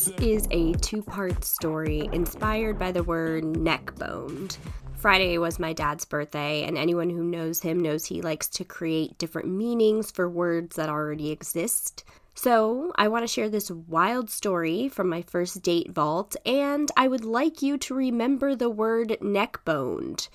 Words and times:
This 0.00 0.18
is 0.22 0.48
a 0.50 0.72
two 0.76 1.02
part 1.02 1.44
story 1.44 2.08
inspired 2.14 2.78
by 2.78 2.90
the 2.90 3.02
word 3.02 3.44
neck 3.44 3.94
boned. 3.96 4.56
Friday 4.94 5.36
was 5.36 5.58
my 5.58 5.74
dad's 5.74 6.06
birthday, 6.06 6.62
and 6.62 6.78
anyone 6.78 7.10
who 7.10 7.22
knows 7.22 7.60
him 7.60 7.78
knows 7.78 8.06
he 8.06 8.22
likes 8.22 8.48
to 8.48 8.64
create 8.64 9.18
different 9.18 9.48
meanings 9.48 10.10
for 10.10 10.26
words 10.26 10.76
that 10.76 10.88
already 10.88 11.30
exist. 11.30 12.04
So, 12.34 12.92
I 12.96 13.08
want 13.08 13.24
to 13.24 13.28
share 13.32 13.50
this 13.50 13.70
wild 13.70 14.30
story 14.30 14.88
from 14.88 15.10
my 15.10 15.20
first 15.20 15.60
date 15.60 15.90
vault, 15.90 16.34
and 16.46 16.90
I 16.96 17.06
would 17.06 17.26
like 17.26 17.60
you 17.60 17.76
to 17.76 17.94
remember 17.94 18.54
the 18.54 18.70
word 18.70 19.18
neck 19.20 19.60
boned. 19.66 20.30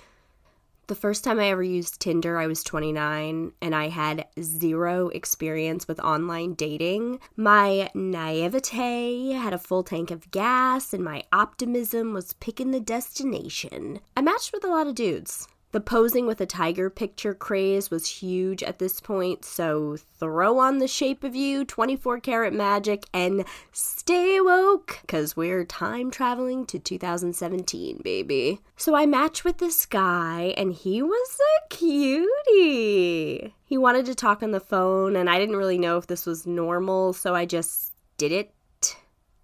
The 0.88 0.94
first 0.94 1.24
time 1.24 1.40
I 1.40 1.50
ever 1.50 1.64
used 1.64 2.00
Tinder, 2.00 2.38
I 2.38 2.46
was 2.46 2.64
29 2.64 3.54
and 3.60 3.76
I 3.76 3.90
had 3.90 4.28
zero 4.40 5.08
experience 5.10 5.88
with 5.88 6.00
online 6.00 6.54
dating. 6.54 7.20
My 7.36 7.90
naivete 7.96 9.32
had 9.32 9.52
a 9.52 9.58
full 9.58 9.82
tank 9.82 10.12
of 10.12 10.30
gas 10.30 10.94
and 10.94 11.04
my 11.04 11.24
optimism 11.34 12.14
was 12.14 12.34
picking 12.34 12.70
the 12.70 12.80
destination. 12.80 14.00
I 14.16 14.22
matched 14.22 14.54
with 14.54 14.64
a 14.64 14.70
lot 14.70 14.86
of 14.86 14.94
dudes. 14.94 15.48
The 15.76 15.82
posing 15.82 16.26
with 16.26 16.40
a 16.40 16.46
tiger 16.46 16.90
picture 16.90 17.34
craze 17.34 17.92
was 17.92 18.08
huge 18.08 18.64
at 18.64 18.80
this 18.80 19.02
point, 19.02 19.44
so 19.44 19.98
throw 19.98 20.58
on 20.58 20.78
the 20.78 20.88
shape 20.88 21.22
of 21.22 21.36
you, 21.36 21.66
24 21.66 22.22
karat 22.22 22.54
magic, 22.54 23.04
and 23.14 23.44
stay 23.74 24.40
woke, 24.40 25.00
because 25.02 25.36
we're 25.36 25.66
time 25.66 26.12
traveling 26.12 26.66
to 26.68 26.80
2017, 26.80 28.00
baby. 28.06 28.62
So 28.78 28.96
I 28.96 29.06
matched 29.06 29.44
with 29.44 29.58
this 29.58 29.86
guy, 29.86 30.54
and 30.56 30.72
he 30.72 31.02
was 31.02 31.40
a 31.42 31.68
cutie. 31.68 33.54
He 33.66 33.78
wanted 33.78 34.06
to 34.06 34.16
talk 34.16 34.42
on 34.42 34.52
the 34.52 34.62
phone, 34.62 35.18
and 35.18 35.30
I 35.30 35.38
didn't 35.38 35.58
really 35.58 35.78
know 35.78 35.98
if 35.98 36.08
this 36.08 36.26
was 36.26 36.48
normal, 36.48 37.12
so 37.12 37.36
I 37.36 37.46
just 37.46 37.92
did 38.16 38.32
it. 38.32 38.96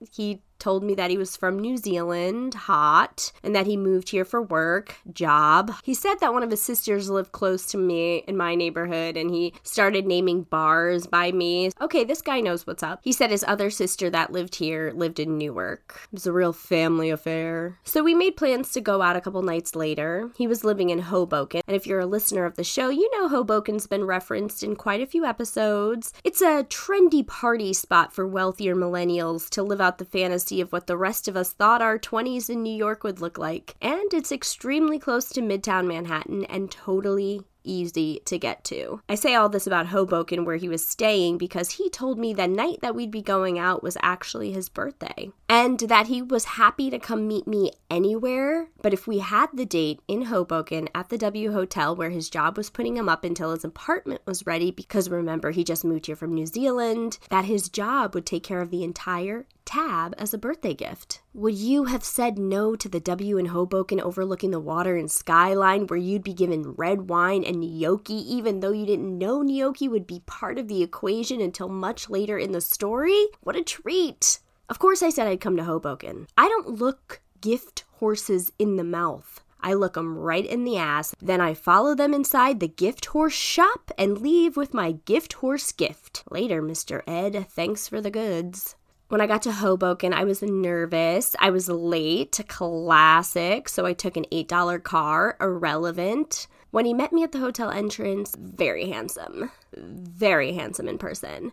He 0.10 0.42
told 0.62 0.84
me 0.84 0.96
that 0.96 1.10
he 1.10 1.18
was 1.18 1.36
from 1.36 1.60
New 1.60 1.76
Zealand, 1.76 2.54
hot, 2.54 3.32
and 3.44 3.56
that 3.56 3.66
he 3.66 3.76
moved 3.76 4.10
here 4.10 4.24
for 4.24 4.42
work, 4.42 4.96
job. 5.12 5.74
He 5.84 5.94
said 5.94 6.20
that 6.22 6.34
one 6.34 6.44
of 6.44 6.52
his 6.52 6.62
sisters 6.62 7.10
lived 7.10 7.32
close 7.32 7.66
to 7.68 7.78
me 7.78 8.24
in 8.28 8.38
my 8.38 8.56
neighborhood 8.56 9.18
and 9.18 9.32
he 9.32 9.54
started 9.64 10.06
naming 10.06 10.44
bars 10.44 11.08
by 11.08 11.32
me. 11.32 11.72
Okay, 11.82 12.04
this 12.04 12.22
guy 12.22 12.40
knows 12.40 12.68
what's 12.68 12.84
up. 12.84 13.02
He 13.04 13.12
said 13.12 13.32
his 13.32 13.44
other 13.48 13.70
sister 13.70 14.10
that 14.12 14.32
lived 14.32 14.56
here 14.56 14.94
lived 14.96 15.20
in 15.20 15.38
Newark. 15.38 16.02
It 16.06 16.14
was 16.14 16.28
a 16.28 16.32
real 16.32 16.54
family 16.54 17.10
affair. 17.10 17.80
So 17.84 18.04
we 18.04 18.14
made 18.14 18.38
plans 18.38 18.72
to 18.74 18.82
go 18.82 19.02
out 19.02 19.16
a 19.16 19.22
couple 19.22 19.42
nights 19.42 19.76
later. 19.76 20.30
He 20.38 20.48
was 20.48 20.64
living 20.64 20.92
in 20.92 21.00
Hoboken, 21.00 21.62
and 21.68 21.76
if 21.76 21.88
you're 21.88 22.00
a 22.00 22.06
listener 22.06 22.46
of 22.46 22.56
the 22.56 22.64
show, 22.64 22.90
you 22.90 23.10
know 23.14 23.30
Hoboken's 23.30 23.88
been 23.88 24.06
referenced 24.06 24.62
in 24.62 24.76
quite 24.76 25.02
a 25.02 25.08
few 25.08 25.26
episodes. 25.26 26.14
It's 26.24 26.42
a 26.42 26.66
trendy 26.66 27.26
party 27.26 27.74
spot 27.74 28.14
for 28.14 28.28
wealthier 28.28 28.76
millennials 28.76 29.50
to 29.52 29.64
live 29.64 29.82
out 29.82 29.98
the 29.98 30.06
fantasy 30.06 30.51
of 30.60 30.74
what 30.74 30.88
the 30.88 30.98
rest 30.98 31.28
of 31.28 31.38
us 31.38 31.54
thought 31.54 31.82
our 31.82 31.98
20s 31.98 32.50
in 32.50 32.64
New 32.64 32.76
York 32.76 33.04
would 33.04 33.22
look 33.22 33.38
like. 33.38 33.76
And 33.82 34.14
it's 34.14 34.32
extremely 34.32 35.00
close 35.00 35.30
to 35.30 35.42
Midtown 35.42 35.88
Manhattan 35.88 36.44
and 36.46 36.70
totally 36.70 37.42
easy 37.64 38.22
to 38.26 38.38
get 38.38 38.64
to. 38.66 39.02
I 39.08 39.16
say 39.16 39.36
all 39.36 39.50
this 39.50 39.68
about 39.68 39.88
Hoboken 39.88 40.46
where 40.46 40.56
he 40.56 40.70
was 40.70 40.88
staying 40.88 41.38
because 41.38 41.72
he 41.72 41.90
told 41.90 42.18
me 42.18 42.34
the 42.34 42.48
night 42.48 42.80
that 42.82 42.96
we'd 42.96 43.12
be 43.12 43.22
going 43.22 43.60
out 43.60 43.84
was 43.84 43.98
actually 44.02 44.52
his 44.52 44.70
birthday 44.70 45.32
and 45.50 45.80
that 45.82 46.08
he 46.08 46.22
was 46.22 46.46
happy 46.46 46.90
to 46.90 47.00
come 47.00 47.28
meet 47.28 47.48
me 47.48 47.72
anywhere. 47.90 48.70
But 48.82 48.94
if 48.94 49.08
we 49.08 49.20
had 49.20 49.48
the 49.54 49.66
date 49.66 50.02
in 50.08 50.24
Hoboken 50.24 50.90
at 50.96 51.10
the 51.10 51.18
W 51.18 51.52
Hotel 51.52 51.96
where 51.96 52.10
his 52.10 52.30
job 52.30 52.58
was 52.58 52.70
putting 52.70 52.98
him 52.98 53.10
up 53.10 53.24
until 53.24 53.52
his 53.52 53.64
apartment 53.64 54.22
was 54.26 54.46
ready, 54.46 54.72
because 54.72 55.10
remember, 55.10 55.52
he 55.52 55.64
just 55.64 55.86
moved 55.86 56.08
here 56.08 56.16
from 56.16 56.34
New 56.34 56.46
Zealand, 56.46 57.20
that 57.30 57.46
his 57.46 57.70
job 57.70 58.16
would 58.16 58.26
take 58.26 58.44
care 58.44 58.62
of 58.62 58.72
the 58.72 58.84
entire 58.84 59.46
tab 59.66 60.14
as 60.18 60.34
a 60.34 60.38
birthday 60.38 60.74
gift. 60.74 61.22
Would 61.34 61.56
you 61.56 61.86
have 61.86 62.04
said 62.04 62.38
no 62.38 62.76
to 62.76 62.90
the 62.90 63.00
W 63.00 63.38
in 63.38 63.48
Hoboken 63.48 64.00
overlooking 64.00 64.52
the 64.52 64.60
water 64.60 64.96
and 64.96 65.10
skyline 65.10 65.88
where 65.88 66.00
you'd 66.00 66.24
be 66.24 66.34
given 66.34 66.74
red 66.74 67.10
wine 67.10 67.44
and 67.44 67.62
gnocchi 67.62 68.14
even 68.14 68.60
though 68.60 68.72
you 68.72 68.86
didn't 68.86 69.18
know 69.18 69.42
gnocchi 69.42 69.88
would 69.88 70.08
be 70.08 70.24
part 70.26 70.58
of 70.58 70.68
the 70.68 70.84
equation 70.84 71.42
until 71.42 71.70
much 71.70 72.10
later 72.10 72.38
in 72.38 72.52
the 72.52 72.62
story? 72.62 73.28
What 73.42 73.56
a 73.56 73.64
treat! 73.64 74.40
Of 74.70 74.80
course 74.80 75.04
I 75.04 75.10
said 75.10 75.28
I'd 75.28 75.42
come 75.42 75.58
to 75.58 75.64
Hoboken. 75.64 76.28
I 76.38 76.48
don't 76.48 76.80
look 76.80 77.22
gift 77.42 77.86
horses 77.94 78.52
in 78.58 78.78
the 78.78 78.84
mouth. 78.84 79.44
I 79.64 79.74
look 79.74 79.96
'em 79.96 80.18
right 80.18 80.46
in 80.46 80.64
the 80.64 80.78
ass, 80.78 81.14
then 81.22 81.40
I 81.40 81.54
follow 81.54 81.94
them 81.94 82.14
inside 82.14 82.60
the 82.60 82.68
gift 82.68 83.06
horse 83.08 83.34
shop 83.34 83.92
and 83.98 84.20
leave 84.20 84.58
with 84.58 84.74
my 84.74 84.94
gift 85.06 85.34
horse 85.34 85.72
gift. 85.72 86.24
Later, 86.32 86.64
Mr. 86.64 87.04
Ed, 87.06 87.48
thanks 87.50 87.88
for 87.88 88.02
the 88.02 88.10
goods. 88.10 88.76
When 89.12 89.20
I 89.20 89.28
got 89.28 89.42
to 89.42 89.52
Hoboken, 89.52 90.14
I 90.14 90.24
was 90.24 90.42
nervous. 90.42 91.36
I 91.38 91.50
was 91.50 91.68
late, 91.68 92.40
classic, 92.48 93.68
so 93.68 93.86
I 93.86 93.92
took 93.92 94.16
an 94.16 94.24
$8 94.32 94.84
car, 94.84 95.36
irrelevant. 95.42 96.48
When 96.70 96.86
he 96.86 96.94
met 96.94 97.12
me 97.12 97.22
at 97.22 97.34
the 97.34 97.40
hotel 97.40 97.70
entrance, 97.72 98.38
very 98.40 98.90
handsome. 98.90 99.52
Very 99.76 100.54
handsome 100.54 100.88
in 100.88 100.98
person. 100.98 101.52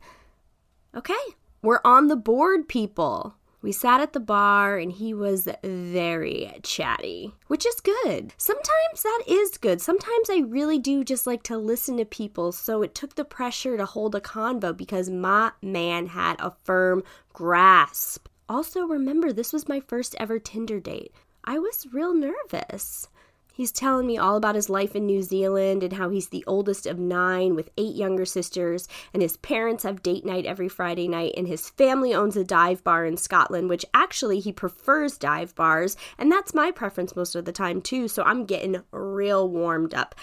Okay, 0.95 1.15
we're 1.61 1.81
on 1.85 2.07
the 2.07 2.15
board, 2.15 2.69
people. 2.69 3.35
We 3.61 3.73
sat 3.73 4.01
at 4.01 4.13
the 4.13 4.21
bar 4.21 4.79
and 4.79 4.93
he 4.93 5.13
was 5.13 5.49
very 5.65 6.61
chatty, 6.63 7.35
which 7.49 7.67
is 7.67 7.81
good. 7.81 8.33
Sometimes 8.39 9.03
that 9.03 9.25
is 9.27 9.59
good. 9.59 9.81
Sometimes 9.81 10.31
I 10.31 10.45
really 10.47 10.79
do 10.79 11.03
just 11.03 11.27
like 11.27 11.43
to 11.45 11.59
listen 11.59 11.97
to 11.97 12.05
people, 12.05 12.53
so 12.53 12.83
it 12.83 12.95
took 12.95 13.17
the 13.17 13.25
pressure 13.25 13.77
to 13.77 13.85
hold 13.85 14.15
a 14.15 14.21
convo 14.21 14.77
because 14.77 15.11
my 15.11 15.51
man 15.61 16.07
had 16.07 16.37
a 16.39 16.53
firm 16.63 17.03
grasp. 17.39 18.27
Also, 18.49 18.85
remember, 18.85 19.33
this 19.33 19.53
was 19.53 19.69
my 19.69 19.79
first 19.79 20.17
ever 20.19 20.41
Tinder 20.41 20.81
date. 20.81 21.13
I 21.45 21.61
was 21.61 21.87
real 21.93 22.13
nervous. 22.13 23.07
He's 23.55 23.71
telling 23.71 24.09
me 24.09 24.19
all 24.19 24.37
about 24.37 24.57
his 24.57 24.69
life 24.69 24.97
in 24.97 25.07
New 25.07 25.23
Zealand 25.23 25.85
and 25.85 25.93
how 25.93 26.11
he's 26.11 26.31
the 26.31 26.43
oldest 26.49 26.85
of 26.85 26.99
nine 26.99 27.55
with 27.55 27.71
eight 27.79 27.95
younger 27.95 28.25
sisters, 28.25 28.89
and 29.15 29.23
his 29.23 29.37
parents 29.37 29.85
have 29.85 30.03
date 30.03 30.27
night 30.27 30.47
every 30.47 30.69
Friday 30.69 31.07
night, 31.07 31.35
and 31.37 31.47
his 31.47 31.71
family 31.71 32.13
owns 32.13 32.37
a 32.37 32.43
dive 32.43 32.83
bar 32.83 33.07
in 33.07 33.17
Scotland, 33.17 33.69
which 33.69 33.85
actually 33.95 34.41
he 34.41 34.53
prefers 34.53 35.17
dive 35.17 35.55
bars, 35.55 35.97
and 36.19 36.33
that's 36.33 36.53
my 36.53 36.73
preference 36.73 37.15
most 37.15 37.37
of 37.37 37.45
the 37.45 37.53
time 37.53 37.81
too, 37.81 38.09
so 38.09 38.25
I'm 38.25 38.47
getting 38.47 38.83
real 38.91 39.49
warmed 39.49 39.95
up. 39.95 40.17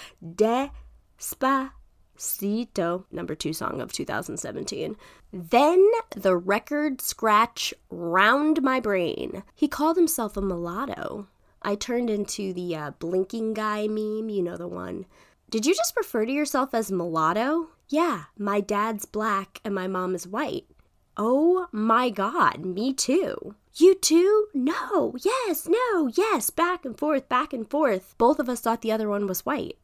Despacito, 2.18 3.06
number 3.12 3.36
two 3.36 3.54
song 3.54 3.82
of 3.82 3.92
2017. 3.92 4.96
Then 5.32 5.90
the 6.16 6.36
record 6.36 7.02
scratch 7.02 7.74
round 7.90 8.62
my 8.62 8.80
brain. 8.80 9.44
He 9.54 9.68
called 9.68 9.98
himself 9.98 10.38
a 10.38 10.42
mulatto. 10.42 11.28
I 11.62 11.76
turned 11.76 12.10
into 12.10 12.54
the 12.54 12.76
uh, 12.76 12.92
blinking 13.00 13.54
guy 13.54 13.88
meme, 13.88 14.30
you 14.30 14.44
know 14.44 14.58
the 14.58 14.68
one. 14.68 15.06
Did 15.50 15.66
you 15.66 15.74
just 15.76 15.96
refer 15.98 16.26
to 16.26 16.32
yourself 16.32 16.74
as 16.74 16.92
mulatto? 16.92 17.70
Yeah, 17.88 18.26
my 18.38 18.62
dad's 18.62 19.06
black 19.06 19.60
and 19.64 19.74
my 19.74 19.88
mom 19.88 20.16
is 20.16 20.28
white. 20.28 20.66
Oh 21.18 21.68
my 21.72 22.10
god, 22.10 22.66
me 22.66 22.94
too. 22.94 23.56
You 23.76 23.96
too? 23.96 24.48
No, 24.54 25.16
yes, 25.22 25.68
no, 25.68 26.08
yes, 26.14 26.50
back 26.50 26.86
and 26.86 26.98
forth, 26.98 27.28
back 27.30 27.54
and 27.54 27.70
forth. 27.70 28.16
Both 28.18 28.40
of 28.40 28.50
us 28.50 28.62
thought 28.62 28.82
the 28.82 28.92
other 28.92 29.10
one 29.10 29.28
was 29.28 29.46
white. 29.46 29.78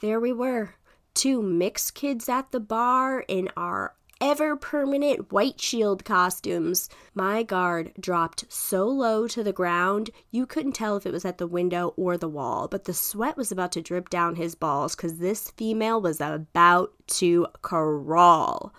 There 0.00 0.20
we 0.20 0.32
were, 0.32 0.74
two 1.14 1.42
mixed 1.42 1.94
kids 1.94 2.28
at 2.28 2.50
the 2.52 2.60
bar 2.60 3.24
in 3.28 3.48
our 3.56 3.94
ever 4.20 4.54
permanent 4.54 5.32
white 5.32 5.60
shield 5.60 6.04
costumes. 6.04 6.88
My 7.14 7.42
guard 7.42 7.92
dropped 7.98 8.44
so 8.52 8.86
low 8.86 9.26
to 9.28 9.42
the 9.42 9.52
ground, 9.52 10.10
you 10.30 10.46
couldn't 10.46 10.72
tell 10.72 10.96
if 10.96 11.06
it 11.06 11.12
was 11.12 11.24
at 11.24 11.38
the 11.38 11.46
window 11.46 11.94
or 11.96 12.16
the 12.16 12.28
wall, 12.28 12.68
but 12.68 12.84
the 12.84 12.92
sweat 12.92 13.36
was 13.36 13.50
about 13.50 13.72
to 13.72 13.82
drip 13.82 14.10
down 14.10 14.36
his 14.36 14.54
balls 14.54 14.94
because 14.94 15.18
this 15.18 15.50
female 15.52 16.00
was 16.00 16.20
about 16.20 16.92
to 17.06 17.46
crawl. 17.62 18.74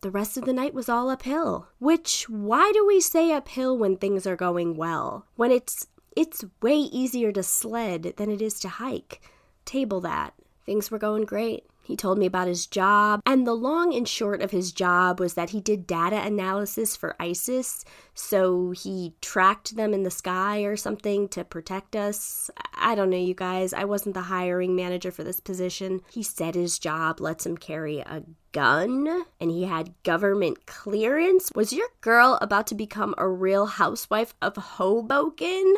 The 0.00 0.10
rest 0.10 0.36
of 0.36 0.44
the 0.44 0.52
night 0.52 0.74
was 0.74 0.88
all 0.88 1.10
uphill. 1.10 1.68
Which, 1.78 2.28
why 2.28 2.70
do 2.72 2.86
we 2.86 3.00
say 3.00 3.32
uphill 3.32 3.76
when 3.76 3.96
things 3.96 4.26
are 4.26 4.36
going 4.36 4.76
well? 4.76 5.26
When 5.36 5.50
it's 5.50 5.86
it's 6.14 6.44
way 6.62 6.76
easier 6.76 7.30
to 7.32 7.42
sled 7.42 8.14
than 8.16 8.30
it 8.30 8.40
is 8.40 8.58
to 8.60 8.68
hike. 8.68 9.20
Table 9.66 10.00
that. 10.00 10.32
Things 10.64 10.90
were 10.90 10.98
going 10.98 11.24
great. 11.24 11.66
He 11.86 11.94
told 11.94 12.18
me 12.18 12.26
about 12.26 12.48
his 12.48 12.66
job, 12.66 13.20
and 13.24 13.46
the 13.46 13.54
long 13.54 13.94
and 13.94 14.08
short 14.08 14.42
of 14.42 14.50
his 14.50 14.72
job 14.72 15.20
was 15.20 15.34
that 15.34 15.50
he 15.50 15.60
did 15.60 15.86
data 15.86 16.20
analysis 16.20 16.96
for 16.96 17.14
ISIS, 17.20 17.84
so 18.12 18.72
he 18.72 19.14
tracked 19.22 19.76
them 19.76 19.94
in 19.94 20.02
the 20.02 20.10
sky 20.10 20.62
or 20.62 20.76
something 20.76 21.28
to 21.28 21.44
protect 21.44 21.94
us. 21.94 22.50
I 22.74 22.96
don't 22.96 23.10
know, 23.10 23.16
you 23.16 23.34
guys. 23.34 23.72
I 23.72 23.84
wasn't 23.84 24.14
the 24.14 24.22
hiring 24.22 24.74
manager 24.74 25.12
for 25.12 25.22
this 25.22 25.38
position. 25.38 26.00
He 26.10 26.24
said 26.24 26.56
his 26.56 26.80
job 26.80 27.20
lets 27.20 27.46
him 27.46 27.56
carry 27.56 28.00
a 28.00 28.24
gun 28.50 29.24
and 29.38 29.50
he 29.52 29.62
had 29.62 29.94
government 30.02 30.66
clearance. 30.66 31.52
Was 31.54 31.72
your 31.72 31.88
girl 32.00 32.36
about 32.40 32.66
to 32.66 32.74
become 32.74 33.14
a 33.16 33.28
real 33.28 33.66
housewife 33.66 34.34
of 34.42 34.56
Hoboken? 34.56 35.76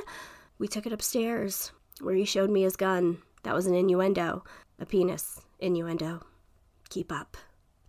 We 0.58 0.68
took 0.68 0.86
it 0.86 0.92
upstairs 0.92 1.70
where 2.00 2.14
he 2.14 2.24
showed 2.24 2.48
me 2.48 2.62
his 2.62 2.76
gun. 2.76 3.18
That 3.42 3.54
was 3.54 3.66
an 3.66 3.74
innuendo, 3.74 4.44
a 4.78 4.86
penis 4.86 5.40
innuendo. 5.58 6.22
Keep 6.88 7.12
up. 7.12 7.36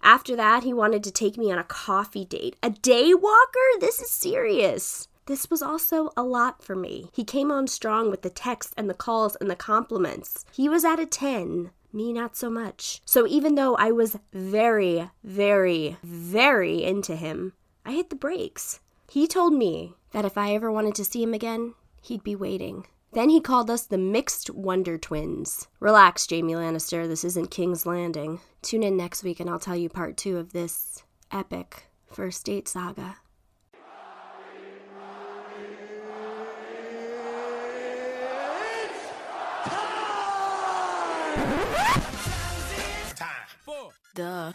After 0.02 0.36
that, 0.36 0.64
he 0.64 0.74
wanted 0.74 1.04
to 1.04 1.12
take 1.12 1.38
me 1.38 1.52
on 1.52 1.60
a 1.60 1.64
coffee 1.64 2.26
date. 2.26 2.56
A 2.64 2.70
day 2.70 3.14
walker? 3.14 3.70
This 3.80 4.00
is 4.02 4.10
serious. 4.10 5.08
This 5.26 5.50
was 5.50 5.62
also 5.62 6.10
a 6.18 6.24
lot 6.24 6.64
for 6.64 6.76
me. 6.76 7.12
He 7.14 7.24
came 7.24 7.52
on 7.52 7.68
strong 7.68 8.10
with 8.10 8.24
the 8.24 8.30
text 8.30 8.74
and 8.76 8.90
the 8.90 8.96
calls 8.96 9.36
and 9.36 9.50
the 9.50 9.56
compliments. 9.56 10.44
He 10.52 10.68
was 10.68 10.84
at 10.84 11.00
a 11.00 11.06
10. 11.06 11.72
Me, 11.92 12.14
not 12.14 12.36
so 12.36 12.50
much. 12.50 13.02
So 13.06 13.28
even 13.28 13.56
though 13.56 13.76
I 13.76 13.92
was 13.92 14.18
very, 14.34 15.10
very, 15.24 15.98
very 16.04 16.84
into 16.84 17.16
him, 17.16 17.54
I 17.86 17.92
hit 17.92 18.10
the 18.10 18.16
brakes. 18.16 18.80
He 19.10 19.28
told 19.28 19.54
me 19.54 19.94
that 20.12 20.26
if 20.26 20.38
I 20.38 20.54
ever 20.54 20.72
wanted 20.72 20.96
to 20.96 21.06
see 21.06 21.24
him 21.24 21.34
again, 21.34 21.74
he'd 22.02 22.24
be 22.24 22.36
waiting. 22.36 22.86
Then 23.12 23.30
he 23.30 23.42
called 23.42 23.72
us 23.72 23.88
the 23.88 23.98
Mixed 23.98 24.52
Wonder 24.52 24.98
Twins. 24.98 25.68
Relax, 25.80 26.28
Jaime 26.30 26.54
Lannister, 26.54 27.08
this 27.08 27.24
isn't 27.24 27.50
King's 27.50 27.86
Landing. 27.86 28.40
Tune 28.62 28.84
in 28.84 28.96
next 28.96 29.24
week 29.24 29.40
and 29.40 29.50
I'll 29.50 29.60
tell 29.60 29.76
you 29.76 29.90
part 29.90 30.16
two 30.16 30.38
of 30.38 30.54
this 30.54 31.04
epic 31.32 31.86
first 32.08 32.46
date 32.46 32.68
saga. 32.68 33.18
Duh. 44.16 44.52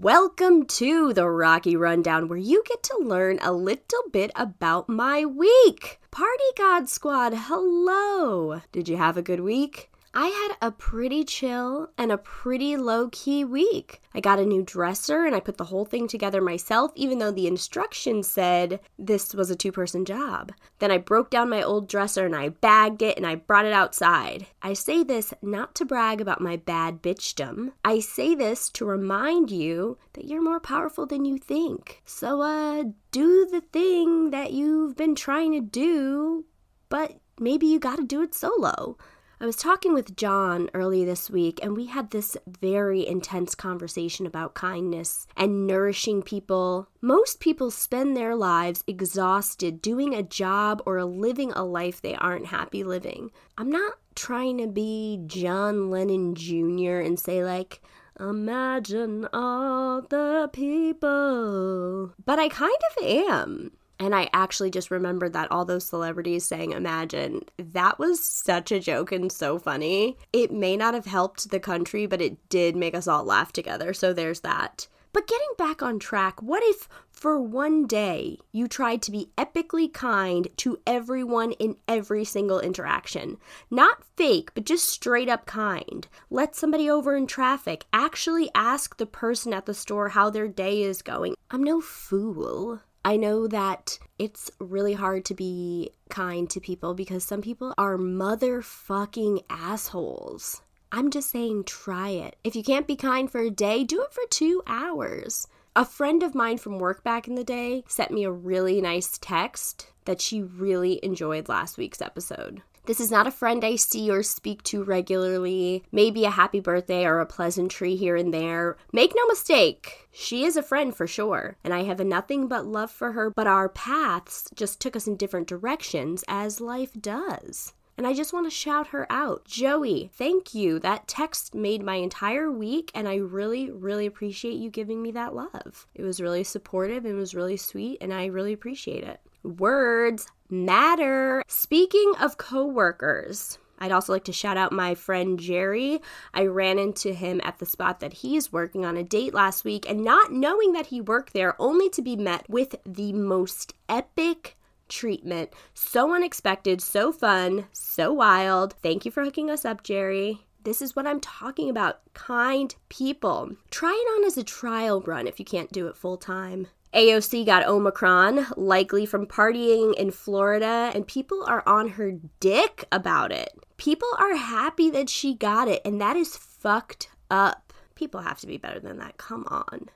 Welcome 0.00 0.66
to 0.66 1.12
the 1.12 1.28
Rocky 1.28 1.74
Rundown, 1.74 2.28
where 2.28 2.38
you 2.38 2.62
get 2.68 2.84
to 2.84 3.00
learn 3.02 3.40
a 3.42 3.50
little 3.52 4.04
bit 4.12 4.30
about 4.36 4.88
my 4.88 5.24
week. 5.24 5.98
Party 6.12 6.50
God 6.56 6.88
Squad, 6.88 7.32
hello! 7.34 8.60
Did 8.70 8.88
you 8.88 8.96
have 8.96 9.16
a 9.16 9.22
good 9.22 9.40
week? 9.40 9.90
I 10.14 10.28
had 10.28 10.68
a 10.68 10.72
pretty 10.72 11.22
chill 11.24 11.90
and 11.98 12.10
a 12.10 12.18
pretty 12.18 12.76
low 12.76 13.08
key 13.10 13.44
week. 13.44 14.00
I 14.14 14.20
got 14.20 14.38
a 14.38 14.46
new 14.46 14.62
dresser 14.62 15.26
and 15.26 15.34
I 15.34 15.40
put 15.40 15.58
the 15.58 15.64
whole 15.64 15.84
thing 15.84 16.08
together 16.08 16.40
myself, 16.40 16.92
even 16.94 17.18
though 17.18 17.30
the 17.30 17.46
instructions 17.46 18.28
said 18.28 18.80
this 18.98 19.34
was 19.34 19.50
a 19.50 19.56
two 19.56 19.70
person 19.70 20.04
job. 20.04 20.52
Then 20.78 20.90
I 20.90 20.98
broke 20.98 21.30
down 21.30 21.50
my 21.50 21.62
old 21.62 21.88
dresser 21.88 22.24
and 22.24 22.34
I 22.34 22.48
bagged 22.48 23.02
it 23.02 23.16
and 23.16 23.26
I 23.26 23.34
brought 23.34 23.66
it 23.66 23.72
outside. 23.72 24.46
I 24.62 24.72
say 24.72 25.02
this 25.02 25.34
not 25.42 25.74
to 25.76 25.84
brag 25.84 26.20
about 26.20 26.40
my 26.40 26.56
bad 26.56 27.02
bitchdom. 27.02 27.72
I 27.84 28.00
say 28.00 28.34
this 28.34 28.70
to 28.70 28.86
remind 28.86 29.50
you 29.50 29.98
that 30.14 30.24
you're 30.24 30.42
more 30.42 30.60
powerful 30.60 31.06
than 31.06 31.26
you 31.26 31.38
think. 31.38 32.02
So, 32.06 32.40
uh, 32.40 32.84
do 33.10 33.46
the 33.46 33.60
thing 33.60 34.30
that 34.30 34.52
you've 34.52 34.96
been 34.96 35.14
trying 35.14 35.52
to 35.52 35.60
do, 35.60 36.46
but 36.88 37.20
maybe 37.38 37.66
you 37.66 37.78
gotta 37.78 38.04
do 38.04 38.22
it 38.22 38.34
solo. 38.34 38.96
I 39.40 39.46
was 39.46 39.54
talking 39.54 39.94
with 39.94 40.16
John 40.16 40.68
early 40.74 41.04
this 41.04 41.30
week, 41.30 41.60
and 41.62 41.76
we 41.76 41.86
had 41.86 42.10
this 42.10 42.36
very 42.60 43.06
intense 43.06 43.54
conversation 43.54 44.26
about 44.26 44.54
kindness 44.54 45.28
and 45.36 45.64
nourishing 45.64 46.22
people. 46.22 46.88
Most 47.00 47.38
people 47.38 47.70
spend 47.70 48.16
their 48.16 48.34
lives 48.34 48.82
exhausted 48.88 49.80
doing 49.80 50.12
a 50.12 50.24
job 50.24 50.82
or 50.84 51.04
living 51.04 51.52
a 51.52 51.62
life 51.64 52.02
they 52.02 52.16
aren't 52.16 52.46
happy 52.46 52.82
living. 52.82 53.30
I'm 53.56 53.70
not 53.70 53.98
trying 54.16 54.58
to 54.58 54.66
be 54.66 55.22
John 55.26 55.88
Lennon 55.88 56.34
Jr. 56.34 56.98
and 56.98 57.16
say, 57.16 57.44
like, 57.44 57.80
Imagine 58.18 59.28
all 59.32 60.02
the 60.02 60.50
people. 60.52 62.12
But 62.24 62.40
I 62.40 62.48
kind 62.48 62.74
of 62.90 63.04
am. 63.04 63.70
And 64.00 64.14
I 64.14 64.30
actually 64.32 64.70
just 64.70 64.90
remembered 64.90 65.32
that 65.32 65.50
all 65.50 65.64
those 65.64 65.84
celebrities 65.84 66.44
saying 66.44 66.72
Imagine, 66.72 67.42
that 67.58 67.98
was 67.98 68.22
such 68.24 68.70
a 68.70 68.80
joke 68.80 69.12
and 69.12 69.30
so 69.30 69.58
funny. 69.58 70.16
It 70.32 70.52
may 70.52 70.76
not 70.76 70.94
have 70.94 71.06
helped 71.06 71.50
the 71.50 71.60
country, 71.60 72.06
but 72.06 72.20
it 72.20 72.48
did 72.48 72.76
make 72.76 72.94
us 72.94 73.08
all 73.08 73.24
laugh 73.24 73.52
together. 73.52 73.92
So 73.92 74.12
there's 74.12 74.40
that. 74.40 74.86
But 75.12 75.26
getting 75.26 75.48
back 75.56 75.82
on 75.82 75.98
track, 75.98 76.42
what 76.42 76.62
if 76.64 76.88
for 77.10 77.40
one 77.40 77.86
day 77.86 78.38
you 78.52 78.68
tried 78.68 79.02
to 79.02 79.10
be 79.10 79.30
epically 79.38 79.92
kind 79.92 80.48
to 80.58 80.78
everyone 80.86 81.52
in 81.52 81.76
every 81.88 82.24
single 82.24 82.60
interaction? 82.60 83.38
Not 83.70 84.04
fake, 84.16 84.50
but 84.54 84.64
just 84.64 84.88
straight 84.88 85.28
up 85.28 85.46
kind. 85.46 86.06
Let 86.30 86.54
somebody 86.54 86.90
over 86.90 87.16
in 87.16 87.26
traffic. 87.26 87.86
Actually 87.92 88.50
ask 88.54 88.96
the 88.96 89.06
person 89.06 89.52
at 89.52 89.66
the 89.66 89.74
store 89.74 90.10
how 90.10 90.30
their 90.30 90.46
day 90.46 90.82
is 90.82 91.02
going. 91.02 91.34
I'm 91.50 91.64
no 91.64 91.80
fool. 91.80 92.82
I 93.08 93.16
know 93.16 93.46
that 93.48 93.98
it's 94.18 94.50
really 94.58 94.92
hard 94.92 95.24
to 95.24 95.34
be 95.34 95.92
kind 96.10 96.50
to 96.50 96.60
people 96.60 96.92
because 96.92 97.24
some 97.24 97.40
people 97.40 97.72
are 97.78 97.96
motherfucking 97.96 99.44
assholes. 99.48 100.60
I'm 100.92 101.10
just 101.10 101.30
saying, 101.30 101.64
try 101.64 102.10
it. 102.10 102.36
If 102.44 102.54
you 102.54 102.62
can't 102.62 102.86
be 102.86 102.96
kind 102.96 103.32
for 103.32 103.40
a 103.40 103.48
day, 103.48 103.82
do 103.82 104.02
it 104.02 104.12
for 104.12 104.24
two 104.28 104.62
hours. 104.66 105.46
A 105.74 105.86
friend 105.86 106.22
of 106.22 106.34
mine 106.34 106.58
from 106.58 106.78
work 106.78 107.02
back 107.02 107.26
in 107.26 107.34
the 107.34 107.44
day 107.44 107.82
sent 107.88 108.10
me 108.10 108.24
a 108.24 108.30
really 108.30 108.78
nice 108.82 109.16
text 109.16 109.86
that 110.04 110.20
she 110.20 110.42
really 110.42 111.02
enjoyed 111.02 111.48
last 111.48 111.78
week's 111.78 112.02
episode. 112.02 112.60
This 112.88 113.00
is 113.00 113.10
not 113.10 113.26
a 113.26 113.30
friend 113.30 113.66
I 113.66 113.76
see 113.76 114.10
or 114.10 114.22
speak 114.22 114.62
to 114.62 114.82
regularly. 114.82 115.84
Maybe 115.92 116.24
a 116.24 116.30
happy 116.30 116.58
birthday 116.58 117.04
or 117.04 117.20
a 117.20 117.26
pleasantry 117.26 117.96
here 117.96 118.16
and 118.16 118.32
there. 118.32 118.78
Make 118.94 119.12
no 119.14 119.26
mistake, 119.26 120.08
she 120.10 120.46
is 120.46 120.56
a 120.56 120.62
friend 120.62 120.96
for 120.96 121.06
sure, 121.06 121.58
and 121.62 121.74
I 121.74 121.82
have 121.82 122.00
nothing 122.00 122.48
but 122.48 122.64
love 122.64 122.90
for 122.90 123.12
her, 123.12 123.28
but 123.28 123.46
our 123.46 123.68
paths 123.68 124.48
just 124.54 124.80
took 124.80 124.96
us 124.96 125.06
in 125.06 125.16
different 125.16 125.46
directions 125.46 126.24
as 126.28 126.62
life 126.62 126.94
does. 126.98 127.74
And 127.98 128.06
I 128.06 128.14
just 128.14 128.32
want 128.32 128.46
to 128.46 128.50
shout 128.50 128.86
her 128.86 129.06
out. 129.10 129.44
Joey, 129.44 130.10
thank 130.14 130.54
you. 130.54 130.78
That 130.78 131.06
text 131.06 131.54
made 131.54 131.82
my 131.82 131.96
entire 131.96 132.50
week, 132.50 132.90
and 132.94 133.06
I 133.06 133.16
really, 133.16 133.70
really 133.70 134.06
appreciate 134.06 134.54
you 134.54 134.70
giving 134.70 135.02
me 135.02 135.10
that 135.10 135.34
love. 135.34 135.86
It 135.94 136.04
was 136.04 136.22
really 136.22 136.42
supportive 136.42 137.04
and 137.04 137.18
was 137.18 137.34
really 137.34 137.58
sweet, 137.58 137.98
and 138.00 138.14
I 138.14 138.26
really 138.26 138.54
appreciate 138.54 139.04
it. 139.04 139.20
Words 139.42 140.26
matter. 140.50 141.42
Speaking 141.48 142.14
of 142.20 142.38
coworkers, 142.38 143.58
I'd 143.78 143.92
also 143.92 144.12
like 144.12 144.24
to 144.24 144.32
shout 144.32 144.56
out 144.56 144.72
my 144.72 144.94
friend 144.94 145.38
Jerry. 145.38 146.00
I 146.34 146.46
ran 146.46 146.78
into 146.78 147.12
him 147.12 147.40
at 147.44 147.58
the 147.58 147.66
spot 147.66 148.00
that 148.00 148.12
he's 148.12 148.52
working 148.52 148.84
on 148.84 148.96
a 148.96 149.04
date 149.04 149.34
last 149.34 149.64
week, 149.64 149.88
and 149.88 150.04
not 150.04 150.32
knowing 150.32 150.72
that 150.72 150.86
he 150.86 151.00
worked 151.00 151.32
there, 151.32 151.54
only 151.60 151.88
to 151.90 152.02
be 152.02 152.16
met 152.16 152.48
with 152.48 152.74
the 152.84 153.12
most 153.12 153.74
epic 153.88 154.56
treatment. 154.88 155.50
So 155.74 156.14
unexpected, 156.14 156.80
so 156.80 157.12
fun, 157.12 157.66
so 157.72 158.12
wild. 158.12 158.74
Thank 158.82 159.04
you 159.04 159.10
for 159.10 159.22
hooking 159.22 159.50
us 159.50 159.64
up, 159.64 159.82
Jerry. 159.82 160.40
This 160.64 160.82
is 160.82 160.96
what 160.96 161.06
I'm 161.06 161.20
talking 161.20 161.70
about 161.70 162.00
kind 162.14 162.74
people. 162.88 163.52
Try 163.70 163.90
it 163.90 164.18
on 164.18 164.26
as 164.26 164.36
a 164.36 164.42
trial 164.42 165.00
run 165.00 165.26
if 165.26 165.38
you 165.38 165.44
can't 165.44 165.72
do 165.72 165.86
it 165.86 165.96
full 165.96 166.16
time. 166.16 166.66
AOC 166.94 167.44
got 167.44 167.66
Omicron, 167.66 168.46
likely 168.56 169.04
from 169.04 169.26
partying 169.26 169.94
in 169.94 170.10
Florida, 170.10 170.90
and 170.94 171.06
people 171.06 171.44
are 171.46 171.62
on 171.66 171.90
her 171.90 172.12
dick 172.40 172.84
about 172.90 173.30
it. 173.30 173.52
People 173.76 174.08
are 174.18 174.34
happy 174.34 174.88
that 174.90 175.10
she 175.10 175.34
got 175.34 175.68
it, 175.68 175.82
and 175.84 176.00
that 176.00 176.16
is 176.16 176.36
fucked 176.36 177.10
up. 177.30 177.72
People 177.94 178.20
have 178.20 178.40
to 178.40 178.46
be 178.46 178.56
better 178.56 178.80
than 178.80 178.98
that. 178.98 179.18
Come 179.18 179.44
on. 179.48 179.90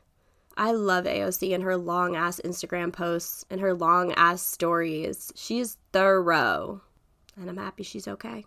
I 0.57 0.73
love 0.73 1.07
AOC 1.07 1.55
and 1.55 1.65
her 1.65 1.79
long 1.79 2.15
ass 2.15 2.41
Instagram 2.45 2.93
posts 2.93 3.47
and 3.49 3.61
her 3.61 3.73
long 3.73 4.13
ass 4.13 4.43
stories. 4.43 5.33
She's 5.35 5.79
thorough, 5.93 6.83
and 7.37 7.49
I'm 7.49 7.57
happy 7.57 7.85
she's 7.85 8.07
okay. 8.07 8.45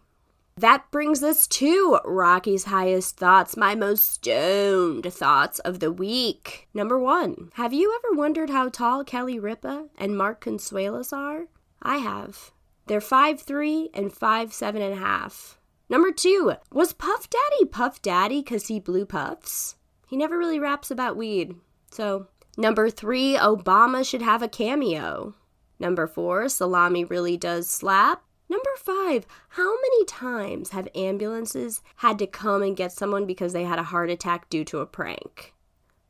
That 0.58 0.90
brings 0.90 1.22
us 1.22 1.48
to 1.48 2.00
Rocky's 2.06 2.64
highest 2.64 3.18
thoughts, 3.18 3.58
my 3.58 3.76
most 3.76 4.10
stoned 4.10 5.14
thoughts 5.14 5.60
of 5.60 5.82
the 5.82 5.92
week. 5.92 6.70
Number 6.74 6.98
one, 6.98 7.50
have 7.56 7.74
you 7.74 7.94
ever 7.94 8.16
wondered 8.16 8.50
how 8.50 8.70
tall 8.70 9.04
Kelly 9.04 9.38
Ripa 9.38 9.88
and 9.98 10.18
Mark 10.18 10.42
Consuelos 10.42 11.12
are? 11.12 11.48
I 11.82 11.98
have. 11.98 12.52
They're 12.88 13.02
five 13.02 13.42
three 13.42 13.90
and 13.94 14.14
five 14.14 14.54
seven 14.54 14.82
and 14.82 14.94
a 14.94 14.98
half. 14.98 15.60
Number 15.90 16.14
two, 16.14 16.54
was 16.72 16.94
Puff 16.94 17.30
Daddy 17.30 17.66
Puff 17.66 18.02
Daddy 18.02 18.42
because 18.42 18.68
he 18.68 18.80
blew 18.80 19.06
puffs? 19.06 19.76
He 20.08 20.16
never 20.16 20.38
really 20.38 20.60
raps 20.60 20.90
about 20.90 21.18
weed. 21.18 21.56
So, 21.92 22.28
number 22.56 22.90
three, 22.90 23.36
Obama 23.36 24.08
should 24.08 24.22
have 24.22 24.42
a 24.42 24.48
cameo. 24.48 25.36
Number 25.80 26.08
four, 26.08 26.48
salami 26.48 27.04
really 27.04 27.36
does 27.36 27.70
slap. 27.70 28.24
Number 28.48 28.70
five, 28.78 29.26
how 29.50 29.76
many 29.76 30.06
times 30.06 30.70
have 30.70 30.88
ambulances 30.94 31.82
had 31.98 32.20
to 32.20 32.28
come 32.28 32.62
and 32.62 32.78
get 32.78 32.92
someone 32.92 33.26
because 33.26 33.54
they 33.54 33.64
had 33.64 33.80
a 33.80 33.84
heart 33.84 34.10
attack 34.10 34.50
due 34.50 34.64
to 34.66 34.80
a 34.80 34.86
prank? 34.86 35.54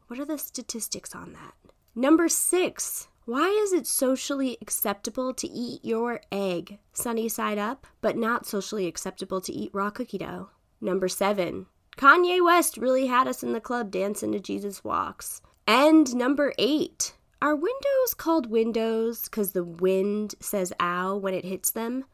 What 0.08 0.20
are 0.20 0.26
the 0.26 0.38
statistics 0.38 1.16
on 1.16 1.34
that? 1.34 1.54
Number 1.96 2.28
six, 2.28 3.08
why 3.26 3.48
is 3.48 3.72
it 3.72 3.88
socially 3.88 4.58
acceptable 4.62 5.34
to 5.34 5.48
eat 5.48 5.84
your 5.84 6.22
egg 6.32 6.80
sunny 6.94 7.30
side 7.30 7.58
up, 7.58 7.88
but 8.02 8.18
not 8.18 8.46
socially 8.46 8.86
acceptable 8.86 9.42
to 9.42 9.54
eat 9.54 9.74
raw 9.74 9.90
cookie 9.90 10.18
dough? 10.18 10.50
Number 10.82 11.08
seven, 11.08 11.68
Kanye 11.98 12.44
West 12.44 12.78
really 12.78 13.08
had 13.08 13.28
us 13.28 13.42
in 13.42 13.54
the 13.54 13.62
club 13.62 13.90
dancing 13.90 14.34
to 14.34 14.40
Jesus 14.40 14.84
Walks. 14.84 15.42
And 15.66 16.14
number 16.14 16.54
eight, 16.60 17.16
are 17.42 17.56
windows 17.56 18.14
called 18.16 18.52
windows 18.52 19.24
because 19.24 19.54
the 19.54 19.64
wind 19.64 20.36
says 20.40 20.74
ow 20.80 21.16
when 21.16 21.34
it 21.34 21.46
hits 21.46 21.72
them? 21.72 22.06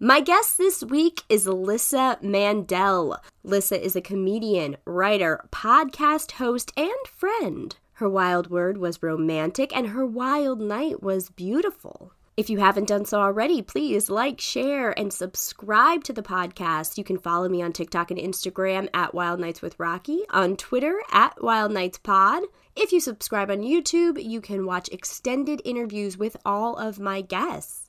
My 0.00 0.20
guest 0.20 0.58
this 0.58 0.82
week 0.82 1.22
is 1.28 1.46
Lissa 1.46 2.18
Mandel. 2.20 3.16
Lissa 3.44 3.80
is 3.80 3.94
a 3.94 4.00
comedian, 4.00 4.76
writer, 4.84 5.48
podcast 5.52 6.32
host, 6.32 6.72
and 6.76 6.90
friend. 7.06 7.76
Her 7.94 8.08
wild 8.08 8.50
word 8.50 8.76
was 8.76 9.04
romantic, 9.04 9.74
and 9.74 9.90
her 9.90 10.04
wild 10.04 10.60
night 10.60 11.00
was 11.00 11.30
beautiful. 11.30 12.12
If 12.36 12.50
you 12.50 12.58
haven't 12.58 12.88
done 12.88 13.04
so 13.04 13.20
already, 13.20 13.62
please 13.62 14.10
like, 14.10 14.40
share, 14.40 14.90
and 14.98 15.12
subscribe 15.12 16.02
to 16.04 16.12
the 16.12 16.24
podcast. 16.24 16.98
You 16.98 17.04
can 17.04 17.16
follow 17.18 17.48
me 17.48 17.62
on 17.62 17.72
TikTok 17.72 18.10
and 18.10 18.18
Instagram 18.18 18.88
at 18.92 19.14
Wild 19.14 19.38
Nights 19.38 19.62
with 19.62 19.78
Rocky, 19.78 20.22
on 20.30 20.56
Twitter 20.56 21.00
at 21.12 21.40
Wild 21.40 21.70
Nights 21.70 21.98
Pod. 21.98 22.42
If 22.74 22.90
you 22.90 22.98
subscribe 22.98 23.48
on 23.48 23.60
YouTube, 23.60 24.20
you 24.20 24.40
can 24.40 24.66
watch 24.66 24.88
extended 24.88 25.62
interviews 25.64 26.18
with 26.18 26.36
all 26.44 26.76
of 26.76 26.98
my 26.98 27.20
guests. 27.20 27.83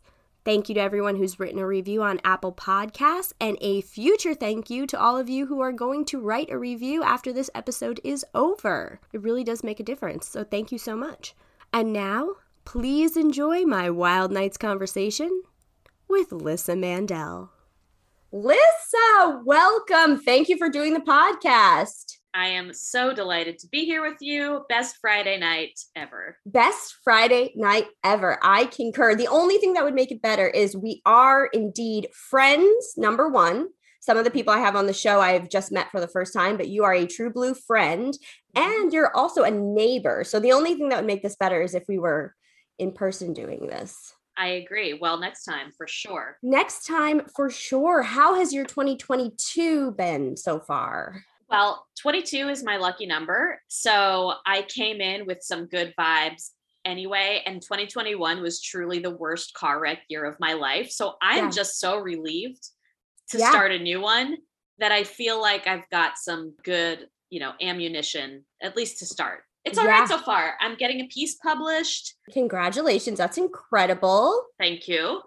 Thank 0.45 0.69
you 0.69 0.75
to 0.75 0.81
everyone 0.81 1.17
who's 1.17 1.39
written 1.39 1.59
a 1.59 1.67
review 1.67 2.03
on 2.03 2.21
Apple 2.23 2.53
Podcasts, 2.53 3.33
and 3.41 3.57
a 3.59 3.81
future 3.81 4.33
thank 4.33 4.69
you 4.69 4.87
to 4.87 4.99
all 4.99 5.17
of 5.17 5.27
you 5.27 5.47
who 5.47 5.59
are 5.59 5.73
going 5.73 6.05
to 6.05 6.21
write 6.21 6.51
a 6.51 6.57
review 6.57 7.03
after 7.03 7.33
this 7.33 7.49
episode 7.53 7.99
is 8.03 8.23
over. 8.33 9.01
It 9.11 9.21
really 9.21 9.43
does 9.43 9.63
make 9.63 9.79
a 9.79 9.83
difference, 9.83 10.27
so 10.27 10.43
thank 10.43 10.71
you 10.71 10.77
so 10.77 10.95
much. 10.95 11.35
And 11.73 11.91
now, 11.91 12.35
Please 12.65 13.15
enjoy 13.15 13.63
my 13.63 13.91
Wild 13.91 14.31
Nights 14.31 14.57
conversation 14.57 15.43
with 16.09 16.31
Lissa 16.31 16.75
Mandel. 16.75 17.51
Lissa, 18.31 19.41
welcome. 19.45 20.19
Thank 20.19 20.49
you 20.49 20.57
for 20.57 20.67
doing 20.67 20.93
the 20.93 20.99
podcast. 20.99 22.14
I 22.35 22.47
am 22.47 22.73
so 22.73 23.13
delighted 23.13 23.59
to 23.59 23.67
be 23.69 23.85
here 23.85 24.01
with 24.01 24.17
you. 24.19 24.65
Best 24.67 24.97
Friday 24.99 25.39
night 25.39 25.79
ever. 25.95 26.37
Best 26.45 26.97
Friday 27.01 27.53
night 27.55 27.85
ever. 28.03 28.37
I 28.43 28.65
concur. 28.65 29.15
The 29.15 29.29
only 29.29 29.57
thing 29.57 29.71
that 29.73 29.85
would 29.85 29.93
make 29.93 30.11
it 30.11 30.21
better 30.21 30.49
is 30.49 30.75
we 30.75 31.01
are 31.05 31.45
indeed 31.45 32.09
friends, 32.13 32.95
number 32.97 33.29
one. 33.29 33.69
Some 34.01 34.17
of 34.17 34.25
the 34.25 34.31
people 34.31 34.53
I 34.53 34.59
have 34.59 34.75
on 34.75 34.85
the 34.85 34.93
show 34.93 35.21
I've 35.21 35.49
just 35.49 35.71
met 35.71 35.89
for 35.91 36.01
the 36.01 36.09
first 36.09 36.33
time, 36.33 36.57
but 36.57 36.67
you 36.67 36.83
are 36.83 36.93
a 36.93 37.07
true 37.07 37.31
blue 37.31 37.53
friend 37.53 38.13
mm-hmm. 38.13 38.69
and 38.69 38.91
you're 38.91 39.15
also 39.15 39.43
a 39.43 39.51
neighbor. 39.51 40.25
So 40.25 40.41
the 40.41 40.51
only 40.51 40.75
thing 40.75 40.89
that 40.89 40.97
would 40.97 41.07
make 41.07 41.23
this 41.23 41.37
better 41.37 41.61
is 41.61 41.73
if 41.73 41.85
we 41.87 41.99
were 41.99 42.35
in 42.77 42.91
person 42.91 43.31
doing 43.31 43.67
this. 43.67 44.13
I 44.37 44.47
agree. 44.47 44.93
Well, 44.93 45.17
next 45.17 45.45
time 45.45 45.71
for 45.77 45.87
sure. 45.87 46.37
Next 46.43 46.85
time 46.85 47.21
for 47.33 47.49
sure. 47.49 48.01
How 48.01 48.35
has 48.35 48.51
your 48.51 48.65
2022 48.65 49.91
been 49.91 50.35
so 50.35 50.59
far? 50.59 51.23
Well, 51.49 51.85
22 52.01 52.49
is 52.49 52.63
my 52.63 52.77
lucky 52.77 53.05
number. 53.05 53.61
So 53.67 54.33
I 54.45 54.63
came 54.63 55.01
in 55.01 55.25
with 55.25 55.39
some 55.41 55.67
good 55.67 55.93
vibes 55.99 56.49
anyway. 56.85 57.41
And 57.45 57.61
2021 57.61 58.41
was 58.41 58.61
truly 58.61 58.99
the 58.99 59.11
worst 59.11 59.53
car 59.53 59.79
wreck 59.79 59.99
year 60.07 60.25
of 60.25 60.39
my 60.39 60.53
life. 60.53 60.91
So 60.91 61.15
I'm 61.21 61.45
yeah. 61.45 61.51
just 61.51 61.79
so 61.79 61.97
relieved 61.99 62.63
to 63.29 63.39
yeah. 63.39 63.49
start 63.49 63.71
a 63.71 63.79
new 63.79 64.01
one 64.01 64.37
that 64.77 64.91
I 64.91 65.03
feel 65.03 65.41
like 65.41 65.67
I've 65.67 65.89
got 65.89 66.17
some 66.17 66.53
good, 66.63 67.07
you 67.29 67.39
know, 67.39 67.53
ammunition, 67.61 68.45
at 68.61 68.75
least 68.75 68.99
to 68.99 69.05
start. 69.05 69.41
It's 69.63 69.79
all 69.79 69.85
yeah. 69.85 69.99
right 69.99 70.07
so 70.07 70.19
far. 70.19 70.53
I'm 70.61 70.75
getting 70.75 71.01
a 71.01 71.07
piece 71.07 71.35
published. 71.35 72.15
Congratulations. 72.31 73.17
That's 73.17 73.37
incredible. 73.37 74.45
Thank 74.59 74.87
you. 74.87 75.21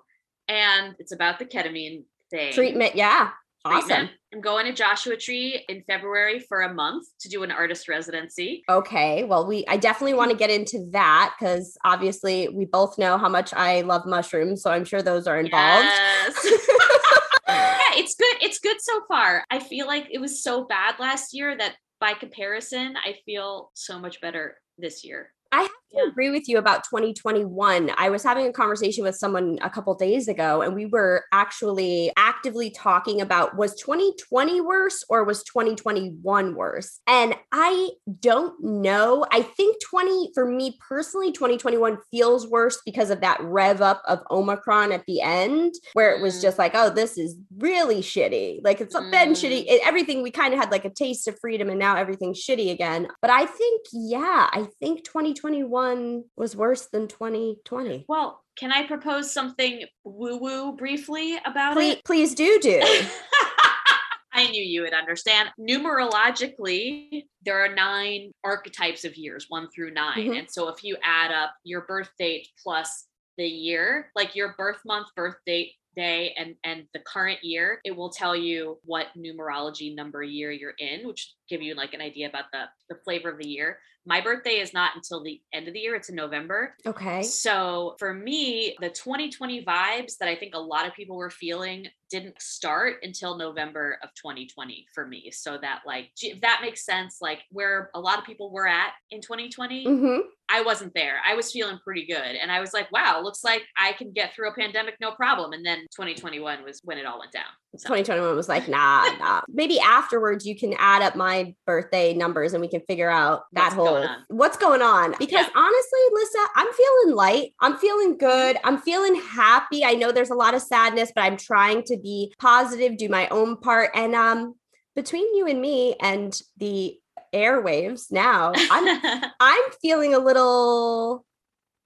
And 0.47 0.95
it's 1.01 1.13
about 1.13 1.41
the 1.41 1.45
ketamine 1.45 2.05
thing. 2.31 2.53
Treatment. 2.53 2.95
Yeah. 2.95 3.31
Treatment. 3.67 3.93
Awesome. 3.93 4.09
I'm 4.33 4.41
going 4.41 4.67
to 4.67 4.73
Joshua 4.73 5.17
Tree 5.17 5.65
in 5.69 5.83
February 5.87 6.41
for 6.41 6.63
a 6.63 6.75
month 6.75 7.07
to 7.21 7.29
do 7.29 7.43
an 7.43 7.51
artist 7.51 7.89
residency. 7.89 8.63
Okay. 8.69 9.25
Well, 9.25 9.47
we 9.47 9.65
I 9.69 9.79
definitely 9.79 10.15
want 10.15 10.31
to 10.31 10.37
get 10.37 10.51
into 10.51 10.87
that 10.91 11.35
because 11.39 11.79
obviously 11.85 12.49
we 12.49 12.67
both 12.67 12.99
know 12.99 13.17
how 13.17 13.29
much 13.29 13.55
I 13.55 13.81
love 13.83 14.05
mushrooms. 14.05 14.63
So 14.63 14.71
I'm 14.71 14.85
sure 14.85 15.01
those 15.01 15.27
are 15.27 15.39
involved. 15.39 15.87
Yes. 15.87 16.45
yeah, 17.49 17.79
it's 17.95 18.15
good. 18.15 18.37
It's 18.43 18.59
good 18.59 18.81
so 18.81 19.01
far. 19.09 19.45
I 19.51 19.61
feel 19.61 19.87
like 19.87 20.09
it 20.11 20.21
was 20.21 20.43
so 20.43 20.65
bad 20.65 20.97
last 20.99 21.33
year 21.33 21.57
that 21.57 21.77
by 22.01 22.13
comparison, 22.13 22.97
I 22.97 23.17
feel 23.25 23.71
so 23.75 23.99
much 23.99 24.21
better 24.21 24.59
this 24.77 25.05
year. 25.05 25.33
I 25.51 25.69
yeah. 25.93 26.09
agree 26.09 26.31
with 26.31 26.49
you 26.49 26.59
about 26.59 26.85
2021. 26.85 27.91
I 27.97 28.11
was 28.11 28.23
having 28.23 28.47
a 28.47 28.53
conversation 28.53 29.05
with 29.05 29.17
someone 29.17 29.59
a 29.63 29.71
couple 29.71 29.95
days 29.95 30.29
ago, 30.29 30.63
and 30.63 30.75
we 30.75 30.87
were 30.87 31.25
actually 31.33 32.13
actively 32.17 32.71
talking 32.71 33.21
about 33.21 33.57
was 33.57 33.75
2020 33.77 34.61
worse 34.61 35.05
or 35.09 35.25
was 35.25 35.43
2021 35.45 36.55
worse? 36.55 37.01
And 37.07 37.35
I 37.53 37.91
don't 38.21 38.63
know. 38.63 39.25
I 39.33 39.43
think 39.43 39.77
20, 39.83 40.33
for 40.35 40.47
me 40.47 40.79
personally, 40.87 41.33
2021 41.33 41.99
feels 42.11 42.47
worse 42.47 42.81
because 42.85 43.11
of 43.11 43.21
that 43.21 43.41
rev 43.41 43.81
up 43.81 44.03
of 44.07 44.21
Omicron 44.31 44.93
at 44.93 45.05
the 45.07 45.21
end, 45.23 45.75
where 45.95 46.15
it 46.15 46.23
was 46.23 46.39
mm. 46.39 46.43
just 46.43 46.59
like, 46.59 46.73
oh, 46.75 46.91
this 46.91 47.17
is 47.17 47.37
really 47.57 48.01
shitty. 48.01 48.61
Like 48.63 48.81
it's 48.81 48.95
mm. 48.95 49.11
been 49.11 49.31
shitty. 49.31 49.65
It, 49.67 49.87
everything 49.87 50.23
we 50.23 50.31
kind 50.31 50.53
of 50.53 50.61
had 50.61 50.71
like 50.71 50.85
a 50.85 50.91
taste 50.91 51.29
of 51.29 51.39
freedom, 51.41 51.69
and 51.71 51.79
now 51.79 51.97
everything's 51.97 52.45
shitty 52.45 52.71
again. 52.71 53.09
But 53.23 53.31
I 53.31 53.47
think, 53.47 53.87
yeah, 53.93 54.49
I 54.53 54.67
think 54.81 55.05
2021 55.05 55.78
2021 55.79 56.25
was 56.37 56.57
worse 56.57 56.87
than 56.87 57.09
2020. 57.09 58.07
Well, 58.09 58.43
can 58.57 58.73
I 58.73 58.87
propose 58.87 59.33
something 59.33 59.85
woo 60.05 60.37
woo 60.37 60.77
briefly 60.77 61.39
about 61.45 61.75
please, 61.75 61.95
it? 61.95 62.05
Please 62.05 62.35
do 62.35 62.59
do. 62.61 62.81
I 64.33 64.49
knew 64.51 64.63
you 64.63 64.83
would 64.83 64.95
understand. 64.95 65.51
Numerologically, 65.59 67.25
there 67.45 67.65
are 67.65 67.75
nine 67.75 68.31
archetypes 68.45 69.05
of 69.05 69.17
years, 69.17 69.47
one 69.49 69.69
through 69.75 69.93
9 69.93 70.17
mm-hmm. 70.17 70.33
And 70.33 70.51
so 70.51 70.69
if 70.69 70.85
you 70.85 70.97
add 71.03 71.33
up 71.33 71.55
your 71.65 71.83
birth 71.83 72.11
date 72.19 72.49
plus 72.63 73.07
the 73.37 73.47
year, 73.47 74.11
like 74.15 74.37
your 74.37 74.55
birth 74.57 74.79
month, 74.85 75.09
birth 75.17 75.37
date, 75.47 75.73
day 75.97 76.33
and 76.39 76.55
and 76.63 76.85
the 76.95 77.01
current 77.01 77.41
year 77.43 77.81
it 77.85 77.95
will 77.95 78.11
tell 78.11 78.37
you 78.37 78.79
what 78.85 79.07
numerology 79.17 79.93
number 79.93 80.23
year 80.23 80.53
you're 80.53 80.75
in 80.79 81.05
which 81.05 81.35
give 81.49 81.61
you 81.61 81.75
like 81.75 81.93
an 81.93 82.01
idea 82.01 82.29
about 82.29 82.45
the 82.53 82.65
the 82.89 82.95
flavor 83.05 83.31
of 83.31 83.39
the 83.39 83.49
year 83.49 83.79
my 84.09 84.23
birthday 84.23 84.59
is 84.59 84.73
not 84.73 84.93
until 84.97 85.23
the 85.23 85.39
end 85.53 85.69
of 85.69 85.75
the 85.75 85.81
year, 85.81 85.95
it's 85.95 86.09
in 86.09 86.15
November. 86.15 86.75
Okay. 86.87 87.23
So 87.23 87.95
for 87.99 88.15
me, 88.15 88.75
the 88.81 88.89
2020 88.89 89.65
vibes 89.65 90.17
that 90.19 90.31
I 90.31 90.35
think 90.35 90.55
a 90.55 90.59
lot 90.59 90.87
of 90.87 90.95
people 90.95 91.17
were 91.17 91.29
feeling 91.29 91.87
didn't 92.11 92.41
start 92.41 92.97
until 93.03 93.37
November 93.37 93.99
of 94.03 94.09
2020 94.15 94.87
for 94.95 95.07
me. 95.07 95.31
So 95.31 95.59
that, 95.61 95.81
like, 95.87 96.11
if 96.23 96.41
that 96.41 96.61
makes 96.63 96.87
sense, 96.87 97.19
like 97.21 97.41
where 97.51 97.91
a 97.95 98.01
lot 98.01 98.19
of 98.19 98.25
people 98.25 98.51
were 98.51 98.67
at 98.67 98.93
in 99.11 99.21
2020, 99.21 99.87
mm-hmm. 99.87 100.21
I 100.49 100.63
wasn't 100.63 100.95
there. 100.95 101.17
I 101.27 101.35
was 101.35 101.53
feeling 101.53 101.79
pretty 101.85 102.07
good. 102.07 102.17
And 102.17 102.51
I 102.51 102.61
was 102.61 102.73
like, 102.73 102.91
wow, 102.91 103.21
looks 103.23 103.45
like 103.45 103.65
I 103.77 103.93
can 103.93 104.13
get 104.13 104.35
through 104.35 104.49
a 104.49 104.55
pandemic 104.55 104.97
no 105.01 105.13
problem. 105.13 105.53
And 105.53 105.65
then 105.65 105.81
2021 105.95 106.65
was 106.65 106.81
when 106.85 106.97
it 106.97 107.05
all 107.05 107.19
went 107.19 107.33
down. 107.33 107.45
So. 107.77 107.89
2021 107.89 108.35
was 108.35 108.49
like, 108.49 108.67
nah, 108.67 109.05
nah. 109.19 109.43
Maybe 109.49 109.79
afterwards 109.79 110.47
you 110.47 110.57
can 110.57 110.75
add 110.79 111.03
up 111.03 111.17
my 111.17 111.55
birthday 111.67 112.15
numbers 112.15 112.55
and 112.55 112.63
we 112.63 112.69
can 112.69 112.81
figure 112.81 113.11
out 113.11 113.43
that 113.53 113.65
what's 113.65 113.75
whole 113.75 113.98
what's 114.29 114.57
going 114.57 114.83
on. 114.83 115.15
Because 115.19 115.47
yeah. 115.47 115.61
honestly, 115.61 116.01
Lissa, 116.13 116.39
I'm 116.57 116.73
feeling 116.73 117.17
light. 117.17 117.55
I'm 117.61 117.77
feeling 117.77 118.17
good. 118.17 118.57
I'm 118.65 118.79
feeling 118.79 119.15
happy. 119.17 119.85
I 119.85 119.95
know 119.95 120.13
there's 120.13 120.31
a 120.31 120.35
lot 120.35 120.55
of 120.55 120.63
sadness, 120.63 121.13
but 121.15 121.23
I'm 121.23 121.37
trying 121.37 121.83
to 121.85 121.97
be 121.97 122.33
positive, 122.39 122.97
do 122.97 123.09
my 123.09 123.29
own 123.29 123.57
part. 123.57 123.91
And 123.95 124.15
um 124.15 124.55
between 124.95 125.37
you 125.37 125.47
and 125.47 125.61
me 125.61 125.95
and 126.01 126.39
the 126.57 126.99
airwaves 127.35 128.11
now, 128.11 128.53
I'm 128.71 129.01
I'm 129.41 129.63
feeling 129.81 130.15
a 130.15 130.19
little 130.19 131.25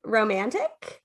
romantic. 0.04 1.02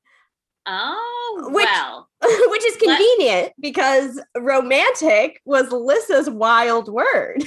Oh, 0.67 1.49
which, 1.53 1.65
well. 1.65 2.09
Which 2.49 2.65
is 2.65 2.75
convenient 2.75 3.43
Let- 3.43 3.53
because 3.61 4.21
romantic 4.35 5.39
was 5.45 5.71
Lissa's 5.71 6.29
wild 6.29 6.89
word. 6.89 7.41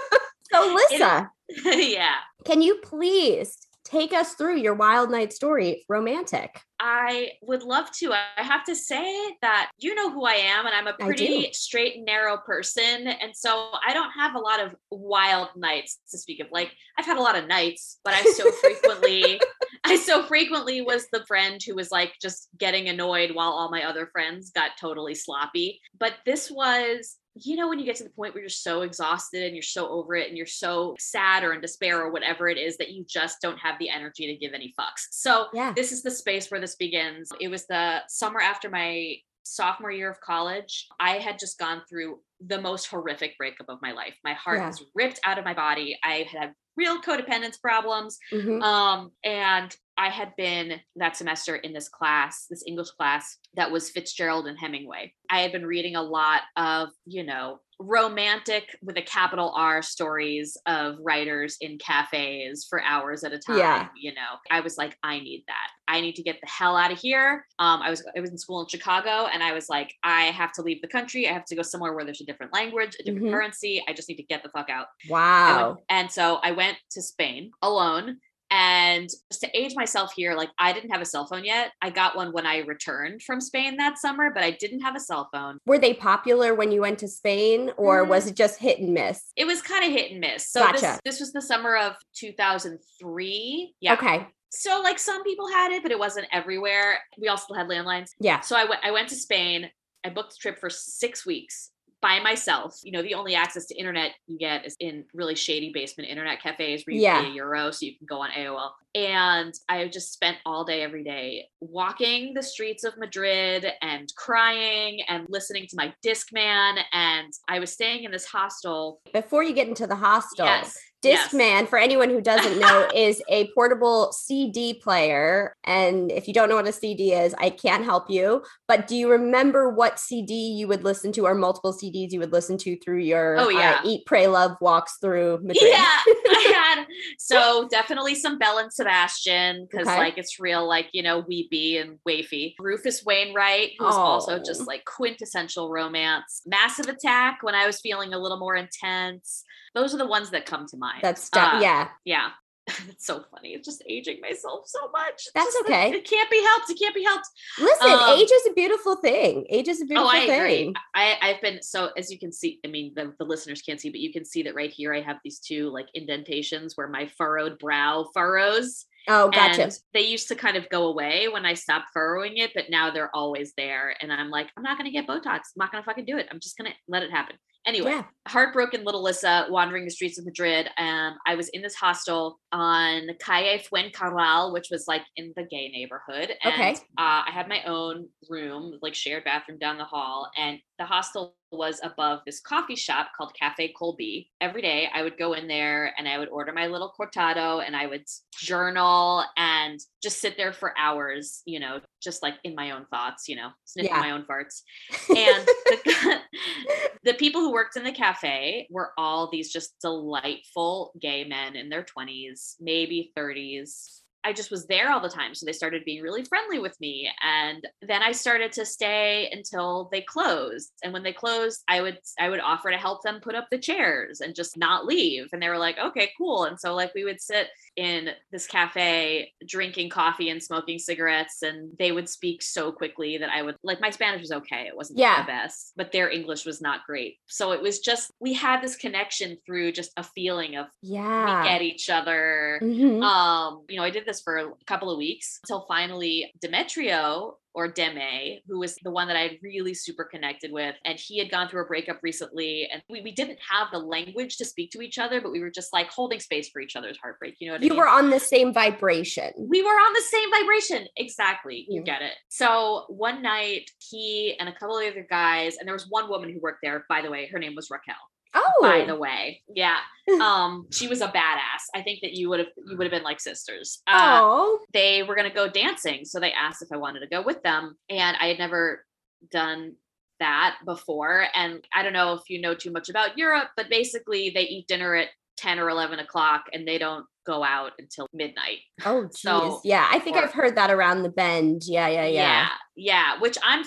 so, 0.52 0.74
Lissa. 0.74 1.30
It, 1.48 1.92
yeah. 1.92 2.16
Can 2.46 2.62
you 2.62 2.76
please 2.76 3.58
take 3.84 4.12
us 4.12 4.34
through 4.34 4.58
your 4.58 4.74
wild 4.74 5.10
night 5.10 5.32
story, 5.32 5.84
romantic? 5.88 6.60
I 6.78 7.32
would 7.42 7.64
love 7.64 7.90
to. 7.98 8.12
I 8.12 8.42
have 8.42 8.62
to 8.66 8.76
say 8.76 9.36
that 9.42 9.70
you 9.78 9.96
know 9.96 10.12
who 10.12 10.24
I 10.26 10.34
am, 10.34 10.64
and 10.64 10.72
I'm 10.72 10.86
a 10.86 10.92
pretty 10.92 11.52
straight 11.52 11.96
and 11.96 12.04
narrow 12.04 12.36
person. 12.36 13.08
And 13.08 13.34
so 13.34 13.70
I 13.84 13.92
don't 13.92 14.12
have 14.12 14.36
a 14.36 14.38
lot 14.38 14.60
of 14.60 14.76
wild 14.92 15.48
nights 15.56 15.98
to 16.12 16.18
speak 16.18 16.38
of. 16.38 16.46
Like, 16.52 16.72
I've 16.96 17.04
had 17.04 17.16
a 17.16 17.22
lot 17.22 17.36
of 17.36 17.48
nights, 17.48 17.98
but 18.04 18.14
I 18.14 18.22
so 18.22 18.48
frequently, 18.52 19.40
I 19.84 19.96
so 19.96 20.22
frequently 20.22 20.82
was 20.82 21.08
the 21.12 21.24
friend 21.26 21.60
who 21.60 21.74
was 21.74 21.90
like 21.90 22.12
just 22.22 22.48
getting 22.56 22.88
annoyed 22.88 23.32
while 23.32 23.50
all 23.50 23.72
my 23.72 23.82
other 23.82 24.06
friends 24.12 24.52
got 24.52 24.70
totally 24.80 25.16
sloppy. 25.16 25.80
But 25.98 26.14
this 26.24 26.48
was 26.48 27.16
you 27.38 27.56
know 27.56 27.68
when 27.68 27.78
you 27.78 27.84
get 27.84 27.96
to 27.96 28.04
the 28.04 28.10
point 28.10 28.34
where 28.34 28.42
you're 28.42 28.48
so 28.48 28.82
exhausted 28.82 29.42
and 29.42 29.54
you're 29.54 29.62
so 29.62 29.88
over 29.88 30.14
it 30.14 30.28
and 30.28 30.36
you're 30.36 30.46
so 30.46 30.94
sad 30.98 31.44
or 31.44 31.52
in 31.52 31.60
despair 31.60 32.02
or 32.02 32.10
whatever 32.10 32.48
it 32.48 32.58
is 32.58 32.76
that 32.78 32.90
you 32.90 33.04
just 33.06 33.40
don't 33.40 33.58
have 33.58 33.78
the 33.78 33.88
energy 33.88 34.26
to 34.26 34.36
give 34.36 34.54
any 34.54 34.74
fucks 34.78 35.06
so 35.10 35.46
yeah. 35.52 35.72
this 35.74 35.92
is 35.92 36.02
the 36.02 36.10
space 36.10 36.50
where 36.50 36.60
this 36.60 36.76
begins 36.76 37.30
it 37.40 37.48
was 37.48 37.66
the 37.66 37.98
summer 38.08 38.40
after 38.40 38.70
my 38.70 39.14
sophomore 39.44 39.92
year 39.92 40.10
of 40.10 40.20
college 40.20 40.88
i 40.98 41.18
had 41.18 41.38
just 41.38 41.58
gone 41.58 41.82
through 41.88 42.18
the 42.46 42.60
most 42.60 42.86
horrific 42.86 43.36
breakup 43.38 43.68
of 43.68 43.80
my 43.80 43.92
life 43.92 44.16
my 44.24 44.34
heart 44.34 44.58
yeah. 44.58 44.66
was 44.66 44.84
ripped 44.94 45.20
out 45.24 45.38
of 45.38 45.44
my 45.44 45.54
body 45.54 45.98
i 46.02 46.26
had 46.30 46.52
real 46.76 47.00
codependence 47.00 47.60
problems 47.60 48.18
mm-hmm. 48.32 48.60
um, 48.62 49.10
and 49.24 49.74
I 49.98 50.10
had 50.10 50.34
been 50.36 50.80
that 50.96 51.16
semester 51.16 51.56
in 51.56 51.72
this 51.72 51.88
class, 51.88 52.46
this 52.50 52.62
English 52.66 52.90
class 52.90 53.38
that 53.54 53.70
was 53.70 53.90
Fitzgerald 53.90 54.46
and 54.46 54.58
Hemingway. 54.58 55.12
I 55.30 55.40
had 55.40 55.52
been 55.52 55.66
reading 55.66 55.96
a 55.96 56.02
lot 56.02 56.42
of, 56.56 56.90
you 57.06 57.24
know, 57.24 57.60
romantic 57.78 58.74
with 58.82 58.96
a 58.96 59.02
capital 59.02 59.52
R 59.54 59.82
stories 59.82 60.56
of 60.66 60.96
writers 61.02 61.56
in 61.60 61.76
cafes 61.78 62.66
for 62.68 62.82
hours 62.82 63.22
at 63.24 63.32
a 63.32 63.38
time. 63.38 63.58
Yeah. 63.58 63.88
You 63.96 64.14
know, 64.14 64.36
I 64.50 64.60
was 64.60 64.78
like, 64.78 64.96
I 65.02 65.18
need 65.18 65.44
that. 65.48 65.68
I 65.88 66.00
need 66.00 66.14
to 66.16 66.22
get 66.22 66.36
the 66.40 66.48
hell 66.48 66.76
out 66.76 66.90
of 66.92 66.98
here. 66.98 67.46
Um, 67.58 67.82
I 67.82 67.90
was 67.90 68.02
I 68.16 68.20
was 68.20 68.30
in 68.30 68.38
school 68.38 68.62
in 68.62 68.68
Chicago 68.68 69.28
and 69.32 69.42
I 69.42 69.52
was 69.52 69.68
like, 69.68 69.92
I 70.02 70.24
have 70.24 70.52
to 70.52 70.62
leave 70.62 70.80
the 70.82 70.88
country. 70.88 71.28
I 71.28 71.32
have 71.32 71.44
to 71.46 71.56
go 71.56 71.62
somewhere 71.62 71.92
where 71.94 72.04
there's 72.04 72.20
a 72.20 72.24
different 72.26 72.52
language, 72.54 72.96
a 72.98 73.02
different 73.02 73.26
Mhm. 73.26 73.30
currency. 73.32 73.82
I 73.88 73.92
just 73.92 74.08
need 74.08 74.16
to 74.16 74.22
get 74.22 74.42
the 74.42 74.48
fuck 74.50 74.70
out. 74.70 74.86
Wow. 75.08 75.68
went- 75.68 75.80
and 75.90 76.10
so 76.10 76.36
I 76.42 76.52
went 76.52 76.78
to 76.92 77.02
Spain 77.02 77.50
alone. 77.62 78.18
And 78.50 79.08
just 79.30 79.40
to 79.42 79.56
age 79.58 79.74
myself 79.74 80.12
here, 80.14 80.34
like 80.34 80.50
I 80.58 80.72
didn't 80.72 80.90
have 80.90 81.00
a 81.00 81.04
cell 81.04 81.26
phone 81.26 81.44
yet. 81.44 81.72
I 81.82 81.90
got 81.90 82.16
one 82.16 82.32
when 82.32 82.46
I 82.46 82.58
returned 82.58 83.22
from 83.22 83.40
Spain 83.40 83.76
that 83.78 83.98
summer, 83.98 84.30
but 84.32 84.42
I 84.44 84.52
didn't 84.52 84.80
have 84.80 84.94
a 84.96 85.00
cell 85.00 85.28
phone. 85.32 85.58
Were 85.66 85.78
they 85.78 85.94
popular 85.94 86.54
when 86.54 86.70
you 86.70 86.80
went 86.82 86.98
to 87.00 87.08
Spain 87.08 87.72
or 87.76 88.04
Mm. 88.04 88.08
was 88.08 88.26
it 88.28 88.36
just 88.36 88.60
hit 88.60 88.78
and 88.78 88.94
miss? 88.94 89.20
It 89.36 89.46
was 89.46 89.62
kind 89.62 89.84
of 89.84 89.90
hit 89.90 90.12
and 90.12 90.20
miss. 90.20 90.48
So 90.50 90.60
Gotcha. 90.60 90.80
this, 90.80 91.00
this 91.04 91.20
was 91.20 91.32
the 91.32 91.42
summer 91.42 91.76
of 91.76 91.94
2003. 92.14 93.74
Yeah. 93.80 93.94
Okay. 93.94 94.26
So 94.50 94.80
like 94.82 94.98
some 94.98 95.22
people 95.24 95.48
had 95.48 95.72
it, 95.72 95.82
but 95.82 95.92
it 95.92 95.98
wasn't 95.98 96.28
everywhere. 96.32 96.98
We 97.18 97.28
also 97.28 97.52
had 97.54 97.66
landlines. 97.68 98.10
Yeah. 98.20 98.40
So 98.40 98.56
I 98.56 98.64
went 98.64 98.80
I 98.84 98.90
went 98.90 99.08
to 99.10 99.16
Spain. 99.16 99.70
I 100.04 100.10
booked 100.10 100.34
a 100.34 100.36
trip 100.36 100.58
for 100.60 100.70
six 100.70 101.26
weeks 101.26 101.70
by 102.06 102.20
myself. 102.20 102.78
You 102.84 102.92
know, 102.92 103.02
the 103.02 103.14
only 103.14 103.34
access 103.34 103.66
to 103.66 103.74
internet 103.76 104.12
you 104.28 104.38
get 104.38 104.64
is 104.64 104.76
in 104.78 105.04
really 105.12 105.34
shady 105.34 105.72
basement 105.74 106.08
internet 106.08 106.40
cafes 106.40 106.84
where 106.86 106.94
you 106.94 107.00
Yeah. 107.02 107.20
pay 107.22 107.26
a 107.28 107.32
euro 107.32 107.72
so 107.72 107.84
you 107.84 107.98
can 107.98 108.06
go 108.06 108.20
on 108.20 108.30
AOL. 108.30 108.70
And 108.94 109.52
I 109.68 109.88
just 109.88 110.12
spent 110.12 110.38
all 110.46 110.64
day 110.64 110.82
every 110.82 111.02
day 111.02 111.48
walking 111.60 112.32
the 112.32 112.44
streets 112.44 112.84
of 112.84 112.96
Madrid 112.96 113.66
and 113.82 114.08
crying 114.16 115.00
and 115.08 115.26
listening 115.28 115.66
to 115.68 115.76
my 115.76 115.92
Discman. 116.06 116.78
And 116.92 117.32
I 117.48 117.58
was 117.58 117.72
staying 117.72 118.04
in 118.04 118.12
this 118.12 118.24
hostel. 118.24 119.00
Before 119.12 119.42
you 119.42 119.52
get 119.52 119.66
into 119.66 119.88
the 119.88 119.96
hostel, 119.96 120.46
Yes. 120.46 120.78
Yes. 121.06 121.32
Discman, 121.32 121.68
for 121.68 121.78
anyone 121.78 122.10
who 122.10 122.20
doesn't 122.20 122.58
know, 122.58 122.88
is 122.94 123.22
a 123.28 123.48
portable 123.52 124.12
CD 124.12 124.74
player. 124.74 125.54
And 125.64 126.10
if 126.12 126.28
you 126.28 126.34
don't 126.34 126.48
know 126.48 126.56
what 126.56 126.66
a 126.68 126.72
CD 126.72 127.12
is, 127.12 127.34
I 127.38 127.50
can't 127.50 127.84
help 127.84 128.10
you. 128.10 128.42
But 128.68 128.86
do 128.86 128.96
you 128.96 129.10
remember 129.10 129.70
what 129.70 129.98
CD 129.98 130.34
you 130.34 130.68
would 130.68 130.84
listen 130.84 131.12
to, 131.12 131.26
or 131.26 131.34
multiple 131.34 131.72
CDs 131.72 132.12
you 132.12 132.20
would 132.20 132.32
listen 132.32 132.58
to 132.58 132.76
through 132.78 132.98
your 133.00 133.36
Oh, 133.38 133.48
yeah. 133.48 133.80
uh, 133.82 133.88
Eat, 133.88 134.06
Pray, 134.06 134.26
Love 134.26 134.56
walks 134.60 134.98
through 135.00 135.38
Madrid? 135.42 135.56
Yeah, 135.62 135.78
I 136.06 136.74
had 136.76 136.86
so 137.18 137.68
definitely 137.70 138.14
some 138.14 138.38
Belle 138.38 138.58
and 138.58 138.72
Sebastian 138.72 139.66
because 139.70 139.86
Okay. 139.86 139.98
like 139.98 140.18
it's 140.18 140.38
real 140.40 140.66
like 140.66 140.88
you 140.92 141.02
know 141.02 141.20
weepy 141.26 141.78
and 141.78 141.98
wafy. 142.08 142.54
Rufus 142.58 143.04
Wainwright, 143.04 143.72
who's 143.78 143.94
also 143.94 144.36
Oh. 144.38 144.42
just 144.44 144.66
like 144.66 144.84
quintessential 144.84 145.70
romance. 145.70 146.42
Massive 146.46 146.86
Attack 146.88 147.38
when 147.42 147.54
I 147.54 147.66
was 147.66 147.80
feeling 147.80 148.12
a 148.14 148.18
little 148.18 148.38
more 148.38 148.56
intense. 148.56 149.44
Those 149.74 149.94
are 149.94 149.98
the 149.98 150.06
ones 150.06 150.30
that 150.30 150.46
come 150.46 150.66
to 150.68 150.76
mind. 150.76 150.95
That's 151.02 151.28
Uh, 151.32 151.58
yeah. 151.62 151.88
yeah. 152.04 152.30
It's 152.88 153.06
so 153.06 153.24
funny. 153.30 153.50
It's 153.50 153.66
just 153.66 153.82
aging 153.88 154.20
myself 154.20 154.64
so 154.66 154.90
much. 154.90 155.14
It's 155.14 155.30
That's 155.34 155.54
just 155.54 155.64
okay. 155.66 155.90
It 155.90 156.08
can't 156.08 156.30
be 156.30 156.42
helped. 156.42 156.70
It 156.70 156.78
can't 156.80 156.94
be 156.94 157.04
helped. 157.04 157.26
Listen, 157.60 157.90
um, 157.90 158.18
age 158.18 158.28
is 158.32 158.46
a 158.50 158.54
beautiful 158.54 158.96
thing. 158.96 159.46
Age 159.48 159.68
is 159.68 159.80
a 159.80 159.84
beautiful 159.84 160.10
oh, 160.10 160.12
I 160.12 160.26
thing. 160.26 160.40
agree. 160.40 160.74
I, 160.94 161.16
I've 161.22 161.40
been 161.40 161.62
so 161.62 161.90
as 161.96 162.10
you 162.10 162.18
can 162.18 162.32
see. 162.32 162.58
I 162.64 162.68
mean, 162.68 162.92
the, 162.96 163.14
the 163.18 163.24
listeners 163.24 163.62
can't 163.62 163.80
see, 163.80 163.90
but 163.90 164.00
you 164.00 164.12
can 164.12 164.24
see 164.24 164.42
that 164.42 164.54
right 164.54 164.70
here. 164.70 164.92
I 164.92 165.00
have 165.00 165.18
these 165.22 165.38
two 165.38 165.70
like 165.70 165.86
indentations 165.94 166.76
where 166.76 166.88
my 166.88 167.06
furrowed 167.16 167.58
brow 167.58 168.08
furrows. 168.12 168.86
Oh, 169.08 169.30
gotcha. 169.30 169.62
And 169.62 169.78
they 169.94 170.00
used 170.00 170.26
to 170.28 170.34
kind 170.34 170.56
of 170.56 170.68
go 170.68 170.88
away 170.88 171.28
when 171.28 171.46
I 171.46 171.54
stopped 171.54 171.90
furrowing 171.92 172.38
it, 172.38 172.50
but 172.54 172.70
now 172.70 172.90
they're 172.90 173.14
always 173.14 173.52
there. 173.56 173.94
And 174.00 174.12
I'm 174.12 174.30
like, 174.30 174.48
I'm 174.56 174.64
not 174.64 174.76
gonna 174.76 174.90
get 174.90 175.06
Botox. 175.06 175.24
I'm 175.26 175.58
not 175.58 175.70
gonna 175.70 175.84
fucking 175.84 176.06
do 176.06 176.18
it. 176.18 176.26
I'm 176.30 176.40
just 176.40 176.56
gonna 176.58 176.74
let 176.88 177.04
it 177.04 177.12
happen. 177.12 177.36
Anyway, 177.66 177.90
Yeah. 177.90 178.04
heartbroken 178.28 178.84
little 178.84 179.02
Lissa 179.02 179.46
wandering 179.50 179.84
the 179.84 179.90
streets 179.90 180.18
of 180.18 180.24
Madrid. 180.24 180.68
Um, 180.78 181.18
I 181.26 181.34
was 181.34 181.48
in 181.48 181.62
this 181.62 181.74
hostel 181.74 182.38
on 182.52 183.08
Calle 183.20 183.58
Fuencarral, 183.58 184.52
which 184.52 184.68
was 184.70 184.84
like 184.86 185.02
in 185.16 185.32
the 185.36 185.42
gay 185.42 185.68
neighborhood. 185.68 186.36
And 186.42 186.54
Okay. 186.54 186.74
uh, 186.96 187.24
I 187.26 187.30
had 187.32 187.48
my 187.48 187.62
own 187.64 188.08
room, 188.30 188.78
like 188.82 188.94
shared 188.94 189.24
bathroom 189.24 189.58
down 189.58 189.78
the 189.78 189.84
hall. 189.84 190.30
And 190.36 190.60
the 190.78 190.84
hostel 190.84 191.34
was 191.52 191.80
above 191.82 192.20
this 192.26 192.40
coffee 192.40 192.76
shop 192.76 193.08
called 193.16 193.32
Cafe 193.38 193.72
Colby. 193.78 194.30
Every 194.40 194.60
day 194.60 194.88
I 194.94 195.02
would 195.02 195.16
go 195.16 195.32
in 195.32 195.48
there 195.48 195.94
and 195.96 196.08
I 196.08 196.18
would 196.18 196.28
order 196.28 196.52
my 196.52 196.66
little 196.66 196.92
cortado 196.98 197.64
and 197.64 197.74
I 197.74 197.86
would 197.86 198.04
journal 198.38 199.24
and 199.36 199.80
just 200.02 200.20
sit 200.20 200.36
there 200.36 200.52
for 200.52 200.76
hours, 200.76 201.42
you 201.46 201.60
know, 201.60 201.80
just 202.02 202.22
like 202.22 202.34
in 202.44 202.54
my 202.54 202.72
own 202.72 202.86
thoughts, 202.90 203.28
you 203.28 203.36
know, 203.36 203.50
sniffing 203.64 203.92
Yeah. 203.92 204.00
my 204.00 204.10
own 204.10 204.24
farts 204.24 204.62
and 205.08 205.46
the, 205.66 206.20
the 207.04 207.14
people 207.14 207.40
who 207.40 207.52
worked 207.52 207.76
in 207.76 207.84
the 207.84 207.92
cafe 207.92 208.66
were 208.70 208.92
all 208.98 209.30
these 209.30 209.52
just 209.52 209.74
delightful 209.80 210.92
gay 211.00 211.24
men 211.24 211.56
in 211.56 211.68
their 211.68 211.84
20s 211.84 212.56
maybe 212.60 213.12
30s 213.16 214.00
i 214.26 214.32
just 214.32 214.50
was 214.50 214.66
there 214.66 214.90
all 214.92 215.00
the 215.00 215.08
time 215.08 215.34
so 215.34 215.46
they 215.46 215.52
started 215.52 215.84
being 215.84 216.02
really 216.02 216.24
friendly 216.24 216.58
with 216.58 216.78
me 216.80 217.08
and 217.22 217.66
then 217.82 218.02
i 218.02 218.12
started 218.12 218.50
to 218.52 218.64
stay 218.66 219.28
until 219.32 219.88
they 219.92 220.00
closed 220.02 220.72
and 220.82 220.92
when 220.92 221.02
they 221.02 221.12
closed 221.12 221.62
i 221.68 221.80
would 221.80 221.98
i 222.18 222.28
would 222.28 222.40
offer 222.40 222.70
to 222.70 222.76
help 222.76 223.02
them 223.02 223.20
put 223.22 223.34
up 223.34 223.46
the 223.50 223.58
chairs 223.58 224.20
and 224.20 224.34
just 224.34 224.56
not 224.56 224.84
leave 224.86 225.28
and 225.32 225.40
they 225.42 225.48
were 225.48 225.58
like 225.58 225.78
okay 225.78 226.10
cool 226.18 226.44
and 226.44 226.58
so 226.58 226.74
like 226.74 226.92
we 226.94 227.04
would 227.04 227.20
sit 227.20 227.48
in 227.76 228.08
this 228.32 228.46
cafe 228.46 229.30
drinking 229.46 229.90
coffee 229.90 230.30
and 230.30 230.42
smoking 230.42 230.78
cigarettes 230.78 231.42
and 231.42 231.70
they 231.78 231.92
would 231.92 232.08
speak 232.08 232.42
so 232.42 232.72
quickly 232.72 233.18
that 233.18 233.30
I 233.30 233.42
would 233.42 233.56
like 233.62 233.80
my 233.80 233.90
Spanish 233.90 234.22
was 234.22 234.32
okay 234.32 234.62
it 234.66 234.76
wasn't 234.76 234.98
Yeah. 234.98 235.22
the 235.22 235.26
best 235.26 235.72
but 235.76 235.92
their 235.92 236.10
English 236.10 236.46
was 236.46 236.60
not 236.60 236.80
great 236.86 237.18
so 237.26 237.52
it 237.52 237.60
was 237.62 237.78
just 237.80 238.10
we 238.20 238.32
had 238.32 238.62
this 238.62 238.76
connection 238.76 239.36
through 239.46 239.72
just 239.72 239.92
a 239.96 240.02
feeling 240.02 240.56
of 240.56 240.66
yeah. 240.82 241.42
we 241.42 241.48
get 241.48 241.62
each 241.62 241.90
other 241.90 242.58
Mhm. 242.62 243.02
um 243.02 243.64
you 243.68 243.76
know 243.76 243.84
I 243.84 243.90
did 243.90 244.06
this 244.06 244.15
for 244.20 244.36
a 244.36 244.50
couple 244.66 244.90
of 244.90 244.98
weeks 244.98 245.38
until 245.44 245.64
finally 245.68 246.32
Demetrio 246.40 247.36
or 247.54 247.68
Deme, 247.68 248.38
who 248.46 248.58
was 248.58 248.76
the 248.82 248.90
one 248.90 249.08
that 249.08 249.16
I 249.16 249.20
had 249.22 249.38
really 249.42 249.72
super 249.72 250.04
connected 250.04 250.52
with. 250.52 250.74
And 250.84 250.98
he 251.00 251.18
had 251.18 251.30
gone 251.30 251.48
through 251.48 251.62
a 251.62 251.66
breakup 251.66 252.00
recently. 252.02 252.68
And 252.70 252.82
we, 252.90 253.00
we 253.00 253.12
didn't 253.12 253.38
have 253.50 253.68
the 253.72 253.78
language 253.78 254.36
to 254.36 254.44
speak 254.44 254.70
to 254.72 254.82
each 254.82 254.98
other, 254.98 255.22
but 255.22 255.32
we 255.32 255.40
were 255.40 255.50
just 255.50 255.72
like 255.72 255.88
holding 255.90 256.20
space 256.20 256.50
for 256.50 256.60
each 256.60 256.76
other's 256.76 256.98
heartbreak. 256.98 257.36
You 257.38 257.46
know 257.48 257.54
what 257.54 257.62
I 257.62 257.64
you 257.64 257.70
mean? 257.70 257.78
were 257.78 257.88
on 257.88 258.10
the 258.10 258.20
same 258.20 258.52
vibration. 258.52 259.32
we 259.38 259.62
were 259.62 259.68
on 259.70 259.92
the 259.94 260.02
same 260.02 260.30
vibration. 260.30 260.86
Exactly. 260.98 261.64
You 261.68 261.80
Mm. 261.80 261.86
get 261.86 262.02
it. 262.02 262.12
So 262.28 262.84
one 262.88 263.22
night, 263.22 263.70
he 263.78 264.36
and 264.38 264.50
a 264.50 264.52
couple 264.52 264.78
of 264.78 264.86
other 264.86 265.06
guys, 265.08 265.56
and 265.56 265.66
there 265.66 265.74
was 265.74 265.86
one 265.88 266.10
woman 266.10 266.30
who 266.30 266.40
worked 266.40 266.58
there, 266.62 266.84
by 266.90 267.00
the 267.00 267.10
way, 267.10 267.26
her 267.32 267.38
name 267.38 267.54
was 267.56 267.70
Raquel. 267.70 267.94
Oh, 268.38 268.52
By 268.62 268.84
the 268.84 268.96
way. 268.96 269.42
Yeah. 269.54 269.76
Um, 270.20 270.68
she 270.70 270.86
was 270.86 271.00
a 271.00 271.08
badass. 271.08 271.64
I 271.74 271.82
think 271.82 271.98
that 272.02 272.12
you 272.12 272.28
would 272.28 272.38
have 272.38 272.48
you 272.64 272.76
would 272.76 272.84
have 272.84 272.92
been 272.92 273.02
like 273.02 273.18
sisters. 273.18 273.82
Uh, 273.88 274.20
oh, 274.22 274.60
they 274.72 275.02
were 275.02 275.16
gonna 275.16 275.34
go 275.34 275.48
dancing. 275.48 276.04
So 276.04 276.20
they 276.20 276.30
asked 276.30 276.62
if 276.62 276.68
I 276.72 276.76
wanted 276.76 277.00
to 277.00 277.08
go 277.08 277.22
with 277.22 277.42
them. 277.42 277.76
And 277.90 278.16
I 278.20 278.26
had 278.28 278.38
never 278.38 278.84
done 279.32 279.72
that 280.20 280.58
before. 280.64 281.26
And 281.34 281.64
I 281.74 281.82
don't 281.82 281.92
know 281.92 282.12
if 282.12 282.20
you 282.28 282.40
know 282.40 282.54
too 282.54 282.70
much 282.70 282.88
about 282.88 283.18
Europe, 283.18 283.48
but 283.56 283.68
basically 283.68 284.30
they 284.32 284.42
eat 284.42 284.68
dinner 284.68 284.94
at 284.94 285.08
10 285.38 285.58
or 285.58 285.68
11 285.70 285.98
o'clock 285.98 286.44
and 286.52 286.68
they 286.68 286.78
don't 286.78 287.04
go 287.26 287.42
out 287.42 287.72
until 287.80 288.06
midnight. 288.12 288.58
oh, 288.84 289.02
geez. 289.06 289.18
So- 289.22 289.60
yeah, 289.64 289.88
I 289.90 289.98
think 289.98 290.16
or- 290.16 290.22
I've 290.22 290.32
heard 290.32 290.54
that 290.56 290.70
around 290.70 291.02
the 291.02 291.08
bend. 291.10 291.62
Yeah, 291.66 291.88
yeah, 291.88 292.06
yeah. 292.06 292.10
yeah, 292.22 292.48
yeah, 292.76 293.20
which 293.20 293.36
I'm 293.42 293.64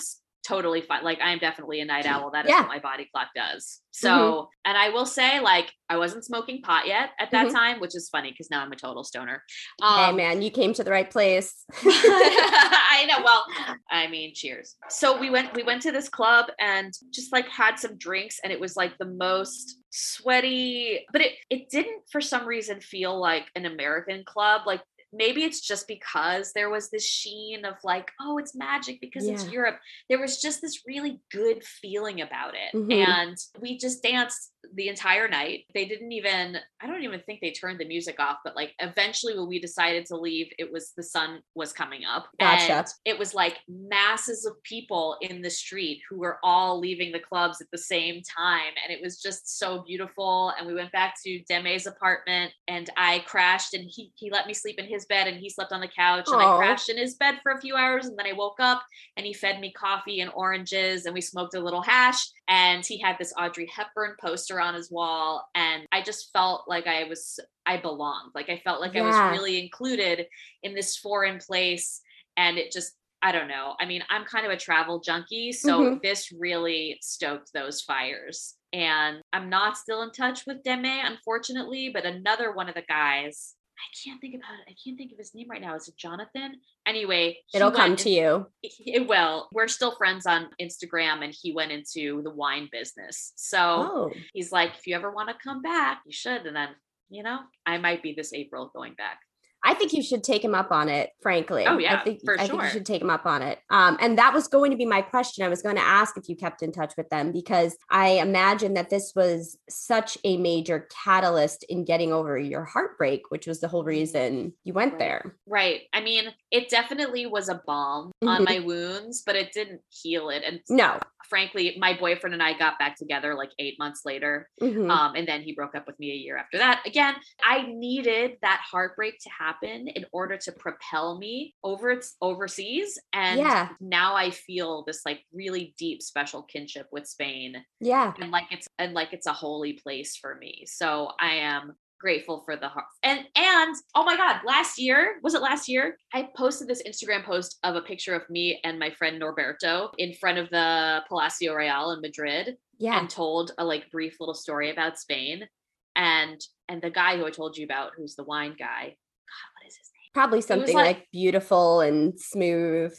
totally 0.50 0.82
fine. 0.82 1.04
Like 1.04 1.20
I'm 1.22 1.38
definitely 1.40 1.80
a 1.82 1.86
night 1.86 2.06
owl. 2.06 2.32
That 2.32 2.46
is 2.46 2.50
Yeah. 2.50 2.62
what 2.62 2.68
my 2.70 2.80
body 2.80 3.08
clock 3.14 3.30
does. 3.36 3.82
So, 3.92 4.50
and 4.66 4.78
I 4.78 4.90
will 4.90 5.06
say, 5.06 5.40
like, 5.42 5.72
I 5.90 5.98
wasn't 5.98 6.24
smoking 6.24 6.62
pot 6.62 6.88
yet 6.88 7.10
at 7.20 7.32
that 7.32 7.48
Mhm. 7.48 7.54
time, 7.54 7.80
which 7.82 7.96
is 7.96 8.08
funny 8.10 8.32
because 8.32 8.50
now 8.50 8.62
I'm 8.64 8.72
a 8.72 8.76
total 8.76 9.04
stoner. 9.04 9.44
hey, 9.82 9.88
Um, 10.06 10.16
man, 10.16 10.42
you 10.42 10.52
came 10.52 10.74
to 10.74 10.84
the 10.84 10.92
right 10.92 11.10
place. 11.10 11.66
I 11.84 13.06
know. 13.10 13.24
Well, 13.24 13.46
I 13.92 14.08
mean, 14.08 14.34
cheers. 14.34 14.76
So 14.90 15.18
we 15.20 15.30
went 15.30 15.54
we 15.56 15.64
went 15.64 15.82
to 15.84 15.92
this 15.92 16.10
club 16.10 16.46
and 16.60 16.94
just 17.14 17.32
like 17.34 17.48
had 17.50 17.76
some 17.78 17.98
drinks 17.98 18.40
and 18.44 18.52
it 18.54 18.60
was 18.60 18.76
like 18.76 18.98
the 19.00 19.06
most 19.06 19.78
sweaty, 19.92 21.06
but 21.12 21.22
it 21.22 21.34
it 21.50 21.70
didn't 21.70 22.04
for 22.12 22.22
some 22.22 22.46
reason 22.48 22.80
feel 22.82 23.20
like 23.20 23.46
an 23.56 23.66
American 23.66 24.24
club. 24.26 24.62
Like 24.66 24.82
maybe 25.12 25.44
it's 25.44 25.62
just 25.62 25.88
because 25.88 26.54
there 26.54 26.70
was 26.70 26.90
this 26.90 27.06
sheen 27.06 27.66
of 27.66 27.76
like, 27.84 28.12
oh, 28.22 28.38
it's 28.38 28.56
magic 28.56 29.02
because 29.02 29.26
it's 29.28 29.50
Europe. 29.52 29.80
There 30.08 30.20
was 30.20 30.42
just 30.42 30.62
this 30.62 30.86
really 30.86 31.20
good 31.32 31.64
feeling 31.64 32.22
about 32.22 32.54
it. 32.54 32.76
Mhm. 32.78 33.08
And 33.08 33.38
we 33.60 33.78
just 33.78 34.04
danced 34.04 34.52
the 34.76 34.88
entire 34.88 35.28
night. 35.28 35.66
They 35.74 35.86
didn't 35.86 36.12
even, 36.12 36.58
I 36.82 36.88
don't 36.88 37.04
even 37.04 37.22
think 37.22 37.42
they 37.42 37.52
turned 37.52 37.80
the 37.80 37.88
music 37.88 38.20
off, 38.20 38.38
but 38.44 38.56
like 38.56 38.74
eventually 38.80 39.38
when 39.38 39.48
we 39.48 39.60
decided 39.60 40.06
to 40.08 40.16
leave, 40.16 40.52
it 40.60 40.72
was 40.72 40.92
the 40.96 41.04
sun 41.04 41.42
was 41.56 41.74
coming 41.74 42.02
up. 42.06 42.28
Gotcha. 42.40 42.74
And 42.74 42.88
it 43.06 43.18
was 43.18 43.34
like 43.34 43.58
masses 43.68 44.46
of 44.46 44.62
people 44.64 45.18
in 45.22 45.42
the 45.42 45.50
street 45.50 46.02
who 46.10 46.20
were 46.20 46.38
all 46.44 46.80
leaving 46.80 47.12
the 47.12 47.20
clubs 47.20 47.62
at 47.62 47.68
the 47.72 47.78
same 47.78 48.22
time. 48.22 48.74
And 48.84 48.96
it 48.96 49.02
was 49.02 49.22
just 49.22 49.58
so 49.58 49.84
beautiful. 49.88 50.54
And 50.58 50.68
we 50.68 50.76
went 50.76 50.92
back 50.92 51.16
to 51.26 51.42
Deme's 51.50 51.88
apartment 51.88 52.52
and 52.68 52.90
I 52.96 53.20
crashed 53.26 53.74
and 53.74 53.90
he 53.90 54.12
he 54.16 54.30
let 54.30 54.46
me 54.46 54.54
sleep 54.54 54.78
in 54.78 54.86
his 54.86 55.00
his 55.00 55.06
bed 55.06 55.28
and 55.28 55.40
he 55.40 55.50
slept 55.50 55.72
on 55.72 55.80
the 55.80 55.88
couch 55.88 56.28
and 56.28 56.42
I 56.42 56.58
crashed 56.58 56.90
in 56.90 56.98
his 56.98 57.16
bed 57.16 57.40
for 57.42 57.54
a 57.54 57.62
few 57.62 57.76
hours 57.76 58.06
and 58.06 58.20
then 58.20 58.28
I 58.28 58.34
woke 58.34 58.60
up 58.60 58.84
and 59.16 59.26
he 59.26 59.34
fed 59.34 59.60
me 59.60 59.72
coffee 59.72 60.20
and 60.20 60.30
oranges 60.36 61.06
and 61.06 61.14
we 61.14 61.22
smoked 61.22 61.56
a 61.56 61.60
little 61.60 61.82
hash 61.82 62.28
and 62.50 62.84
he 62.86 63.00
had 63.00 63.16
this 63.20 63.32
Audrey 63.38 63.70
Hepburn 63.74 64.16
poster 64.20 64.60
on 64.60 64.74
his 64.74 64.92
wall 64.92 65.48
and 65.56 65.84
I 65.92 66.02
just 66.02 66.32
felt 66.34 66.64
like 66.68 66.88
I 66.88 67.04
was 67.06 67.40
I 67.66 67.78
belonged. 67.78 68.32
Like 68.34 68.50
I 68.50 68.60
felt 68.64 68.82
like 68.82 68.96
yeah. 68.96 69.04
I 69.04 69.06
was 69.06 69.40
really 69.40 69.62
included 69.62 70.26
in 70.64 70.74
this 70.74 70.98
foreign 70.98 71.38
place 71.38 72.02
and 72.36 72.58
it 72.58 72.72
just 72.72 72.96
I 73.22 73.32
don't 73.34 73.50
know. 73.50 73.76
I 73.80 73.86
mean, 73.86 74.02
I'm 74.10 74.24
kind 74.24 74.46
of 74.46 74.52
a 74.52 74.58
travel 74.58 75.02
junkie, 75.02 75.52
so 75.52 75.82
mm-hmm. 75.82 75.98
this 76.02 76.32
really 76.32 76.98
stoked 77.02 77.52
those 77.54 77.82
fires. 77.82 78.56
And 78.72 79.18
I'm 79.34 79.50
not 79.50 79.78
still 79.78 80.04
in 80.04 80.12
touch 80.12 80.44
with 80.48 80.64
Deme, 80.64 80.86
unfortunately, 80.86 81.92
but 81.94 82.06
another 82.06 82.54
one 82.54 82.70
of 82.70 82.76
the 82.76 82.84
guys, 82.88 83.56
I 83.80 83.88
can't 84.04 84.20
think 84.20 84.36
about 84.36 84.60
it. 84.60 84.72
I 84.72 84.76
can't 84.84 84.98
think 84.98 85.12
of 85.12 85.18
his 85.18 85.34
name 85.34 85.48
right 85.50 85.62
now. 85.62 85.76
Is 85.76 85.88
it 85.88 85.98
Jonathan? 85.98 86.56
Anyway, 86.86 87.38
it'll 87.54 87.72
come 87.72 87.96
to 87.98 88.10
you. 88.10 88.48
It 88.86 89.08
will. 89.08 89.48
We're 89.54 89.68
still 89.68 89.96
friends 89.96 90.26
on 90.26 90.50
Instagram, 90.62 91.24
and 91.24 91.34
he 91.40 91.54
went 91.54 91.72
into 91.72 92.22
the 92.24 92.32
wine 92.32 92.70
business. 92.72 93.34
So 93.36 93.60
oh. 93.60 94.12
he's 94.34 94.52
like, 94.52 94.72
if 94.78 94.88
you 94.88 94.96
ever 94.96 95.12
want 95.12 95.30
to 95.30 95.36
come 95.44 95.62
back, 95.62 96.02
you 96.06 96.12
should. 96.12 96.46
And 96.46 96.56
then, 96.56 96.70
you 97.10 97.24
know, 97.24 97.40
I 97.66 97.78
might 97.78 98.04
be 98.04 98.14
this 98.14 98.34
April 98.34 98.72
going 98.74 98.94
back. 98.96 99.20
I 99.64 99.74
think 99.74 99.94
you 99.94 100.02
should 100.02 100.24
take 100.24 100.44
him 100.44 100.56
up 100.56 100.72
on 100.72 100.90
it, 100.90 101.12
frankly. 101.22 101.66
Oh 101.68 101.78
yeah, 101.78 102.00
I 102.00 102.04
think, 102.04 102.22
for 102.24 102.40
I 102.40 102.46
sure. 102.46 102.58
think 102.58 102.64
you 102.64 102.70
should 102.70 102.86
take 102.86 103.02
him 103.02 103.10
up 103.10 103.26
on 103.26 103.42
it. 103.42 103.60
Um, 103.70 103.98
and 104.00 104.18
that 104.18 104.34
was 104.34 104.48
going 104.48 104.72
to 104.72 104.78
be 104.78 104.86
my 104.86 105.02
question. 105.02 105.46
I 105.46 105.50
was 105.50 105.62
going 105.62 105.76
to 105.76 105.82
ask 105.82 106.18
if 106.18 106.30
you 106.30 106.36
kept 106.36 106.62
in 106.62 106.72
touch 106.72 106.94
with 106.98 107.10
them 107.10 107.32
because 107.32 107.78
I 107.90 108.10
imagine 108.10 108.74
that 108.76 108.90
this 108.90 109.14
was 109.16 109.58
such 109.70 110.18
a 110.24 110.38
major 110.38 110.88
catalyst 111.04 111.66
in 111.70 111.84
getting 111.86 112.14
over 112.14 112.38
your 112.38 112.66
heartbreak, 112.66 113.24
which 113.30 113.48
was 113.48 113.60
the 113.60 113.68
whole 113.68 113.84
reason 113.84 114.54
you 114.64 114.74
went 114.74 114.94
right. 114.94 115.00
there. 115.00 115.36
Right. 115.46 115.82
I 115.94 116.02
mean, 116.02 116.26
it 116.52 116.70
definitely 116.70 117.26
was 117.26 117.50
a 117.50 117.62
balm 117.66 118.12
mm-hmm. 118.24 118.28
on 118.30 118.44
my 118.44 118.60
wounds, 118.60 119.24
but 119.26 119.36
it 119.36 119.52
didn't 119.52 119.82
heal 119.90 120.30
it. 120.30 120.44
And 120.46 120.62
no, 120.70 121.00
frankly, 121.30 121.76
my 121.80 121.98
boyfriend 121.98 122.34
and 122.34 122.44
I 122.44 122.58
got 122.58 122.80
back 122.80 122.98
together 122.98 123.36
like 123.36 123.52
eight 123.60 123.78
months 123.80 124.02
later. 124.06 124.50
Mm-hmm. 124.62 124.90
Um, 124.90 125.16
and 125.16 125.28
then 125.28 125.42
he 125.42 125.54
broke 125.54 125.76
up 125.76 125.88
with 125.88 126.00
me 126.00 126.12
a 126.12 126.16
year 126.16 126.38
after 126.38 126.58
that. 126.58 126.82
Again, 126.86 127.16
I 127.44 127.68
needed 127.68 128.38
that 128.42 128.62
heartbreak 128.70 129.20
to 129.20 129.30
happen 129.30 129.88
in 129.88 130.06
order 130.12 130.38
to 130.38 130.52
propel 130.52 131.18
me 131.18 131.56
over 131.64 132.00
overseas. 132.22 133.00
And 133.14 133.40
yeah. 133.40 133.70
now 133.80 134.16
I 134.16 134.32
feel 134.32 134.84
this 134.86 135.02
like 135.06 135.22
really 135.34 135.74
deep 135.78 136.02
special 136.02 136.44
kinship 136.44 136.88
with 136.92 137.08
Spain. 137.08 137.64
Yeah. 137.80 138.14
And 138.20 138.32
like 138.32 138.46
it's 138.52 138.68
and 138.78 138.94
like 138.94 139.14
it's 139.14 139.28
a 139.28 139.34
holy 139.34 139.74
place 139.74 140.18
for 140.18 140.36
me. 140.36 140.64
So 140.66 141.12
I 141.20 141.36
am 141.36 141.76
grateful 142.00 142.42
for 142.46 142.56
the 142.56 142.68
heart 142.68 142.86
and 143.04 143.20
and 143.36 143.76
oh 143.96 144.04
my 144.04 144.16
god 144.16 144.38
last 144.46 144.80
year 144.80 145.20
was 145.22 145.34
it 145.34 145.42
last 145.42 145.68
year? 145.68 145.98
I 146.14 146.30
posted 146.36 146.68
this 146.68 146.82
instagram 146.88 147.24
post 147.26 147.60
of 147.64 147.76
a 147.76 147.82
picture 147.82 148.16
of 148.16 148.30
me 148.30 148.60
and 148.64 148.80
my 148.80 148.92
friend 148.92 149.22
norberto 149.22 149.90
in 149.98 150.14
front 150.14 150.38
of 150.38 150.50
the 150.50 151.02
palacio 151.08 151.54
real 151.54 151.92
in 151.92 152.02
madrid 152.02 152.58
yeah. 152.78 153.00
and 153.00 153.10
told 153.10 153.52
a 153.58 153.66
like 153.66 153.92
brief 153.92 154.16
little 154.20 154.34
story 154.34 154.72
about 154.72 154.98
spain. 154.98 155.48
And 155.96 156.40
and 156.70 156.82
the 156.82 156.90
guy 156.90 157.18
who 157.18 157.26
i 157.26 157.32
told 157.32 157.58
you 157.58 157.66
about 157.66 157.92
who's 157.98 158.16
the 158.16 158.24
wine 158.24 158.56
guy 158.58 158.84
god 158.86 159.50
what 159.56 159.68
is 159.68 159.76
his 159.76 159.90
name? 159.94 160.12
Probably 160.14 160.42
something 160.42 160.76
like, 160.76 160.98
like 160.98 161.08
beautiful 161.12 161.82
and 161.82 162.20
smooth. 162.20 162.94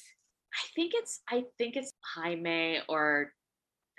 I 0.52 0.66
think 0.74 0.92
it's 0.94 1.20
i 1.30 1.44
think 1.56 1.76
it's 1.76 1.92
jaime 2.14 2.80
or 2.88 3.32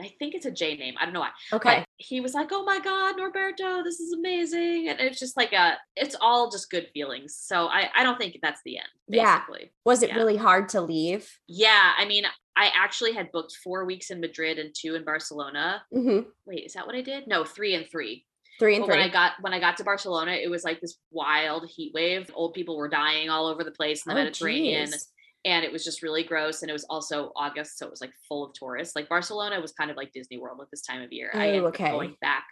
I 0.01 0.13
think 0.19 0.35
it's 0.35 0.45
a 0.45 0.51
J 0.51 0.75
name. 0.75 0.95
I 0.99 1.05
don't 1.05 1.13
know 1.13 1.19
why. 1.19 1.29
Okay. 1.53 1.79
But 1.79 1.87
he 1.97 2.21
was 2.21 2.33
like, 2.33 2.49
"Oh 2.51 2.63
my 2.63 2.79
God, 2.79 3.15
Norberto, 3.17 3.83
this 3.83 3.99
is 3.99 4.13
amazing," 4.13 4.89
and 4.89 4.99
it's 4.99 5.19
just 5.19 5.37
like 5.37 5.53
a, 5.53 5.77
it's 5.95 6.15
all 6.19 6.49
just 6.49 6.69
good 6.69 6.87
feelings. 6.93 7.37
So 7.39 7.67
I, 7.67 7.89
I 7.95 8.03
don't 8.03 8.17
think 8.17 8.37
that's 8.41 8.61
the 8.65 8.77
end. 8.77 8.87
Basically. 9.09 9.61
Yeah. 9.63 9.69
Was 9.85 10.03
it 10.03 10.09
yeah. 10.09 10.15
really 10.15 10.37
hard 10.37 10.69
to 10.69 10.81
leave? 10.81 11.29
Yeah. 11.47 11.93
I 11.97 12.05
mean, 12.05 12.25
I 12.55 12.71
actually 12.75 13.13
had 13.13 13.31
booked 13.31 13.55
four 13.63 13.85
weeks 13.85 14.09
in 14.09 14.19
Madrid 14.19 14.59
and 14.59 14.73
two 14.73 14.95
in 14.95 15.05
Barcelona. 15.05 15.83
Mm-hmm. 15.93 16.29
Wait, 16.45 16.65
is 16.65 16.73
that 16.73 16.85
what 16.85 16.95
I 16.95 17.01
did? 17.01 17.27
No, 17.27 17.43
three 17.43 17.75
and 17.75 17.85
three. 17.89 18.25
Three 18.59 18.75
and 18.75 18.83
but 18.83 18.93
three. 18.93 18.97
When 18.97 19.09
I 19.09 19.11
got 19.11 19.33
when 19.41 19.53
I 19.53 19.59
got 19.59 19.77
to 19.77 19.83
Barcelona, 19.83 20.33
it 20.33 20.49
was 20.49 20.63
like 20.63 20.81
this 20.81 20.97
wild 21.11 21.69
heat 21.69 21.93
wave. 21.93 22.29
Old 22.33 22.53
people 22.53 22.77
were 22.77 22.89
dying 22.89 23.29
all 23.29 23.47
over 23.47 23.63
the 23.63 23.71
place 23.71 24.05
in 24.05 24.13
the 24.13 24.19
oh, 24.19 24.23
Mediterranean. 24.23 24.87
Geez 24.87 25.07
and 25.45 25.65
it 25.65 25.71
was 25.71 25.83
just 25.83 26.03
really 26.03 26.23
gross 26.23 26.61
and 26.61 26.69
it 26.69 26.73
was 26.73 26.85
also 26.89 27.31
august 27.35 27.77
so 27.77 27.85
it 27.85 27.91
was 27.91 28.01
like 28.01 28.13
full 28.27 28.45
of 28.45 28.53
tourists. 28.53 28.95
Like 28.95 29.09
barcelona 29.09 29.59
was 29.59 29.71
kind 29.71 29.91
of 29.91 29.97
like 29.97 30.11
disney 30.13 30.37
world 30.37 30.59
at 30.61 30.67
this 30.71 30.81
time 30.81 31.01
of 31.01 31.11
year. 31.11 31.31
Oh, 31.33 31.39
i 31.39 31.47
ended 31.47 31.63
okay. 31.65 31.85
up 31.85 31.91
going 31.91 32.15
back 32.21 32.45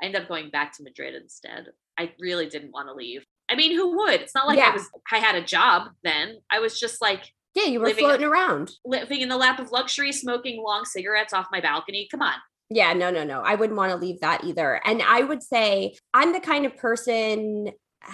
i 0.00 0.06
ended 0.06 0.22
up 0.22 0.28
going 0.28 0.50
back 0.50 0.72
to 0.76 0.82
madrid 0.82 1.14
instead. 1.14 1.66
I 1.98 2.12
really 2.20 2.46
didn't 2.46 2.72
want 2.72 2.88
to 2.88 2.94
leave. 2.94 3.24
I 3.48 3.54
mean 3.54 3.74
who 3.74 3.96
would? 3.96 4.20
It's 4.20 4.34
not 4.34 4.46
like 4.46 4.58
yeah. 4.58 4.70
i 4.70 4.72
was 4.72 4.88
i 5.12 5.18
had 5.18 5.34
a 5.34 5.42
job 5.42 5.88
then. 6.02 6.38
I 6.50 6.60
was 6.60 6.78
just 6.78 7.00
like 7.00 7.32
yeah 7.54 7.64
you 7.64 7.80
were 7.80 7.90
floating 7.90 8.26
around. 8.26 8.72
living 8.84 9.20
in 9.20 9.28
the 9.28 9.36
lap 9.36 9.58
of 9.58 9.70
luxury 9.70 10.12
smoking 10.12 10.62
long 10.62 10.84
cigarettes 10.84 11.32
off 11.32 11.46
my 11.50 11.60
balcony. 11.60 12.08
Come 12.10 12.22
on. 12.22 12.34
Yeah 12.68 12.92
no 12.92 13.10
no 13.10 13.24
no. 13.24 13.40
I 13.40 13.54
wouldn't 13.54 13.78
want 13.78 13.92
to 13.92 13.96
leave 13.96 14.20
that 14.20 14.44
either. 14.44 14.80
And 14.84 15.02
i 15.02 15.22
would 15.22 15.42
say 15.42 15.96
i'm 16.12 16.32
the 16.32 16.40
kind 16.40 16.66
of 16.66 16.76
person 16.76 17.72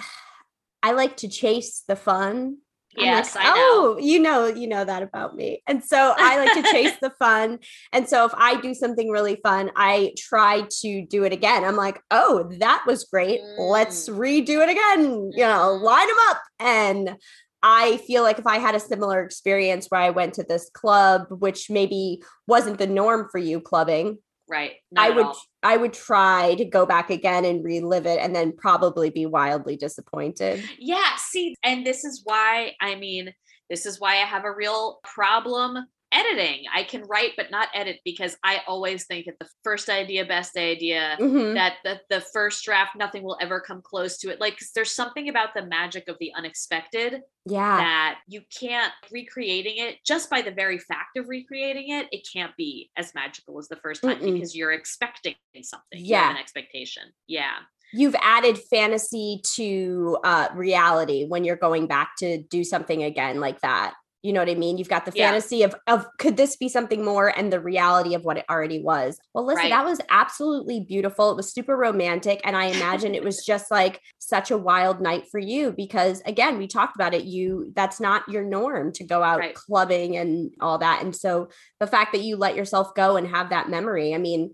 I 0.85 0.91
like 0.91 1.15
to 1.17 1.29
chase 1.29 1.83
the 1.87 1.95
fun 1.95 2.57
Yes, 2.95 3.35
like, 3.35 3.45
I 3.45 3.49
know. 3.49 3.55
Oh, 3.55 3.97
you 3.99 4.19
know, 4.19 4.45
you 4.47 4.67
know 4.67 4.85
that 4.85 5.03
about 5.03 5.35
me. 5.35 5.61
And 5.67 5.83
so 5.83 6.13
I 6.17 6.43
like 6.43 6.63
to 6.63 6.71
chase 6.71 6.95
the 7.01 7.11
fun. 7.19 7.59
And 7.91 8.07
so 8.07 8.25
if 8.25 8.33
I 8.35 8.59
do 8.61 8.73
something 8.73 9.09
really 9.09 9.37
fun, 9.43 9.71
I 9.75 10.13
try 10.17 10.67
to 10.81 11.05
do 11.05 11.23
it 11.23 11.33
again. 11.33 11.63
I'm 11.63 11.75
like, 11.75 11.99
oh, 12.11 12.49
that 12.59 12.83
was 12.85 13.05
great. 13.05 13.41
Mm. 13.41 13.69
Let's 13.71 14.09
redo 14.09 14.61
it 14.61 14.69
again. 14.69 15.31
You 15.33 15.45
know, 15.45 15.75
mm-hmm. 15.75 15.83
line 15.83 16.07
them 16.07 16.17
up. 16.29 16.41
And 16.59 17.15
I 17.61 17.97
feel 17.97 18.23
like 18.23 18.39
if 18.39 18.45
I 18.45 18.57
had 18.57 18.75
a 18.75 18.79
similar 18.79 19.23
experience 19.23 19.87
where 19.87 20.01
I 20.01 20.09
went 20.09 20.33
to 20.35 20.43
this 20.43 20.69
club, 20.73 21.27
which 21.29 21.69
maybe 21.69 22.21
wasn't 22.45 22.77
the 22.77 22.87
norm 22.87 23.29
for 23.31 23.37
you 23.37 23.61
clubbing, 23.61 24.17
Right. 24.53 24.73
I 24.95 25.09
would 25.09 25.25
all. 25.25 25.41
I 25.63 25.77
would 25.77 25.93
try 25.93 26.53
to 26.59 26.65
go 26.65 26.85
back 26.85 27.09
again 27.09 27.43
and 27.43 27.63
relive 27.65 28.05
it 28.05 28.19
and 28.19 28.35
then 28.35 28.55
probably 28.55 29.09
be 29.09 29.25
wildly 29.25 29.77
disappointed. 29.77 30.63
Yeah, 30.77 31.15
see, 31.17 31.55
and 31.63 31.83
this 31.83 32.03
is 32.03 32.21
why 32.23 32.73
I 32.79 32.93
mean, 32.93 33.33
this 33.71 33.87
is 33.87 33.99
why 33.99 34.11
I 34.11 34.25
have 34.25 34.45
a 34.45 34.53
real 34.53 34.99
problem 35.03 35.77
editing. 36.13 36.65
I 36.73 36.83
can 36.83 37.03
write 37.03 37.31
but 37.35 37.51
not 37.51 37.69
edit 37.73 37.99
because 38.05 38.37
I 38.43 38.61
always 38.67 39.05
think 39.05 39.25
that 39.25 39.39
the 39.39 39.47
first 39.63 39.89
idea, 39.89 40.25
best 40.25 40.57
idea, 40.57 41.17
mm-hmm. 41.19 41.55
that 41.55 41.75
the, 41.83 41.99
the 42.09 42.21
first 42.21 42.63
draft, 42.63 42.95
nothing 42.95 43.23
will 43.23 43.37
ever 43.41 43.59
come 43.59 43.81
close 43.81 44.17
to 44.19 44.29
it. 44.29 44.39
Like 44.39 44.57
there's 44.75 44.91
something 44.91 45.29
about 45.29 45.53
the 45.55 45.65
magic 45.65 46.07
of 46.07 46.17
the 46.19 46.31
unexpected. 46.35 47.21
Yeah. 47.45 47.77
That 47.77 48.19
you 48.27 48.41
can't 48.57 48.93
recreating 49.11 49.77
it 49.77 49.97
just 50.05 50.29
by 50.29 50.41
the 50.41 50.51
very 50.51 50.79
fact 50.79 51.17
of 51.17 51.27
recreating 51.27 51.89
it, 51.89 52.07
it 52.11 52.27
can't 52.31 52.55
be 52.55 52.89
as 52.95 53.13
magical 53.13 53.59
as 53.59 53.67
the 53.67 53.75
first 53.77 54.01
time 54.01 54.19
Mm-mm. 54.19 54.33
because 54.33 54.55
you're 54.55 54.71
expecting 54.71 55.35
something. 55.61 55.83
Yeah. 55.93 56.31
an 56.31 56.37
expectation. 56.37 57.03
Yeah 57.27 57.53
you've 57.95 58.15
added 58.21 58.57
fantasy 58.71 59.39
to 59.55 60.17
uh, 60.23 60.47
reality 60.55 61.25
when 61.27 61.43
you're 61.43 61.55
going 61.55 61.85
back 61.85 62.13
to 62.17 62.39
do 62.49 62.63
something 62.63 63.03
again 63.03 63.39
like 63.39 63.61
that 63.61 63.93
you 64.23 64.31
know 64.31 64.39
what 64.39 64.49
I 64.49 64.55
mean? 64.55 64.77
You've 64.77 64.89
got 64.89 65.05
the 65.05 65.11
fantasy 65.11 65.57
yeah. 65.57 65.65
of 65.65 65.75
of 65.87 66.07
could 66.17 66.37
this 66.37 66.55
be 66.55 66.69
something 66.69 67.03
more 67.03 67.27
and 67.27 67.51
the 67.51 67.59
reality 67.59 68.15
of 68.15 68.23
what 68.23 68.37
it 68.37 68.45
already 68.49 68.81
was. 68.81 69.19
Well, 69.33 69.45
listen, 69.45 69.63
right. 69.63 69.69
that 69.69 69.85
was 69.85 69.99
absolutely 70.09 70.79
beautiful. 70.79 71.29
It 71.29 71.35
was 71.35 71.53
super 71.53 71.75
romantic 71.75 72.39
and 72.45 72.55
I 72.55 72.65
imagine 72.67 73.13
it 73.13 73.23
was 73.23 73.45
just 73.45 73.69
like 73.69 73.99
such 74.19 74.49
a 74.49 74.57
wild 74.57 75.01
night 75.01 75.25
for 75.29 75.39
you 75.39 75.73
because 75.73 76.21
again, 76.25 76.57
we 76.57 76.67
talked 76.67 76.95
about 76.95 77.13
it, 77.13 77.25
you 77.25 77.73
that's 77.75 77.99
not 77.99 78.27
your 78.29 78.45
norm 78.45 78.93
to 78.93 79.03
go 79.03 79.21
out 79.21 79.39
right. 79.39 79.53
clubbing 79.53 80.15
and 80.15 80.51
all 80.61 80.77
that. 80.77 81.03
And 81.03 81.13
so 81.13 81.49
the 81.81 81.87
fact 81.87 82.13
that 82.13 82.23
you 82.23 82.37
let 82.37 82.55
yourself 82.55 82.95
go 82.95 83.17
and 83.17 83.27
have 83.27 83.49
that 83.49 83.69
memory, 83.69 84.15
I 84.15 84.19
mean, 84.19 84.53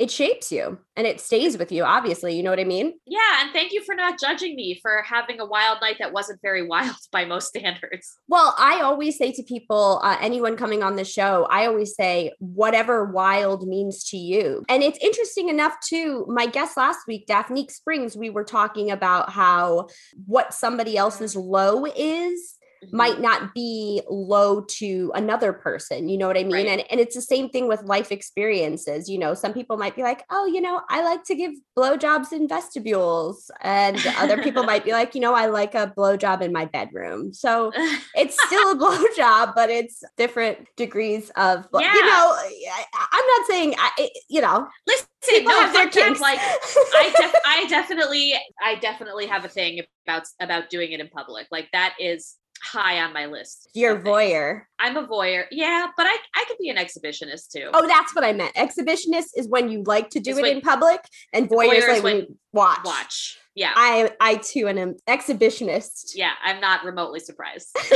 it 0.00 0.10
shapes 0.10 0.50
you 0.50 0.78
and 0.96 1.06
it 1.06 1.20
stays 1.20 1.58
with 1.58 1.70
you 1.70 1.84
obviously 1.84 2.34
you 2.34 2.42
know 2.42 2.50
what 2.50 2.58
i 2.58 2.64
mean 2.64 2.94
yeah 3.06 3.42
and 3.42 3.52
thank 3.52 3.72
you 3.72 3.82
for 3.84 3.94
not 3.94 4.18
judging 4.18 4.56
me 4.56 4.78
for 4.80 5.02
having 5.06 5.38
a 5.38 5.46
wild 5.46 5.78
night 5.80 5.96
that 5.98 6.12
wasn't 6.12 6.40
very 6.42 6.66
wild 6.66 6.96
by 7.12 7.24
most 7.24 7.48
standards 7.48 8.16
well 8.26 8.54
i 8.58 8.80
always 8.80 9.16
say 9.16 9.30
to 9.30 9.42
people 9.42 10.00
uh, 10.02 10.16
anyone 10.20 10.56
coming 10.56 10.82
on 10.82 10.96
the 10.96 11.04
show 11.04 11.46
i 11.50 11.66
always 11.66 11.94
say 11.94 12.32
whatever 12.38 13.04
wild 13.04 13.68
means 13.68 14.02
to 14.02 14.16
you 14.16 14.64
and 14.68 14.82
it's 14.82 14.98
interesting 14.98 15.48
enough 15.48 15.76
too 15.86 16.26
my 16.28 16.46
guest 16.46 16.76
last 16.76 17.00
week 17.06 17.26
daphne 17.26 17.68
springs 17.68 18.16
we 18.16 18.30
were 18.30 18.44
talking 18.44 18.90
about 18.90 19.30
how 19.30 19.86
what 20.26 20.54
somebody 20.54 20.96
else's 20.96 21.36
low 21.36 21.84
is. 21.86 22.56
Might 22.92 23.14
mm-hmm. 23.14 23.22
not 23.22 23.54
be 23.54 24.02
low 24.08 24.62
to 24.62 25.12
another 25.14 25.52
person. 25.52 26.08
You 26.08 26.18
know 26.18 26.26
what 26.26 26.38
I 26.38 26.44
mean? 26.44 26.52
Right. 26.52 26.66
And 26.66 26.84
and 26.90 27.00
it's 27.00 27.14
the 27.14 27.22
same 27.22 27.48
thing 27.48 27.68
with 27.68 27.82
life 27.82 28.10
experiences. 28.10 29.08
You 29.08 29.18
know, 29.18 29.34
some 29.34 29.52
people 29.52 29.76
might 29.76 29.96
be 29.96 30.02
like, 30.02 30.24
oh, 30.30 30.46
you 30.46 30.60
know, 30.60 30.80
I 30.88 31.02
like 31.02 31.24
to 31.24 31.34
give 31.34 31.52
blowjobs 31.76 32.32
in 32.32 32.48
vestibules. 32.48 33.50
And 33.60 33.98
other 34.18 34.42
people 34.42 34.62
might 34.62 34.84
be 34.84 34.92
like, 34.92 35.14
you 35.14 35.20
know, 35.20 35.34
I 35.34 35.46
like 35.46 35.74
a 35.74 35.92
blowjob 35.96 36.40
in 36.42 36.52
my 36.52 36.64
bedroom. 36.66 37.32
So 37.32 37.72
it's 38.14 38.40
still 38.46 38.72
a 38.72 38.76
blowjob, 38.76 39.54
but 39.54 39.70
it's 39.70 40.02
different 40.16 40.66
degrees 40.76 41.30
of, 41.36 41.66
yeah. 41.74 41.94
you 41.94 42.02
know, 42.02 42.36
I, 42.36 42.84
am 43.12 43.26
not 43.38 43.46
saying, 43.46 43.74
I, 43.78 44.10
you 44.28 44.40
know, 44.40 44.68
listen, 44.86 45.06
people 45.28 45.52
no, 45.52 45.60
have 45.60 45.72
their 45.72 45.88
kinks. 45.88 46.20
like 46.20 46.38
I, 46.40 47.14
def- 47.16 47.42
I 47.46 47.66
definitely, 47.68 48.34
I 48.62 48.76
definitely 48.76 49.26
have 49.26 49.44
a 49.44 49.48
thing 49.48 49.82
about 50.06 50.24
about 50.40 50.70
doing 50.70 50.92
it 50.92 51.00
in 51.00 51.08
public. 51.08 51.46
Like 51.50 51.68
that 51.72 51.94
is 51.98 52.36
high 52.62 53.00
on 53.00 53.12
my 53.12 53.26
list. 53.26 53.68
You're 53.74 53.98
voyeur. 53.98 54.62
I'm 54.78 54.96
a 54.96 55.06
voyeur. 55.06 55.44
Yeah, 55.50 55.88
but 55.96 56.06
I 56.06 56.16
I 56.34 56.44
could 56.48 56.58
be 56.58 56.68
an 56.68 56.76
exhibitionist 56.76 57.50
too. 57.54 57.70
Oh, 57.72 57.86
that's 57.86 58.14
what 58.14 58.24
I 58.24 58.32
meant. 58.32 58.54
Exhibitionist 58.54 59.28
is 59.36 59.48
when 59.48 59.70
you 59.70 59.82
like 59.84 60.10
to 60.10 60.20
do 60.20 60.30
it's 60.30 60.40
it 60.40 60.46
in 60.56 60.60
public, 60.60 61.00
and 61.32 61.48
voyeur, 61.48 61.74
is 61.74 61.88
like 61.88 62.02
when 62.02 62.16
you 62.16 62.36
watch. 62.52 62.80
Watch. 62.84 63.38
Yeah. 63.54 63.72
I 63.74 64.12
I 64.20 64.36
too 64.36 64.68
am 64.68 64.78
an 64.78 64.96
exhibitionist. 65.08 66.12
Yeah, 66.14 66.32
I'm 66.42 66.60
not 66.60 66.84
remotely 66.84 67.20
surprised. 67.20 67.68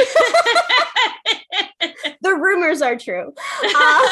the 2.22 2.35
rumors 2.35 2.83
are 2.83 2.96
true. 2.96 3.33
Uh, 3.77 4.09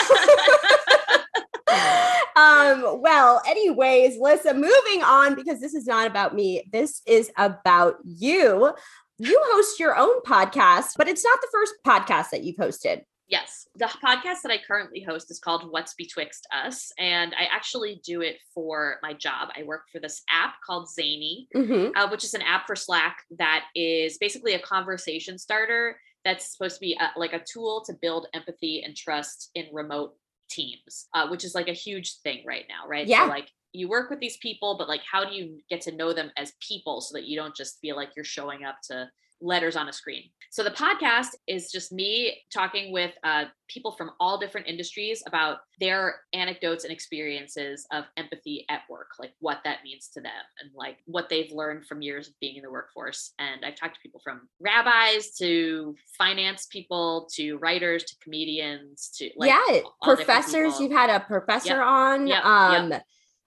um, 2.36 3.00
well, 3.00 3.42
anyways, 3.46 4.18
Lissa, 4.18 4.54
moving 4.54 5.02
on 5.02 5.34
because 5.34 5.60
this 5.60 5.74
is 5.74 5.86
not 5.86 6.06
about 6.06 6.34
me. 6.34 6.64
This 6.70 7.02
is 7.06 7.30
about 7.36 7.96
you. 8.04 8.72
You 9.22 9.40
host 9.52 9.78
your 9.78 9.96
own 9.96 10.20
podcast, 10.22 10.94
but 10.98 11.06
it's 11.06 11.22
not 11.22 11.38
the 11.40 11.48
first 11.52 11.74
podcast 11.86 12.30
that 12.30 12.42
you've 12.42 12.56
hosted. 12.56 13.02
Yes. 13.28 13.68
The 13.76 13.84
podcast 13.84 14.42
that 14.42 14.50
I 14.50 14.58
currently 14.66 15.00
host 15.00 15.30
is 15.30 15.38
called 15.38 15.70
What's 15.70 15.94
Betwixt 15.94 16.44
Us. 16.52 16.90
And 16.98 17.32
I 17.38 17.44
actually 17.44 18.00
do 18.04 18.20
it 18.20 18.38
for 18.52 18.96
my 19.00 19.12
job. 19.12 19.50
I 19.56 19.62
work 19.62 19.84
for 19.92 20.00
this 20.00 20.22
app 20.28 20.54
called 20.66 20.90
Zany, 20.90 21.46
mm-hmm. 21.54 21.96
uh, 21.96 22.10
which 22.10 22.24
is 22.24 22.34
an 22.34 22.42
app 22.42 22.66
for 22.66 22.74
Slack 22.74 23.18
that 23.38 23.66
is 23.76 24.18
basically 24.18 24.54
a 24.54 24.58
conversation 24.58 25.38
starter 25.38 25.96
that's 26.24 26.50
supposed 26.50 26.74
to 26.74 26.80
be 26.80 26.98
a, 27.00 27.16
like 27.16 27.32
a 27.32 27.44
tool 27.50 27.84
to 27.86 27.92
build 28.02 28.26
empathy 28.34 28.82
and 28.84 28.96
trust 28.96 29.50
in 29.54 29.66
remote 29.72 30.16
teams, 30.50 31.06
uh, 31.14 31.28
which 31.28 31.44
is 31.44 31.54
like 31.54 31.68
a 31.68 31.72
huge 31.72 32.16
thing 32.22 32.42
right 32.44 32.64
now, 32.68 32.88
right? 32.88 33.06
Yeah. 33.06 33.26
So 33.26 33.28
like 33.28 33.52
you 33.72 33.88
work 33.88 34.10
with 34.10 34.20
these 34.20 34.36
people, 34.38 34.76
but 34.76 34.88
like 34.88 35.02
how 35.10 35.24
do 35.24 35.34
you 35.34 35.60
get 35.68 35.80
to 35.82 35.92
know 35.92 36.12
them 36.12 36.30
as 36.36 36.52
people 36.66 37.00
so 37.00 37.14
that 37.14 37.24
you 37.24 37.36
don't 37.36 37.56
just 37.56 37.78
feel 37.80 37.96
like 37.96 38.10
you're 38.16 38.24
showing 38.24 38.64
up 38.64 38.76
to 38.84 39.08
letters 39.42 39.76
on 39.76 39.88
a 39.88 39.92
screen. 39.92 40.24
So 40.50 40.62
the 40.62 40.70
podcast 40.70 41.28
is 41.46 41.72
just 41.72 41.92
me 41.92 42.42
talking 42.52 42.92
with 42.92 43.12
uh, 43.24 43.46
people 43.68 43.92
from 43.92 44.10
all 44.20 44.38
different 44.38 44.66
industries 44.66 45.22
about 45.26 45.58
their 45.80 46.20
anecdotes 46.32 46.84
and 46.84 46.92
experiences 46.92 47.86
of 47.90 48.04
empathy 48.16 48.66
at 48.68 48.82
work, 48.88 49.08
like 49.18 49.32
what 49.40 49.60
that 49.64 49.78
means 49.82 50.08
to 50.14 50.20
them 50.20 50.30
and 50.60 50.70
like 50.74 50.98
what 51.06 51.28
they've 51.28 51.50
learned 51.52 51.86
from 51.86 52.02
years 52.02 52.28
of 52.28 52.38
being 52.40 52.56
in 52.56 52.62
the 52.62 52.70
workforce. 52.70 53.32
And 53.38 53.64
I've 53.64 53.76
talked 53.76 53.94
to 53.94 54.00
people 54.00 54.20
from 54.22 54.48
rabbis 54.60 55.34
to 55.38 55.94
finance 56.18 56.66
people 56.66 57.28
to 57.34 57.56
writers 57.56 58.04
to 58.04 58.16
comedians 58.22 59.10
to 59.16 59.30
like 59.36 59.50
yeah, 59.50 59.80
professors. 60.02 60.78
You've 60.78 60.92
had 60.92 61.10
a 61.10 61.20
professor 61.20 61.76
yep. 61.76 61.86
on. 61.86 62.26
Yep. 62.26 62.44
Um, 62.44 62.90
yep 62.92 63.04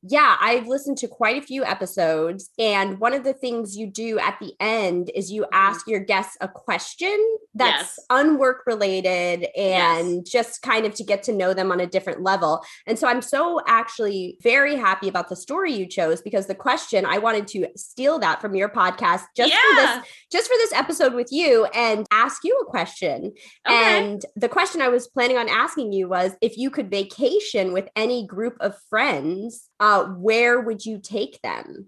yeah, 0.07 0.37
I've 0.39 0.67
listened 0.67 0.97
to 0.99 1.07
quite 1.07 1.41
a 1.41 1.45
few 1.45 1.63
episodes. 1.63 2.49
And 2.59 2.99
one 2.99 3.13
of 3.13 3.23
the 3.23 3.33
things 3.33 3.75
you 3.75 3.87
do 3.87 4.19
at 4.19 4.37
the 4.39 4.53
end 4.59 5.09
is 5.15 5.31
you 5.31 5.43
mm-hmm. 5.43 5.53
ask 5.53 5.87
your 5.87 5.99
guests 5.99 6.37
a 6.41 6.47
question 6.47 7.17
that's 7.55 7.97
yes. 7.97 8.05
unwork 8.09 8.63
related 8.67 9.47
and 9.57 10.17
yes. 10.17 10.29
just 10.29 10.61
kind 10.61 10.85
of 10.85 10.93
to 10.95 11.03
get 11.03 11.23
to 11.23 11.33
know 11.33 11.53
them 11.53 11.71
on 11.71 11.79
a 11.79 11.87
different 11.87 12.21
level. 12.21 12.63
And 12.85 12.99
so 12.99 13.07
I'm 13.07 13.21
so 13.21 13.61
actually 13.67 14.37
very 14.43 14.75
happy 14.75 15.07
about 15.07 15.29
the 15.29 15.35
story 15.35 15.73
you 15.73 15.87
chose 15.87 16.21
because 16.21 16.47
the 16.47 16.55
question 16.55 17.05
I 17.05 17.17
wanted 17.17 17.47
to 17.49 17.67
steal 17.75 18.19
that 18.19 18.41
from 18.41 18.55
your 18.55 18.69
podcast 18.69 19.23
just 19.35 19.53
yeah. 19.53 19.59
for 19.69 19.75
this 19.75 20.09
just 20.31 20.47
for 20.47 20.57
this 20.57 20.73
episode 20.73 21.13
with 21.13 21.31
you 21.31 21.65
and 21.73 22.05
ask 22.11 22.43
you 22.43 22.59
a 22.61 22.69
question. 22.69 23.33
Okay. 23.67 23.99
And 23.99 24.23
the 24.35 24.49
question 24.49 24.81
I 24.81 24.89
was 24.89 25.07
planning 25.07 25.37
on 25.37 25.49
asking 25.49 25.93
you 25.93 26.09
was 26.09 26.33
if 26.41 26.57
you 26.57 26.69
could 26.69 26.91
vacation 26.91 27.73
with 27.73 27.87
any 27.95 28.27
group 28.27 28.57
of 28.59 28.75
friends 28.89 29.69
uh, 30.01 30.05
where 30.05 30.59
would 30.61 30.85
you 30.85 30.99
take 30.99 31.41
them? 31.41 31.87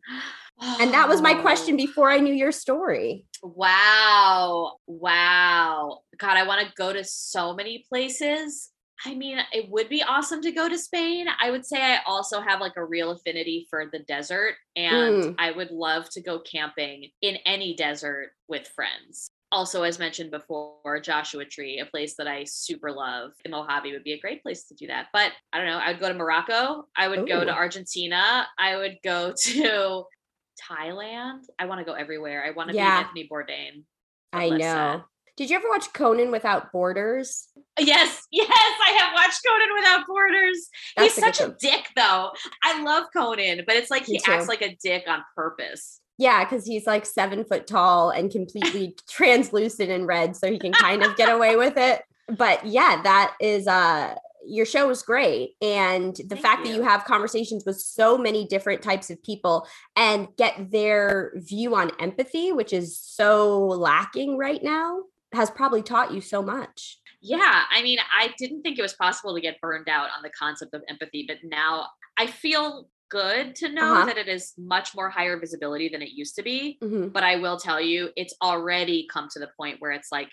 And 0.59 0.91
that 0.93 1.07
was 1.07 1.21
my 1.21 1.35
question 1.35 1.75
oh. 1.75 1.77
before 1.77 2.09
I 2.09 2.17
knew 2.17 2.33
your 2.33 2.51
story. 2.51 3.25
Wow. 3.43 4.77
Wow. 4.87 5.99
God, 6.17 6.37
I 6.37 6.47
want 6.47 6.65
to 6.65 6.73
go 6.75 6.91
to 6.91 7.03
so 7.03 7.53
many 7.53 7.85
places. 7.87 8.71
I 9.05 9.13
mean, 9.13 9.37
it 9.53 9.69
would 9.69 9.89
be 9.89 10.01
awesome 10.01 10.41
to 10.41 10.51
go 10.51 10.67
to 10.67 10.77
Spain. 10.77 11.27
I 11.39 11.51
would 11.51 11.63
say 11.63 11.79
I 11.79 11.99
also 12.07 12.41
have 12.41 12.59
like 12.59 12.73
a 12.77 12.83
real 12.83 13.11
affinity 13.11 13.67
for 13.69 13.85
the 13.91 13.99
desert, 13.99 14.55
and 14.75 15.23
mm. 15.23 15.35
I 15.37 15.51
would 15.51 15.69
love 15.69 16.09
to 16.13 16.21
go 16.21 16.39
camping 16.39 17.11
in 17.21 17.35
any 17.45 17.75
desert 17.75 18.31
with 18.47 18.67
friends 18.69 19.29
also, 19.51 19.83
as 19.83 19.99
mentioned 19.99 20.31
before, 20.31 20.99
Joshua 21.01 21.45
Tree, 21.45 21.79
a 21.79 21.85
place 21.85 22.15
that 22.17 22.27
I 22.27 22.43
super 22.43 22.91
love. 22.91 23.31
The 23.43 23.49
Mojave 23.49 23.91
would 23.93 24.03
be 24.03 24.13
a 24.13 24.19
great 24.19 24.43
place 24.43 24.65
to 24.65 24.75
do 24.75 24.87
that. 24.87 25.07
But 25.13 25.31
I 25.53 25.57
don't 25.57 25.67
know. 25.67 25.77
I 25.77 25.91
would 25.91 26.01
go 26.01 26.09
to 26.09 26.13
Morocco. 26.13 26.85
I 26.95 27.07
would 27.07 27.19
Ooh. 27.19 27.27
go 27.27 27.43
to 27.45 27.51
Argentina. 27.51 28.47
I 28.57 28.75
would 28.75 28.97
go 29.03 29.33
to 29.41 30.03
Thailand. 30.69 31.41
I 31.57 31.65
want 31.65 31.79
to 31.79 31.85
go 31.85 31.93
everywhere. 31.93 32.43
I 32.45 32.51
want 32.51 32.69
to 32.71 32.75
yeah. 32.75 33.01
be 33.01 33.05
Anthony 33.05 33.29
Bourdain. 33.31 33.83
I 34.33 34.49
know. 34.49 35.03
Did 35.37 35.51
you 35.51 35.55
ever 35.55 35.69
watch 35.69 35.93
Conan 35.93 36.31
Without 36.31 36.71
Borders? 36.71 37.49
Yes, 37.79 38.23
yes, 38.31 38.49
I 38.49 38.91
have 38.99 39.13
watched 39.13 39.39
Conan 39.47 39.69
Without 39.75 40.07
Borders. 40.07 40.67
That's 40.95 41.15
He's 41.15 41.23
a 41.23 41.33
such 41.33 41.41
a 41.41 41.55
dick, 41.59 41.89
though. 41.95 42.31
I 42.63 42.81
love 42.81 43.05
Conan, 43.15 43.61
but 43.67 43.75
it's 43.75 43.91
like 43.91 44.07
Me 44.07 44.15
he 44.15 44.19
too. 44.19 44.31
acts 44.31 44.47
like 44.47 44.63
a 44.63 44.75
dick 44.83 45.03
on 45.07 45.23
purpose. 45.35 46.01
Yeah, 46.17 46.43
because 46.43 46.65
he's 46.65 46.87
like 46.87 47.05
seven 47.05 47.45
foot 47.45 47.67
tall 47.67 48.09
and 48.09 48.31
completely 48.31 48.95
translucent 49.09 49.91
and 49.91 50.07
red, 50.07 50.35
so 50.35 50.51
he 50.51 50.59
can 50.59 50.73
kind 50.73 51.03
of 51.03 51.15
get 51.15 51.29
away 51.29 51.55
with 51.55 51.77
it. 51.77 52.03
But 52.27 52.65
yeah, 52.65 53.01
that 53.03 53.35
is 53.39 53.67
uh 53.67 54.15
your 54.47 54.65
show 54.65 54.89
is 54.89 55.03
great. 55.03 55.55
And 55.61 56.15
the 56.15 56.23
Thank 56.29 56.41
fact 56.41 56.59
you. 56.65 56.71
that 56.71 56.77
you 56.77 56.83
have 56.83 57.05
conversations 57.05 57.65
with 57.65 57.79
so 57.79 58.17
many 58.17 58.47
different 58.47 58.81
types 58.81 59.09
of 59.09 59.21
people 59.21 59.67
and 59.95 60.29
get 60.37 60.71
their 60.71 61.33
view 61.35 61.75
on 61.75 61.91
empathy, 61.99 62.51
which 62.51 62.73
is 62.73 62.97
so 62.97 63.59
lacking 63.59 64.37
right 64.37 64.63
now, 64.63 65.01
has 65.33 65.51
probably 65.51 65.83
taught 65.83 66.13
you 66.13 66.21
so 66.21 66.41
much. 66.41 66.99
Yeah. 67.21 67.63
I 67.69 67.83
mean, 67.83 67.99
I 68.17 68.33
didn't 68.37 68.61
think 68.61 68.79
it 68.79 68.83
was 68.83 68.93
possible 68.93 69.35
to 69.35 69.41
get 69.41 69.59
burned 69.59 69.89
out 69.89 70.09
on 70.15 70.23
the 70.23 70.29
concept 70.29 70.73
of 70.73 70.81
empathy, 70.87 71.25
but 71.27 71.37
now 71.43 71.87
I 72.17 72.27
feel 72.27 72.87
good 73.09 73.55
to 73.55 73.71
know 73.71 73.93
uh-huh. 73.93 74.05
that 74.05 74.17
it 74.17 74.27
is 74.27 74.53
much 74.57 74.95
more 74.95 75.09
higher 75.09 75.39
visibility 75.39 75.89
than 75.89 76.01
it 76.01 76.11
used 76.11 76.35
to 76.35 76.43
be. 76.43 76.77
Mm-hmm. 76.83 77.09
But 77.09 77.23
I 77.23 77.37
will 77.37 77.57
tell 77.57 77.81
you, 77.81 78.09
it's 78.15 78.35
already 78.41 79.07
come 79.11 79.27
to 79.31 79.39
the 79.39 79.49
point 79.57 79.77
where 79.79 79.91
it's 79.91 80.11
like 80.11 80.29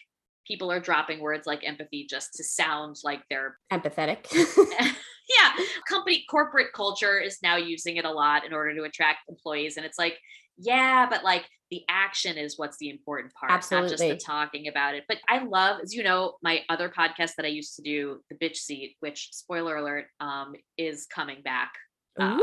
people 0.47 0.71
are 0.71 0.81
dropping 0.81 1.21
words 1.21 1.47
like 1.47 1.67
empathy 1.67 2.07
just 2.09 2.35
to 2.35 2.45
sound 2.45 2.97
like 3.03 3.23
they're 3.31 3.59
empathetic. 3.73 4.27
yeah. 5.39 5.65
Company 5.89 6.25
corporate 6.29 6.73
culture 6.75 7.19
is 7.19 7.39
now 7.43 7.57
using 7.57 7.97
it 7.97 8.05
a 8.05 8.11
lot 8.11 8.45
in 8.45 8.53
order 8.53 8.75
to 8.75 8.83
attract 8.83 9.21
employees. 9.29 9.77
And 9.77 9.87
it's 9.87 9.99
like, 9.99 10.19
yeah, 10.59 11.09
but 11.09 11.25
like 11.25 11.45
the 11.71 11.83
action 11.89 12.37
is 12.37 12.59
what's 12.59 12.77
the 12.79 12.91
important 12.91 13.33
part, 13.35 13.51
Absolutely. 13.51 13.89
not 13.89 13.91
just 13.91 14.03
the 14.03 14.17
talking 14.17 14.69
about 14.69 14.95
it. 14.95 15.05
But 15.09 15.19
I 15.29 15.43
love, 15.43 15.81
as 15.83 15.95
you 15.95 16.03
know, 16.03 16.35
my 16.43 16.61
other 16.69 16.89
podcast 16.89 17.33
that 17.37 17.47
I 17.47 17.49
used 17.49 17.77
to 17.77 17.83
do, 17.83 18.21
The 18.31 18.37
Bitch 18.37 18.57
Seat, 18.57 18.97
which 19.01 19.31
spoiler 19.33 19.77
alert, 19.77 20.07
um, 20.21 20.53
is 20.79 21.07
coming 21.07 21.43
back 21.43 21.73
uh, 22.19 22.39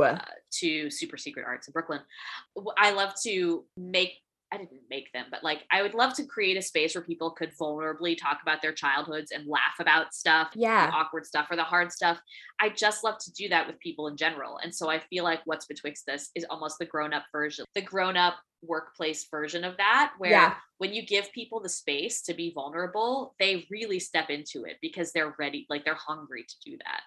uh, 0.00 0.18
to 0.60 0.90
Super 0.90 1.16
Secret 1.16 1.44
Arts 1.46 1.68
in 1.68 1.72
Brooklyn. 1.72 2.00
I 2.76 2.92
love 2.92 3.14
to 3.24 3.64
make 3.76 4.14
I 4.52 4.58
didn't 4.58 4.82
make 4.90 5.10
them, 5.12 5.26
but 5.30 5.42
like 5.42 5.60
I 5.70 5.80
would 5.80 5.94
love 5.94 6.12
to 6.14 6.26
create 6.26 6.58
a 6.58 6.62
space 6.62 6.94
where 6.94 7.02
people 7.02 7.30
could 7.30 7.56
vulnerably 7.56 8.18
talk 8.18 8.40
about 8.42 8.60
their 8.60 8.74
childhoods 8.74 9.30
and 9.30 9.48
laugh 9.48 9.76
about 9.80 10.12
stuff, 10.12 10.50
yeah, 10.54 10.90
awkward 10.92 11.24
stuff 11.24 11.46
or 11.50 11.56
the 11.56 11.64
hard 11.64 11.90
stuff. 11.90 12.20
I 12.60 12.68
just 12.68 13.02
love 13.02 13.16
to 13.20 13.32
do 13.32 13.48
that 13.48 13.66
with 13.66 13.78
people 13.80 14.08
in 14.08 14.16
general. 14.16 14.58
And 14.58 14.74
so 14.74 14.90
I 14.90 14.98
feel 14.98 15.24
like 15.24 15.40
what's 15.46 15.64
betwixt 15.64 16.04
this 16.06 16.30
is 16.34 16.44
almost 16.50 16.78
the 16.78 16.84
grown-up 16.84 17.24
version, 17.32 17.64
the 17.74 17.80
grown-up 17.80 18.34
workplace 18.62 19.26
version 19.30 19.64
of 19.64 19.78
that, 19.78 20.12
where 20.18 20.32
yeah. 20.32 20.54
when 20.76 20.92
you 20.92 21.06
give 21.06 21.32
people 21.32 21.60
the 21.60 21.68
space 21.70 22.20
to 22.22 22.34
be 22.34 22.52
vulnerable, 22.54 23.34
they 23.40 23.66
really 23.70 23.98
step 23.98 24.28
into 24.28 24.64
it 24.64 24.76
because 24.82 25.12
they're 25.12 25.34
ready, 25.38 25.66
like 25.70 25.86
they're 25.86 25.94
hungry 25.94 26.44
to 26.46 26.70
do 26.70 26.76
that. 26.76 27.00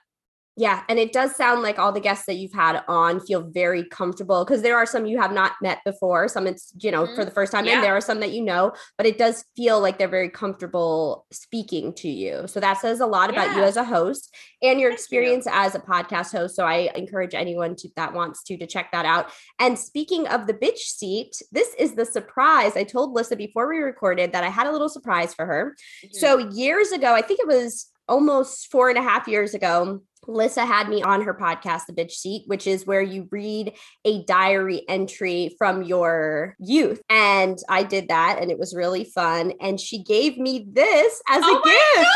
Yeah, 0.57 0.83
and 0.87 0.97
it 0.97 1.11
does 1.11 1.35
sound 1.35 1.63
like 1.63 1.77
all 1.77 1.91
the 1.91 1.99
guests 1.99 2.25
that 2.27 2.35
you've 2.35 2.53
had 2.53 2.81
on 2.87 3.19
feel 3.19 3.41
very 3.41 3.83
comfortable 3.83 4.45
because 4.45 4.61
there 4.61 4.77
are 4.77 4.85
some 4.85 5.05
you 5.05 5.19
have 5.19 5.33
not 5.33 5.51
met 5.61 5.79
before, 5.83 6.29
some 6.29 6.47
it's, 6.47 6.71
you 6.79 6.91
know, 6.91 7.03
mm-hmm. 7.03 7.15
for 7.15 7.25
the 7.25 7.31
first 7.31 7.51
time, 7.51 7.65
yeah. 7.65 7.73
and 7.73 7.83
there 7.83 7.95
are 7.95 8.01
some 8.01 8.21
that 8.21 8.31
you 8.31 8.41
know, 8.41 8.71
but 8.97 9.05
it 9.05 9.17
does 9.17 9.43
feel 9.57 9.81
like 9.81 9.97
they're 9.97 10.07
very 10.07 10.29
comfortable 10.29 11.25
speaking 11.29 11.93
to 11.95 12.07
you. 12.07 12.43
So 12.47 12.61
that 12.61 12.79
says 12.79 13.01
a 13.01 13.05
lot 13.05 13.33
yeah. 13.33 13.43
about 13.43 13.57
you 13.57 13.63
as 13.63 13.75
a 13.75 13.83
host 13.83 14.33
and 14.61 14.79
your 14.79 14.91
Thank 14.91 14.99
experience 14.99 15.45
you. 15.45 15.51
as 15.53 15.75
a 15.75 15.79
podcast 15.79 16.31
host. 16.31 16.55
So 16.55 16.65
I 16.65 16.89
encourage 16.95 17.33
anyone 17.33 17.75
to 17.77 17.89
that 17.97 18.13
wants 18.13 18.41
to 18.43 18.57
to 18.57 18.65
check 18.65 18.93
that 18.93 19.05
out. 19.05 19.31
And 19.59 19.77
speaking 19.77 20.25
of 20.27 20.47
the 20.47 20.53
bitch 20.53 20.77
seat, 20.77 21.35
this 21.51 21.73
is 21.77 21.95
the 21.95 22.05
surprise. 22.05 22.77
I 22.77 22.85
told 22.85 23.11
Lissa 23.11 23.35
before 23.35 23.67
we 23.67 23.79
recorded 23.79 24.31
that 24.31 24.45
I 24.45 24.49
had 24.49 24.67
a 24.67 24.71
little 24.71 24.89
surprise 24.89 25.33
for 25.33 25.45
her. 25.45 25.75
Mm-hmm. 26.05 26.17
So 26.17 26.37
years 26.37 26.91
ago, 26.91 27.13
I 27.13 27.21
think 27.21 27.41
it 27.41 27.47
was 27.47 27.91
almost 28.07 28.71
four 28.71 28.89
and 28.89 28.97
a 28.97 29.01
half 29.01 29.27
years 29.27 29.53
ago, 29.53 30.01
Lissa 30.27 30.65
had 30.65 30.89
me 30.89 31.01
on 31.01 31.21
her 31.21 31.33
podcast, 31.33 31.85
The 31.88 31.93
Bitch 31.93 32.11
Seat, 32.11 32.43
which 32.47 32.67
is 32.67 32.85
where 32.85 33.01
you 33.01 33.27
read 33.31 33.73
a 34.03 34.23
diary 34.23 34.83
entry 34.88 35.55
from 35.57 35.83
your 35.83 36.55
youth. 36.59 37.01
And 37.09 37.57
I 37.69 37.83
did 37.83 38.09
that 38.09 38.39
and 38.41 38.51
it 38.51 38.59
was 38.59 38.75
really 38.75 39.05
fun. 39.05 39.53
And 39.61 39.79
she 39.79 40.03
gave 40.03 40.38
me 40.38 40.67
this 40.69 41.21
as 41.29 41.41
oh 41.43 41.59
a 41.59 41.63
gift. 41.63 42.09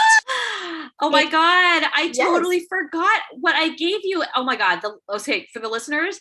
Oh 1.01 1.09
my 1.09 1.23
oh 1.27 1.31
god, 1.31 1.89
I 1.95 2.11
totally 2.15 2.57
yes. 2.57 2.65
forgot 2.67 3.21
what 3.39 3.55
I 3.55 3.69
gave 3.69 4.01
you. 4.03 4.23
Oh 4.35 4.43
my 4.43 4.55
god, 4.55 4.81
the 4.81 4.97
okay 5.15 5.47
for 5.53 5.59
the 5.59 5.69
listeners, 5.69 6.19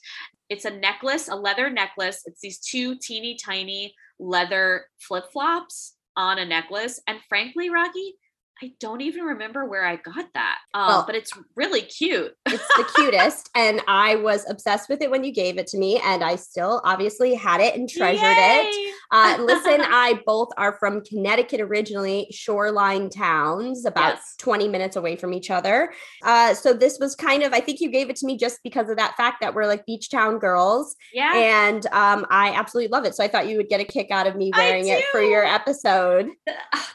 it's 0.48 0.64
a 0.64 0.70
necklace, 0.70 1.28
a 1.28 1.34
leather 1.34 1.68
necklace. 1.68 2.22
It's 2.26 2.40
these 2.40 2.58
two 2.58 2.96
teeny 2.96 3.36
tiny 3.44 3.94
leather 4.20 4.86
flip-flops 5.00 5.94
on 6.16 6.38
a 6.38 6.44
necklace. 6.44 7.00
And 7.06 7.18
frankly, 7.28 7.70
Rocky, 7.70 8.14
I 8.62 8.72
don't 8.80 9.00
even 9.00 9.22
remember 9.22 9.64
where 9.64 9.84
I 9.84 9.96
got 9.96 10.26
that. 10.34 10.58
Um, 10.74 10.86
well, 10.88 11.04
but 11.06 11.14
it's 11.14 11.32
really 11.54 11.82
cute. 11.82 12.32
it's 12.46 12.66
the 12.76 12.88
cutest. 12.96 13.50
And 13.54 13.80
I 13.86 14.16
was 14.16 14.48
obsessed 14.48 14.88
with 14.88 15.00
it 15.00 15.10
when 15.10 15.22
you 15.22 15.32
gave 15.32 15.58
it 15.58 15.66
to 15.68 15.78
me. 15.78 16.00
And 16.04 16.24
I 16.24 16.36
still 16.36 16.80
obviously 16.84 17.34
had 17.34 17.60
it 17.60 17.76
and 17.76 17.88
treasured 17.88 18.22
Yay! 18.22 18.66
it. 18.66 18.94
Uh, 19.10 19.38
listen, 19.40 19.80
I 19.80 20.20
both 20.26 20.50
are 20.58 20.76
from 20.78 21.02
Connecticut 21.02 21.62
originally, 21.62 22.26
shoreline 22.30 23.08
towns, 23.08 23.86
about 23.86 24.16
yes. 24.16 24.34
20 24.36 24.68
minutes 24.68 24.96
away 24.96 25.16
from 25.16 25.32
each 25.32 25.50
other. 25.50 25.94
Uh, 26.22 26.52
so 26.52 26.74
this 26.74 26.98
was 26.98 27.14
kind 27.14 27.42
of, 27.42 27.54
I 27.54 27.60
think 27.60 27.80
you 27.80 27.90
gave 27.90 28.10
it 28.10 28.16
to 28.16 28.26
me 28.26 28.36
just 28.36 28.62
because 28.62 28.90
of 28.90 28.98
that 28.98 29.16
fact 29.16 29.38
that 29.40 29.54
we're 29.54 29.66
like 29.66 29.86
beach 29.86 30.10
town 30.10 30.38
girls. 30.38 30.94
Yeah. 31.14 31.32
And 31.34 31.86
um, 31.86 32.26
I 32.28 32.52
absolutely 32.52 32.88
love 32.88 33.06
it. 33.06 33.14
So 33.14 33.24
I 33.24 33.28
thought 33.28 33.48
you 33.48 33.56
would 33.56 33.70
get 33.70 33.80
a 33.80 33.84
kick 33.84 34.10
out 34.10 34.26
of 34.26 34.36
me 34.36 34.52
wearing 34.54 34.88
it 34.88 35.04
for 35.10 35.22
your 35.22 35.42
episode. 35.42 36.28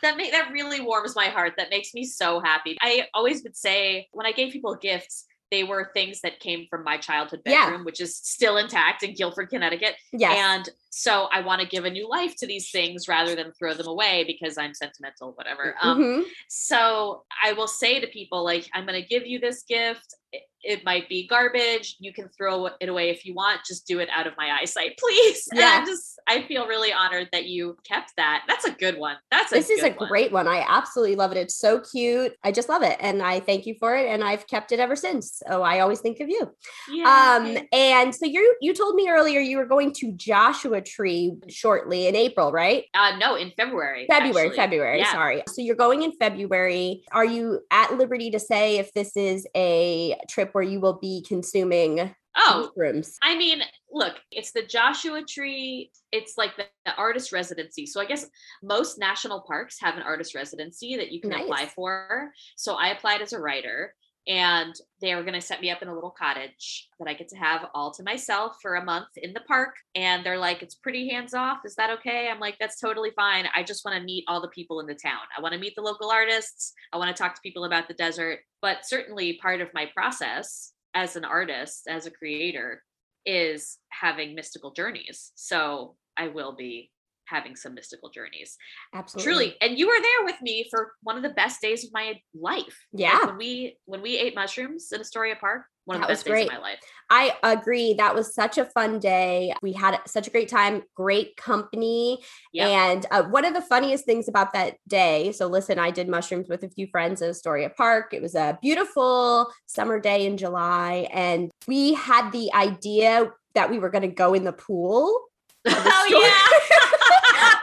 That, 0.04 0.16
make, 0.16 0.32
that 0.34 0.52
really 0.52 0.82
warms 0.82 1.16
my 1.16 1.30
heart 1.30 1.53
that 1.58 1.70
makes 1.70 1.94
me 1.94 2.06
so 2.06 2.40
happy. 2.40 2.78
I 2.82 3.08
always 3.14 3.44
would 3.44 3.56
say 3.56 4.08
when 4.12 4.26
I 4.26 4.32
gave 4.32 4.52
people 4.52 4.76
gifts, 4.76 5.26
they 5.52 5.64
were 5.64 5.92
things 5.94 6.22
that 6.22 6.40
came 6.40 6.66
from 6.70 6.84
my 6.84 6.98
childhood 6.98 7.44
bedroom, 7.44 7.82
yeah. 7.82 7.84
which 7.84 8.02
is 8.02 8.18
still 8.18 8.58
intact 8.58 9.04
in 9.04 9.14
Guilford, 9.14 9.50
Connecticut. 9.50 9.96
Yes. 10.12 10.36
And 10.36 10.70
so 10.96 11.28
I 11.32 11.42
want 11.42 11.60
to 11.60 11.68
give 11.68 11.86
a 11.86 11.90
new 11.90 12.08
life 12.08 12.36
to 12.36 12.46
these 12.46 12.70
things 12.70 13.08
rather 13.08 13.36
than 13.36 13.52
throw 13.54 13.74
them 13.74 13.88
away 13.88 14.26
because 14.28 14.60
I'm 14.60 14.76
sentimental, 14.76 15.32
whatever. 15.32 15.76
Um, 15.82 16.00
mm-hmm. 16.00 16.22
So 16.50 17.24
I 17.44 17.54
will 17.54 17.68
say 17.68 18.00
to 18.00 18.06
people, 18.06 18.44
like, 18.44 18.70
I'm 18.76 18.86
going 18.86 19.02
to 19.02 19.08
give 19.08 19.26
you 19.26 19.40
this 19.40 19.64
gift 19.64 20.16
it 20.64 20.86
might 20.86 21.10
be 21.10 21.28
garbage. 21.28 21.98
You 22.00 22.14
can 22.14 22.30
throw 22.30 22.70
it 22.80 22.88
away 22.88 23.10
if 23.10 23.26
you 23.26 23.34
want. 23.34 23.62
Just 23.66 23.86
do 23.86 24.00
it 24.00 24.08
out 24.10 24.28
of 24.28 24.34
my 24.38 24.58
eyesight, 24.62 24.98
please. 25.00 25.48
Yeah. 25.54 25.76
And 25.76 25.84
I 25.84 25.86
just 25.86 26.20
I 26.28 26.44
feel 26.44 26.68
really 26.68 26.94
honored 26.94 27.28
that 27.34 27.46
you 27.46 27.78
kept 27.86 28.14
that. 28.18 28.44
That's 28.48 28.66
a 28.66 28.72
good 28.72 28.98
one. 28.98 29.18
That's 29.30 29.52
this 29.52 29.70
is 29.70 29.84
a 29.84 29.92
one. 29.92 30.08
great 30.08 30.32
one. 30.32 30.48
I 30.48 30.66
absolutely 30.68 31.16
love 31.16 31.32
it. 31.32 31.38
It's 31.38 31.58
so 31.58 31.82
cute. 31.82 32.34
I 32.44 32.52
just 32.52 32.70
love 32.70 32.82
it, 32.82 32.98
and 33.02 33.22
I 33.22 33.42
thank 33.42 33.66
you 33.66 33.76
for 33.80 33.96
it. 33.96 34.08
And 34.08 34.24
I've 34.24 34.48
kept 34.48 34.72
it 34.72 34.80
ever 34.80 34.96
since. 34.96 35.42
So 35.48 35.64
I 35.64 35.82
always 35.82 36.00
think 36.00 36.20
of 36.22 36.30
you. 36.30 36.50
Yeah. 36.90 37.40
Um. 37.42 37.58
And 37.74 38.16
so 38.16 38.26
you 38.26 38.56
you 38.62 38.74
told 38.74 38.96
me 38.96 39.10
earlier 39.10 39.42
you 39.42 39.58
were 39.58 39.66
going 39.66 39.92
to 39.96 40.14
Joshua 40.14 40.82
Tree 40.84 41.36
shortly 41.50 42.08
in 42.08 42.16
April, 42.16 42.52
right? 42.52 42.86
Uh, 42.94 43.18
no, 43.18 43.36
in 43.36 43.52
February. 43.58 44.06
February. 44.10 44.48
Actually. 44.48 44.56
February. 44.58 45.00
Yeah. 45.00 45.12
Sorry. 45.12 45.44
So 45.48 45.62
you're 45.62 45.76
going 45.76 46.04
in 46.04 46.12
February. 46.14 47.04
Are 47.12 47.26
you 47.26 47.62
at 47.72 47.98
liberty 47.98 48.32
to 48.32 48.40
say 48.40 48.78
if 48.78 48.94
this 48.94 49.16
is 49.16 49.48
a 49.56 50.16
trip 50.30 50.50
where 50.54 50.64
you 50.64 50.80
will 50.80 51.00
be 51.00 51.24
consuming 51.28 52.14
oh 52.36 52.72
rooms 52.76 53.18
i 53.22 53.38
mean 53.38 53.62
look 53.92 54.16
it's 54.32 54.52
the 54.52 54.64
joshua 54.64 55.22
tree 55.24 55.92
it's 56.12 56.34
like 56.38 56.56
the, 56.58 56.66
the, 56.86 56.96
artist 56.96 57.32
residency 57.32 57.86
so 57.86 58.02
i 58.02 58.06
guess 58.06 58.26
most 58.64 58.98
national 58.98 59.42
parks 59.42 59.78
have 59.80 59.96
an 59.96 60.02
artist 60.02 60.34
residency 60.34 60.96
that 60.96 61.12
you 61.12 61.22
can 61.22 61.30
nice. 61.30 61.44
apply 61.44 61.66
for 61.68 62.32
so 62.56 62.74
i 62.74 62.88
applied 62.88 63.22
as 63.22 63.34
a 63.34 63.40
writer 63.40 63.94
and 64.28 64.74
they 65.02 65.16
were 65.16 65.24
going 65.24 65.34
to 65.34 65.42
set 65.42 65.62
me 65.62 65.70
up 65.70 65.82
in 65.82 65.90
a 65.90 65.94
little 65.94 66.10
cottage 66.18 66.88
that 66.98 67.10
I 67.10 67.14
get 67.14 67.28
to 67.30 67.36
have 67.36 67.66
all 67.74 67.92
to 67.92 68.04
myself 68.04 68.58
for 68.62 68.76
a 68.76 68.84
month 68.84 69.10
in 69.18 69.34
the 69.34 69.42
park. 69.42 69.76
And 69.96 70.26
they're 70.26 70.38
like, 70.38 70.62
it's 70.62 70.76
pretty 70.76 71.10
hands 71.10 71.34
off. 71.34 71.60
Is 71.66 71.76
that 71.76 71.90
okay? 72.00 72.30
I'm 72.30 72.40
like, 72.40 72.56
that's 72.58 72.80
totally 72.80 73.12
fine. 73.16 73.48
I 73.54 73.64
just 73.64 73.84
want 73.84 73.98
to 73.98 74.04
meet 74.04 74.24
all 74.28 74.42
the 74.42 74.48
people 74.48 74.80
in 74.80 74.88
the 74.88 74.96
town. 74.96 75.22
I 75.38 75.42
want 75.42 75.54
to 75.54 75.60
meet 75.60 75.76
the 75.76 75.82
local 75.82 76.10
artists. 76.10 76.74
I 76.94 76.98
want 76.98 77.14
to 77.14 77.22
talk 77.22 77.36
to 77.36 77.42
people 77.42 77.66
about 77.66 77.90
the 77.90 77.94
desert. 77.96 78.40
But 78.62 78.86
certainly 78.86 79.40
part 79.42 79.60
of 79.60 79.74
my 79.74 79.88
process 79.94 80.72
as 80.94 81.16
an 81.18 81.26
artist, 81.26 81.88
as 81.90 82.06
a 82.06 82.12
creator, 82.12 82.82
is 83.26 83.78
having 83.90 84.36
mystical 84.36 84.72
journeys. 84.72 85.32
So 85.36 85.96
I 86.16 86.28
will 86.30 86.56
be 86.56 86.92
having 87.26 87.56
some 87.56 87.74
mystical 87.74 88.10
journeys. 88.10 88.58
Absolutely. 88.94 89.34
Truly. 89.34 89.56
And 89.62 89.78
you 89.78 89.88
were 89.88 90.02
there 90.02 90.26
with 90.26 90.42
me 90.42 90.68
for 90.70 90.94
one 91.02 91.18
of 91.18 91.24
the 91.24 91.30
best 91.30 91.62
days 91.62 91.84
of 91.84 91.92
my 91.94 92.20
life. 92.34 92.86
Yeah. 92.92 93.14
Like 93.14 93.28
when 93.28 93.38
we 93.38 93.78
when 93.86 94.02
we 94.02 94.18
ate 94.18 94.36
mushrooms 94.36 94.92
in 94.92 95.02
Astoria 95.02 95.36
Park, 95.36 95.64
one 95.86 96.00
that 96.00 96.04
of 96.04 96.08
the 96.08 96.14
best 96.14 96.26
days 96.26 96.48
of 96.48 96.54
my 96.54 96.60
life. 96.60 96.80
I 97.10 97.34
agree. 97.44 97.94
That 97.94 98.16
was 98.16 98.34
such 98.34 98.58
a 98.58 98.66
fun 98.66 99.00
day. 99.00 99.54
We 99.62 99.74
had 99.74 100.00
such 100.08 100.28
a 100.28 100.32
great 100.32 100.48
time, 100.48 100.84
great 100.96 101.36
company. 101.36 102.24
Yep. 102.54 102.68
And 102.68 103.06
uh, 103.12 103.24
one 103.24 103.46
of 103.46 103.54
the 103.54 103.62
funniest 103.62 104.06
things 104.06 104.28
about 104.28 104.54
that 104.54 104.78
day, 104.88 105.32
so 105.32 105.48
listen, 105.48 105.80
I 105.80 105.92
did 105.92 106.08
mushrooms 106.08 106.48
with 106.50 106.64
a 106.64 106.70
few 106.70 106.88
friends 106.88 107.22
at 107.22 107.30
Astoria 107.30 107.70
Park. 107.70 108.14
It 108.14 108.22
was 108.22 108.36
a 108.36 108.58
beautiful 108.62 109.52
summer 109.66 110.00
day 110.00 110.26
in 110.26 110.38
July. 110.38 111.08
And 111.12 111.52
we 111.68 111.94
had 111.94 112.32
the 112.32 112.54
idea 112.54 113.32
that 113.56 113.70
we 113.70 113.80
were 113.80 113.90
going 113.90 114.04
to 114.04 114.08
go 114.08 114.34
in 114.34 114.44
the 114.44 114.54
pool. 114.54 115.22
oh, 115.68 116.08
yeah. 116.10 116.73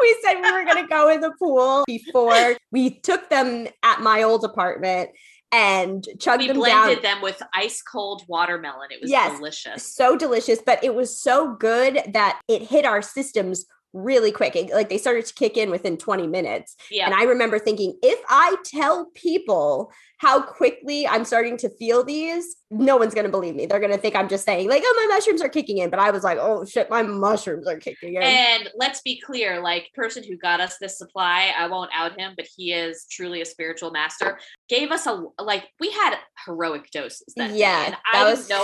we 0.02 0.16
said 0.22 0.34
we 0.40 0.52
were 0.52 0.64
going 0.64 0.82
to 0.82 0.88
go 0.88 1.08
in 1.08 1.20
the 1.20 1.32
pool 1.38 1.84
before 1.86 2.56
we 2.70 3.00
took 3.00 3.28
them 3.30 3.68
at 3.82 4.00
my 4.00 4.22
old 4.22 4.44
apartment 4.44 5.10
and 5.52 6.06
chugged 6.20 6.42
we 6.42 6.48
them 6.48 6.56
blended 6.56 7.02
them 7.02 7.20
with 7.22 7.42
ice 7.54 7.82
cold 7.82 8.22
watermelon. 8.28 8.88
It 8.90 9.00
was 9.00 9.10
yes, 9.10 9.36
delicious. 9.36 9.94
So 9.94 10.16
delicious, 10.16 10.60
but 10.64 10.82
it 10.84 10.94
was 10.94 11.18
so 11.18 11.54
good 11.54 12.00
that 12.12 12.40
it 12.48 12.62
hit 12.62 12.84
our 12.84 13.02
systems 13.02 13.66
really 13.92 14.32
quick. 14.32 14.56
It, 14.56 14.70
like 14.70 14.88
they 14.88 14.98
started 14.98 15.26
to 15.26 15.34
kick 15.34 15.56
in 15.56 15.70
within 15.70 15.96
20 15.96 16.26
minutes. 16.26 16.76
Yeah. 16.90 17.06
And 17.06 17.14
I 17.14 17.24
remember 17.24 17.58
thinking, 17.58 17.98
if 18.02 18.20
I 18.28 18.56
tell 18.64 19.06
people 19.14 19.92
how 20.18 20.42
quickly 20.42 21.08
I'm 21.08 21.24
starting 21.24 21.56
to 21.58 21.70
feel 21.70 22.04
these, 22.04 22.56
no 22.70 22.98
one's 22.98 23.14
going 23.14 23.24
to 23.24 23.30
believe 23.30 23.56
me. 23.56 23.64
They're 23.64 23.80
going 23.80 23.92
to 23.92 23.98
think 23.98 24.14
I'm 24.14 24.28
just 24.28 24.44
saying, 24.44 24.68
like, 24.68 24.82
oh, 24.84 25.06
my 25.08 25.14
mushrooms 25.14 25.40
are 25.40 25.48
kicking 25.48 25.78
in. 25.78 25.88
But 25.88 25.98
I 25.98 26.10
was 26.10 26.22
like, 26.22 26.36
oh, 26.38 26.66
shit, 26.66 26.90
my 26.90 27.02
mushrooms 27.02 27.66
are 27.66 27.78
kicking 27.78 28.16
in. 28.16 28.22
And 28.22 28.68
let's 28.76 29.00
be 29.00 29.18
clear 29.18 29.62
like, 29.62 29.90
person 29.94 30.22
who 30.22 30.36
got 30.36 30.60
us 30.60 30.76
this 30.78 30.98
supply, 30.98 31.54
I 31.56 31.68
won't 31.68 31.90
out 31.94 32.20
him, 32.20 32.34
but 32.36 32.46
he 32.54 32.72
is 32.72 33.06
truly 33.10 33.40
a 33.40 33.46
spiritual 33.46 33.92
master, 33.92 34.38
gave 34.68 34.90
us 34.90 35.06
a, 35.06 35.24
like, 35.38 35.68
we 35.80 35.90
had 35.90 36.16
heroic 36.44 36.90
doses 36.90 37.32
that 37.36 37.52
yeah, 37.54 37.80
day. 37.80 37.86
And 37.86 37.96
I 38.12 38.30
was... 38.30 38.48
know 38.50 38.60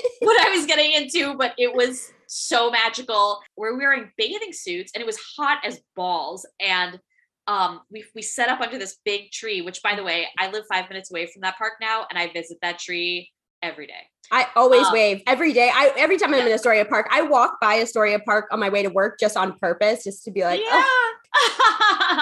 what 0.20 0.46
I 0.46 0.56
was 0.56 0.66
getting 0.66 0.92
into, 0.92 1.34
but 1.34 1.54
it 1.58 1.74
was 1.74 2.12
so 2.30 2.70
magical. 2.70 3.40
We're 3.56 3.76
wearing 3.76 4.10
bathing 4.16 4.52
suits 4.52 4.92
and 4.94 5.02
it 5.02 5.06
was 5.06 5.18
hot 5.36 5.58
as 5.64 5.80
balls. 5.96 6.46
And 6.60 6.98
um, 7.46 7.80
we, 7.90 8.04
we 8.14 8.22
set 8.22 8.48
up 8.48 8.60
under 8.60 8.78
this 8.78 8.98
big 9.04 9.32
tree, 9.32 9.60
which 9.62 9.82
by 9.82 9.96
the 9.96 10.04
way, 10.04 10.28
I 10.38 10.50
live 10.50 10.64
five 10.72 10.88
minutes 10.88 11.10
away 11.10 11.26
from 11.26 11.42
that 11.42 11.58
park 11.58 11.74
now 11.80 12.06
and 12.08 12.18
I 12.18 12.32
visit 12.32 12.58
that 12.62 12.78
tree 12.78 13.30
every 13.62 13.88
day. 13.88 14.06
I 14.30 14.46
always 14.54 14.86
um, 14.86 14.92
wave 14.92 15.22
every 15.26 15.52
day. 15.52 15.70
I 15.72 15.92
every 15.98 16.16
time 16.16 16.32
I'm 16.32 16.46
in 16.46 16.52
Astoria 16.52 16.84
Park, 16.84 17.08
I 17.10 17.22
walk 17.22 17.58
by 17.60 17.80
Astoria 17.80 18.20
Park 18.20 18.46
on 18.52 18.60
my 18.60 18.68
way 18.68 18.84
to 18.84 18.90
work 18.90 19.18
just 19.18 19.36
on 19.36 19.58
purpose, 19.58 20.04
just 20.04 20.22
to 20.24 20.30
be 20.30 20.44
like, 20.44 20.60
yeah, 20.60 20.68
oh. 20.72 21.14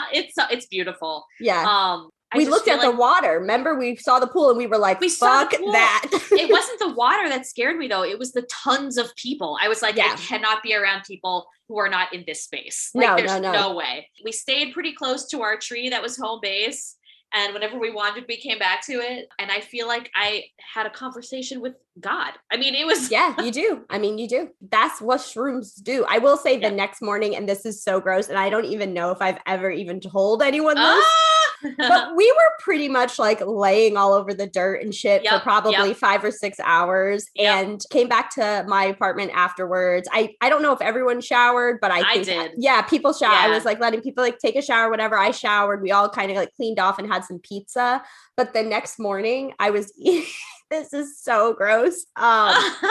it's 0.14 0.32
it's 0.50 0.66
beautiful. 0.66 1.26
Yeah. 1.38 1.64
Um, 1.68 2.08
we 2.34 2.46
looked 2.46 2.68
at 2.68 2.78
like 2.78 2.90
the 2.90 2.96
water. 2.96 3.38
Remember, 3.40 3.74
we 3.74 3.96
saw 3.96 4.18
the 4.18 4.26
pool 4.26 4.50
and 4.50 4.58
we 4.58 4.66
were 4.66 4.78
like, 4.78 5.00
we 5.00 5.08
"Fuck 5.08 5.50
that!" 5.50 6.08
it 6.12 6.50
wasn't 6.50 6.78
the 6.78 6.92
water 6.94 7.28
that 7.28 7.46
scared 7.46 7.78
me 7.78 7.88
though. 7.88 8.04
It 8.04 8.18
was 8.18 8.32
the 8.32 8.42
tons 8.42 8.98
of 8.98 9.14
people. 9.16 9.56
I 9.60 9.68
was 9.68 9.80
like, 9.80 9.96
yeah. 9.96 10.10
I 10.12 10.16
cannot 10.16 10.62
be 10.62 10.74
around 10.74 11.04
people 11.04 11.46
who 11.68 11.78
are 11.78 11.88
not 11.88 12.12
in 12.12 12.24
this 12.26 12.42
space. 12.42 12.90
Like, 12.94 13.06
no, 13.06 13.16
there's 13.16 13.40
no, 13.40 13.52
no, 13.52 13.68
no 13.70 13.76
way. 13.76 14.08
We 14.24 14.32
stayed 14.32 14.72
pretty 14.72 14.92
close 14.92 15.26
to 15.28 15.42
our 15.42 15.56
tree 15.56 15.88
that 15.90 16.02
was 16.02 16.16
home 16.16 16.40
base. 16.42 16.96
And 17.34 17.52
whenever 17.52 17.78
we 17.78 17.90
wanted, 17.90 18.24
we 18.26 18.38
came 18.38 18.58
back 18.58 18.84
to 18.86 18.94
it. 18.94 19.28
And 19.38 19.50
I 19.50 19.60
feel 19.60 19.86
like 19.86 20.10
I 20.14 20.44
had 20.74 20.86
a 20.86 20.90
conversation 20.90 21.60
with 21.60 21.74
God. 22.00 22.32
I 22.50 22.56
mean, 22.56 22.74
it 22.74 22.86
was. 22.86 23.10
yeah, 23.10 23.38
you 23.42 23.50
do. 23.50 23.84
I 23.90 23.98
mean, 23.98 24.16
you 24.16 24.26
do. 24.26 24.48
That's 24.70 25.00
what 25.00 25.20
shrooms 25.20 25.82
do. 25.82 26.06
I 26.08 26.18
will 26.18 26.38
say 26.38 26.58
yeah. 26.58 26.70
the 26.70 26.74
next 26.74 27.02
morning, 27.02 27.36
and 27.36 27.46
this 27.46 27.66
is 27.66 27.82
so 27.82 28.00
gross. 28.00 28.28
And 28.28 28.38
I 28.38 28.48
don't 28.48 28.64
even 28.64 28.94
know 28.94 29.10
if 29.10 29.20
I've 29.20 29.38
ever 29.46 29.70
even 29.70 30.00
told 30.00 30.42
anyone 30.42 30.76
this. 30.76 30.84
Ah! 30.86 31.37
But 31.62 32.14
we 32.16 32.30
were 32.32 32.50
pretty 32.60 32.88
much 32.88 33.18
like 33.18 33.40
laying 33.44 33.96
all 33.96 34.12
over 34.12 34.34
the 34.34 34.46
dirt 34.46 34.82
and 34.82 34.94
shit 34.94 35.24
yep, 35.24 35.34
for 35.34 35.40
probably 35.40 35.88
yep. 35.88 35.96
five 35.96 36.24
or 36.24 36.30
six 36.30 36.58
hours 36.64 37.26
yep. 37.34 37.64
and 37.64 37.82
came 37.90 38.08
back 38.08 38.34
to 38.34 38.64
my 38.68 38.84
apartment 38.84 39.32
afterwards. 39.34 40.08
I, 40.12 40.34
I 40.40 40.48
don't 40.48 40.62
know 40.62 40.72
if 40.72 40.80
everyone 40.80 41.20
showered, 41.20 41.78
but 41.80 41.90
I, 41.90 42.02
I 42.02 42.22
did. 42.22 42.52
yeah, 42.56 42.82
people 42.82 43.12
shower. 43.12 43.32
Yeah. 43.32 43.46
I 43.46 43.48
was 43.48 43.64
like 43.64 43.80
letting 43.80 44.00
people 44.00 44.22
like 44.22 44.38
take 44.38 44.56
a 44.56 44.62
shower, 44.62 44.90
whatever. 44.90 45.16
I 45.16 45.30
showered. 45.30 45.82
We 45.82 45.90
all 45.90 46.08
kind 46.08 46.30
of 46.30 46.36
like 46.36 46.54
cleaned 46.54 46.78
off 46.78 46.98
and 46.98 47.10
had 47.10 47.24
some 47.24 47.38
pizza. 47.40 48.02
But 48.36 48.52
the 48.52 48.62
next 48.62 48.98
morning 48.98 49.52
I 49.58 49.70
was 49.70 49.92
eating. 49.98 50.30
this 50.70 50.92
is 50.92 51.20
so 51.20 51.54
gross. 51.54 52.06
Um, 52.16 52.54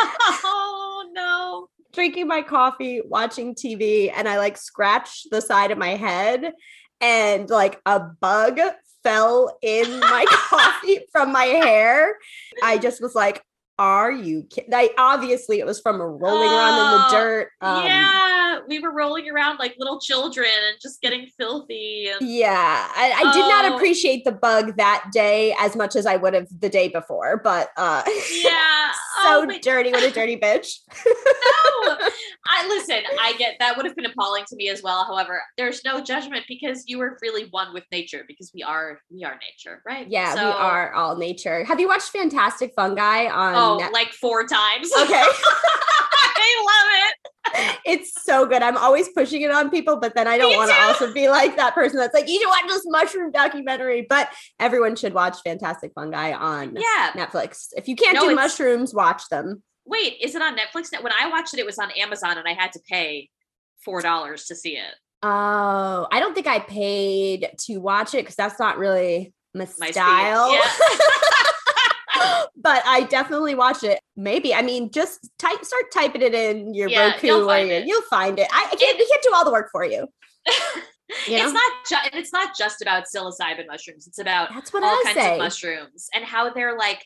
oh 0.43 1.09
no 1.13 1.69
drinking 1.93 2.27
my 2.27 2.43
coffee, 2.43 3.01
watching 3.03 3.55
TV, 3.55 4.11
and 4.15 4.27
I 4.27 4.37
like 4.37 4.55
scratched 4.55 5.29
the 5.31 5.41
side 5.41 5.71
of 5.71 5.79
my 5.79 5.95
head 5.95 6.53
and 7.01 7.49
like 7.49 7.79
a 7.85 7.99
bug 7.99 8.59
fell 9.03 9.57
in 9.61 9.99
my 9.99 10.25
coffee 10.29 10.99
from 11.11 11.31
my 11.31 11.45
hair. 11.45 12.15
I 12.63 12.77
just 12.77 13.01
was 13.01 13.15
like, 13.15 13.43
are 13.79 14.11
you 14.11 14.43
kidding? 14.49 14.73
I, 14.73 14.89
obviously, 14.97 15.59
it 15.59 15.65
was 15.65 15.79
from 15.79 16.01
rolling 16.01 16.49
around 16.51 16.79
in 16.79 16.89
the 16.99 17.05
Oh, 17.07 17.11
dirt. 17.11 17.49
Um, 17.61 17.85
yeah, 17.85 18.59
we 18.67 18.79
were 18.79 18.91
rolling 18.91 19.29
around 19.29 19.57
like 19.59 19.75
little 19.77 19.99
children 19.99 20.47
and 20.67 20.77
just 20.81 20.99
getting 21.01 21.27
filthy. 21.37 22.07
And 22.09 22.27
Yeah, 22.27 22.87
I, 22.95 23.11
I 23.15 23.33
did 23.33 23.47
not 23.47 23.65
Oh. 23.71 23.75
appreciate 23.75 24.23
the 24.25 24.31
bug 24.31 24.77
that 24.77 25.05
day 25.11 25.55
as 25.59 25.75
much 25.75 25.95
as 25.95 26.05
I 26.05 26.15
would 26.15 26.33
have 26.33 26.47
the 26.59 26.69
day 26.69 26.87
before, 26.87 27.37
but 27.43 27.69
uh 27.77 28.01
yeah, 28.43 28.91
so 29.23 29.45
oh, 29.47 29.59
dirty, 29.61 29.91
what 29.91 30.03
a 30.03 30.11
dirty 30.11 30.37
bitch. 30.41 30.79
no. 31.05 31.97
I 32.49 32.67
listen. 32.69 32.99
I 33.19 33.33
get 33.37 33.55
that 33.59 33.75
would 33.75 33.85
have 33.85 33.95
been 33.95 34.05
appalling 34.05 34.45
to 34.47 34.55
me 34.55 34.69
as 34.69 34.81
well. 34.81 35.03
However, 35.05 35.41
there's 35.57 35.83
no 35.83 36.01
judgment 36.01 36.45
because 36.47 36.83
you 36.87 36.97
were 36.97 37.17
really 37.21 37.45
one 37.51 37.73
with 37.73 37.83
nature 37.91 38.23
because 38.27 38.51
we 38.55 38.63
are 38.63 38.99
we 39.11 39.23
are 39.23 39.37
nature, 39.39 39.81
right? 39.85 40.07
Yeah, 40.09 40.33
we 40.33 40.39
are 40.41 40.93
all 40.93 41.17
nature. 41.17 41.63
Have 41.65 41.79
you 41.79 41.87
watched 41.87 42.09
Fantastic 42.09 42.73
Fungi 42.75 43.25
on 43.27 43.55
Oh, 43.67 43.89
like 43.93 44.11
four 44.13 44.45
times. 44.45 44.89
Okay. 45.01 45.23
I 46.39 46.63
love 46.65 47.13
it. 47.63 47.79
it's 47.85 48.23
so 48.23 48.45
good. 48.45 48.61
I'm 48.61 48.77
always 48.77 49.09
pushing 49.09 49.41
it 49.41 49.51
on 49.51 49.69
people, 49.69 49.97
but 49.99 50.15
then 50.15 50.27
I 50.27 50.37
don't 50.37 50.55
want 50.55 50.69
to 50.69 50.77
also 50.83 51.13
be 51.13 51.29
like 51.29 51.55
that 51.57 51.73
person 51.73 51.97
that's 51.97 52.13
like, 52.13 52.27
you 52.27 52.39
should 52.39 52.47
watch 52.47 52.65
this 52.67 52.83
mushroom 52.87 53.31
documentary. 53.31 54.05
But 54.07 54.29
everyone 54.59 54.95
should 54.95 55.13
watch 55.13 55.37
Fantastic 55.43 55.91
Fungi 55.95 56.33
on 56.33 56.75
Yeah. 56.75 57.11
Netflix. 57.13 57.67
If 57.75 57.87
you 57.87 57.95
can't 57.95 58.15
No, 58.15 58.29
do 58.29 58.35
mushrooms, 58.35 58.93
watch 58.93 59.23
them. 59.29 59.63
Wait, 59.85 60.17
is 60.21 60.35
it 60.35 60.41
on 60.41 60.55
Netflix? 60.57 60.91
When 61.01 61.13
I 61.19 61.29
watched 61.29 61.53
it, 61.53 61.59
it 61.59 61.65
was 61.65 61.79
on 61.79 61.91
Amazon, 61.91 62.37
and 62.37 62.47
I 62.47 62.53
had 62.53 62.73
to 62.73 62.79
pay 62.89 63.29
four 63.85 64.01
dollars 64.01 64.45
to 64.45 64.55
see 64.55 64.75
it. 64.77 64.93
Oh, 65.23 66.07
I 66.11 66.19
don't 66.19 66.33
think 66.35 66.45
I 66.47 66.59
paid 66.59 67.49
to 67.65 67.77
watch 67.77 68.13
it 68.13 68.17
because 68.17 68.35
that's 68.35 68.59
not 68.59 68.77
really 68.77 69.33
my, 69.53 69.67
My 69.79 69.91
style. 69.91 70.51
Yeah. 70.53 70.61
but 72.59 72.83
I 72.85 73.03
definitely 73.03 73.55
watch 73.55 73.83
it. 73.83 73.99
Maybe. 74.15 74.53
I 74.53 74.61
mean, 74.61 74.91
just 74.91 75.29
type 75.39 75.63
start 75.63 75.85
typing 75.93 76.21
it 76.21 76.33
in 76.33 76.73
your 76.73 76.89
Yeah, 76.89 77.11
Roku 77.11 77.27
you'll 77.27 77.43
or 77.43 77.47
find 77.47 77.67
your, 77.69 77.77
it. 77.79 77.87
you'll 77.87 78.01
find 78.03 78.39
it. 78.39 78.47
I, 78.51 78.69
I 78.71 78.75
can't 78.75 78.97
we 78.97 79.07
can't 79.07 79.23
do 79.23 79.31
all 79.33 79.45
the 79.45 79.51
work 79.51 79.69
for 79.71 79.85
you. 79.85 80.07
You 81.25 81.37
know? 81.37 81.45
It's 81.45 81.53
not 81.53 81.71
just 81.89 82.09
it's 82.13 82.33
not 82.33 82.57
just 82.57 82.81
about 82.81 83.05
psilocybin 83.05 83.65
mushrooms. 83.67 84.07
It's 84.07 84.19
about 84.19 84.53
That's 84.53 84.73
what 84.73 84.83
all 84.83 84.89
I 84.89 85.01
kinds 85.05 85.17
say. 85.17 85.31
of 85.33 85.37
mushrooms 85.39 86.09
and 86.13 86.25
how 86.25 86.49
they're 86.53 86.77
like 86.77 87.01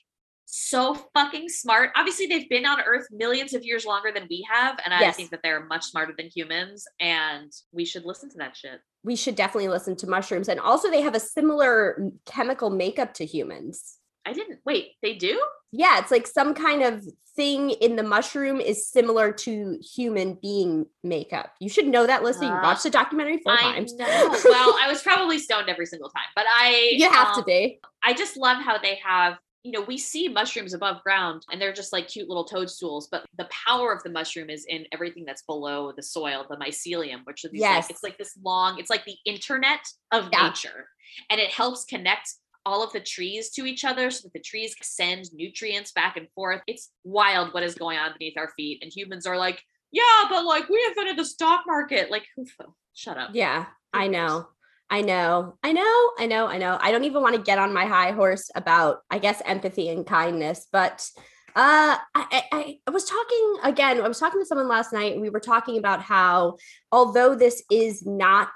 so 0.48 0.96
fucking 1.14 1.50
smart. 1.50 1.92
Obviously, 1.96 2.26
they've 2.26 2.50
been 2.50 2.66
on 2.66 2.82
Earth 2.82 3.06
millions 3.12 3.54
of 3.54 3.64
years 3.64 3.86
longer 3.86 4.12
than 4.12 4.26
we 4.28 4.44
have, 4.52 4.80
and 4.84 4.92
I 4.92 5.02
Yes. 5.02 5.18
think 5.18 5.30
that 5.30 5.42
they're 5.44 5.66
much 5.68 5.86
smarter 5.86 6.14
than 6.18 6.30
humans. 6.36 6.88
And 7.00 7.52
we 7.72 7.86
should 7.86 8.04
listen 8.04 8.30
to 8.32 8.38
that 8.40 8.58
shit. 8.58 8.80
we 9.04 9.16
should 9.16 9.36
definitely 9.36 9.70
listen 9.70 9.96
to 9.98 10.08
mushrooms. 10.08 10.50
And 10.50 10.60
also 10.60 10.90
they 10.90 11.02
have 11.02 11.14
a 11.16 11.20
similar 11.20 12.10
chemical 12.26 12.72
makeup 12.72 13.14
to 13.16 13.26
humans. 13.26 13.98
I 14.26 14.34
didn't 14.34 14.60
wait. 14.66 14.94
They 15.02 15.16
do? 15.16 15.42
Yeah, 15.72 16.00
it's 16.00 16.12
like 16.12 16.28
some 16.28 16.54
kind 16.54 16.84
of 16.84 17.04
thing 17.36 17.72
in 17.72 17.96
the 17.96 18.04
mushroom 18.04 18.60
is 18.60 18.88
similar 18.88 19.32
to 19.32 19.80
human 19.82 20.38
being 20.42 20.86
makeup. 21.04 21.54
You 21.60 21.70
should 21.70 21.88
know 21.88 22.06
that, 22.06 22.24
Lisa. 22.24 22.46
You 22.46 22.52
Uh, 22.52 22.62
watched 22.62 22.84
the 22.84 22.90
documentary 22.90 23.38
four 23.38 23.54
I 23.54 23.62
times. 23.62 23.94
know. 23.94 24.06
well, 24.50 24.76
I 24.80 24.88
was 24.90 25.02
probably 25.02 25.40
stoned 25.40 25.70
every 25.70 25.86
single 25.86 26.10
time, 26.10 26.26
but 26.36 26.46
I 26.48 26.90
you 26.92 27.10
have 27.10 27.34
to 27.34 27.40
um, 27.40 27.46
be. 27.46 27.80
I 28.04 28.14
just 28.14 28.36
love 28.36 28.58
how 28.62 28.78
they 28.78 28.96
have, 28.96 29.38
you 29.64 29.72
know, 29.72 29.82
we 29.82 29.98
see 29.98 30.28
mushrooms 30.28 30.74
above 30.74 31.02
ground 31.04 31.44
and 31.52 31.62
they're 31.62 31.72
just 31.74 31.94
like 31.94 32.08
cute 32.10 32.28
little 32.28 32.46
toadstools, 32.46 33.08
but 33.10 33.26
the 33.38 33.48
power 33.66 33.94
of 33.94 34.04
the 34.04 34.10
mushroom 34.10 34.50
is 34.50 34.66
in 34.68 34.86
everything 34.92 35.24
that's 35.24 35.44
below 35.44 35.94
the 35.96 36.04
soil, 36.04 36.46
the 36.50 36.58
mycelium, 36.58 37.24
which 37.26 37.44
these 37.44 37.62
Yes. 37.62 37.86
like 37.86 37.92
it's 37.92 38.04
like 38.04 38.18
this 38.18 38.38
long, 38.44 38.78
it's 38.80 38.90
like 38.90 39.06
the 39.06 39.18
internet 39.26 39.80
of 40.12 40.30
Yeah. 40.34 40.48
nature. 40.50 40.90
And 41.30 41.40
it 41.40 41.50
helps 41.52 41.86
connect 41.86 42.34
all 42.66 42.84
of 42.84 42.92
the 42.94 43.00
trees 43.00 43.50
to 43.52 43.66
each 43.66 43.84
other 43.86 44.12
so 44.12 44.22
that 44.24 44.34
the 44.34 44.40
trees 44.40 44.76
send 44.82 45.26
nutrients 45.34 45.92
back 45.92 46.18
and 46.18 46.28
forth. 46.36 46.62
It's 46.68 46.90
wild 47.04 47.54
what 47.54 47.64
is 47.64 47.76
going 47.76 47.98
on 47.98 48.14
beneath 48.18 48.38
our 48.38 48.52
feet. 48.56 48.80
And 48.82 48.92
humans 48.94 49.26
are 49.26 49.38
like, 49.38 49.62
yeah, 49.92 50.24
but 50.30 50.46
like 50.46 50.70
we 50.70 50.84
invented 50.90 51.18
the 51.18 51.26
stock 51.26 51.64
market. 51.68 52.12
Like, 52.12 52.26
shut 52.94 53.18
up. 53.18 53.32
Yeah, 53.34 53.66
I 53.94 54.08
know. 54.08 54.48
I 54.90 55.02
know. 55.02 55.56
I 55.64 55.72
know. 55.72 56.12
I 56.20 56.26
know. 56.26 56.48
I 56.48 56.58
know. 56.58 56.78
I 56.82 56.92
don't 56.92 57.06
even 57.06 57.22
want 57.22 57.36
to 57.36 57.42
get 57.42 57.58
on 57.58 57.74
my 57.74 57.86
high 57.86 58.12
horse 58.12 58.50
about, 58.56 59.00
I 59.10 59.20
guess, 59.20 59.42
empathy 59.46 59.90
and 59.90 60.06
kindness, 60.06 60.68
but 60.72 61.08
uh 61.54 61.98
I, 61.98 62.26
I 62.32 62.44
I- 62.52 62.78
I 62.88 62.92
was 62.92 63.04
talking 63.04 63.56
again 63.64 64.00
i 64.00 64.08
was 64.08 64.20
talking 64.20 64.40
to 64.40 64.46
someone 64.46 64.70
last 64.70 64.94
night 64.94 65.12
and 65.12 65.22
we 65.22 65.30
were 65.30 65.42
talking 65.42 65.78
about 65.78 66.02
how 66.02 66.56
although 66.94 67.36
this 67.36 67.62
is 67.70 68.06
not 68.06 68.52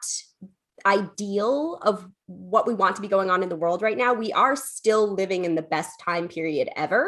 ideal 0.86 1.78
of 1.82 2.08
what 2.28 2.66
we 2.68 2.74
want 2.74 2.96
to 2.96 3.02
be 3.02 3.08
going 3.08 3.30
on 3.30 3.44
in 3.44 3.50
the 3.50 3.56
world 3.56 3.82
right 3.82 3.98
now 3.98 4.14
we 4.14 4.32
are 4.34 4.56
still 4.56 5.12
living 5.14 5.46
in 5.46 5.56
the 5.56 5.62
best 5.62 6.00
time 6.00 6.28
period 6.28 6.70
ever 6.76 7.08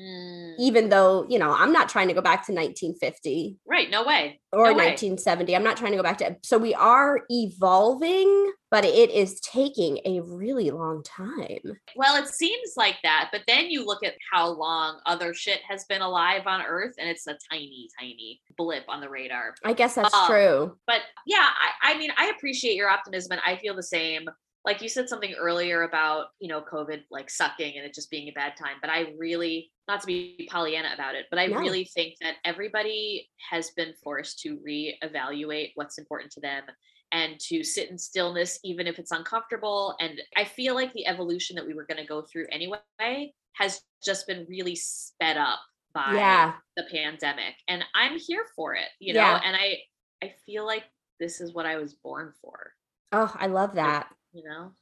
Mm, 0.00 0.54
even 0.58 0.88
though 0.88 1.26
you 1.28 1.38
know 1.38 1.52
i'm 1.52 1.72
not 1.74 1.90
trying 1.90 2.08
to 2.08 2.14
go 2.14 2.22
back 2.22 2.46
to 2.46 2.52
1950 2.52 3.58
right. 3.66 3.90
No 3.90 4.02
way. 4.02 4.40
or 4.50 4.64
No 4.70 4.70
way. 4.70 4.86
1970 4.96 5.54
i'm 5.54 5.62
not 5.62 5.76
trying 5.76 5.90
to 5.90 5.98
go 5.98 6.02
back 6.02 6.16
to 6.18 6.36
so 6.42 6.56
we 6.56 6.72
are 6.72 7.20
evolving 7.28 8.52
but 8.70 8.84
it 8.86 9.10
is 9.10 9.40
taking 9.40 9.98
a 10.06 10.20
really 10.20 10.70
long 10.70 11.02
time 11.02 11.58
Well, 11.96 12.22
it 12.22 12.28
seems 12.28 12.74
like 12.76 12.96
that, 13.02 13.28
but 13.32 13.42
then 13.48 13.68
you 13.68 13.84
look 13.84 14.04
at 14.04 14.14
how 14.32 14.48
long 14.48 15.00
other 15.06 15.34
shit 15.34 15.60
has 15.68 15.84
been 15.84 16.02
alive 16.02 16.42
on 16.46 16.62
Earth, 16.62 16.94
and 16.98 17.08
it's 17.08 17.26
a 17.26 17.36
tiny, 17.50 17.88
tiny 17.98 18.40
blip 18.56 18.84
on 18.88 19.00
the 19.00 19.08
radar. 19.10 19.54
i 19.64 19.72
guess 19.72 19.96
that's 19.96 20.14
Um, 20.14 20.26
true 20.28 20.76
But 20.86 21.00
yeah, 21.26 21.46
I, 21.82 21.92
I 21.94 21.98
mean, 21.98 22.10
I 22.16 22.28
appreciate 22.36 22.76
your 22.76 22.88
optimism, 22.88 23.32
and 23.32 23.40
I 23.44 23.56
feel 23.56 23.74
the 23.74 23.82
same. 23.82 24.28
Like 24.64 24.82
you 24.82 24.88
said 24.90 25.08
something 25.08 25.34
earlier 25.38 25.82
about, 25.82 26.26
you 26.38 26.48
know, 26.48 26.60
COVID 26.60 27.02
like 27.10 27.30
sucking 27.30 27.76
and 27.76 27.86
it 27.86 27.94
just 27.94 28.10
being 28.10 28.28
a 28.28 28.32
bad 28.32 28.56
time. 28.56 28.76
But 28.82 28.90
I 28.90 29.14
really, 29.18 29.70
not 29.88 30.00
to 30.02 30.06
be 30.06 30.46
Pollyanna 30.50 30.90
about 30.92 31.14
it, 31.14 31.26
but 31.30 31.38
I 31.38 31.46
No. 31.46 31.58
really 31.58 31.84
think 31.84 32.16
that 32.20 32.34
everybody 32.44 33.28
has 33.50 33.70
been 33.70 33.94
forced 34.04 34.40
to 34.40 34.58
reevaluate 34.58 35.72
what's 35.76 35.96
important 35.98 36.30
to 36.32 36.40
them 36.40 36.64
and 37.12 37.40
to 37.40 37.64
sit 37.64 37.90
in 37.90 37.98
stillness, 37.98 38.60
even 38.62 38.86
if 38.86 38.98
it's 38.98 39.10
uncomfortable. 39.12 39.96
And 39.98 40.20
I 40.36 40.44
feel 40.44 40.74
like 40.74 40.92
the 40.92 41.06
evolution 41.06 41.56
that 41.56 41.66
we 41.66 41.74
were 41.74 41.86
going 41.86 41.98
to 42.00 42.06
go 42.06 42.22
through 42.22 42.46
anyway 42.52 43.32
has 43.54 43.80
just 44.04 44.26
been 44.26 44.46
really 44.48 44.76
sped 44.76 45.36
up 45.38 45.60
by 45.94 46.14
yeah 46.14 46.54
the 46.76 46.84
pandemic. 46.92 47.54
And 47.66 47.82
I'm 47.94 48.18
here 48.18 48.44
for 48.54 48.74
it, 48.74 48.88
you 49.00 49.14
know, 49.14 49.20
Yeah. 49.20 49.40
and 49.44 49.56
I 49.56 49.78
I 50.22 50.34
feel 50.46 50.66
like 50.66 50.84
this 51.18 51.40
is 51.40 51.54
what 51.54 51.64
I 51.66 51.76
was 51.78 51.94
born 51.94 52.32
for, 52.42 52.74
oh 53.12 53.34
i 53.38 53.46
love 53.46 53.74
that 53.74 54.08
you 54.32 54.42
know? 54.48 54.72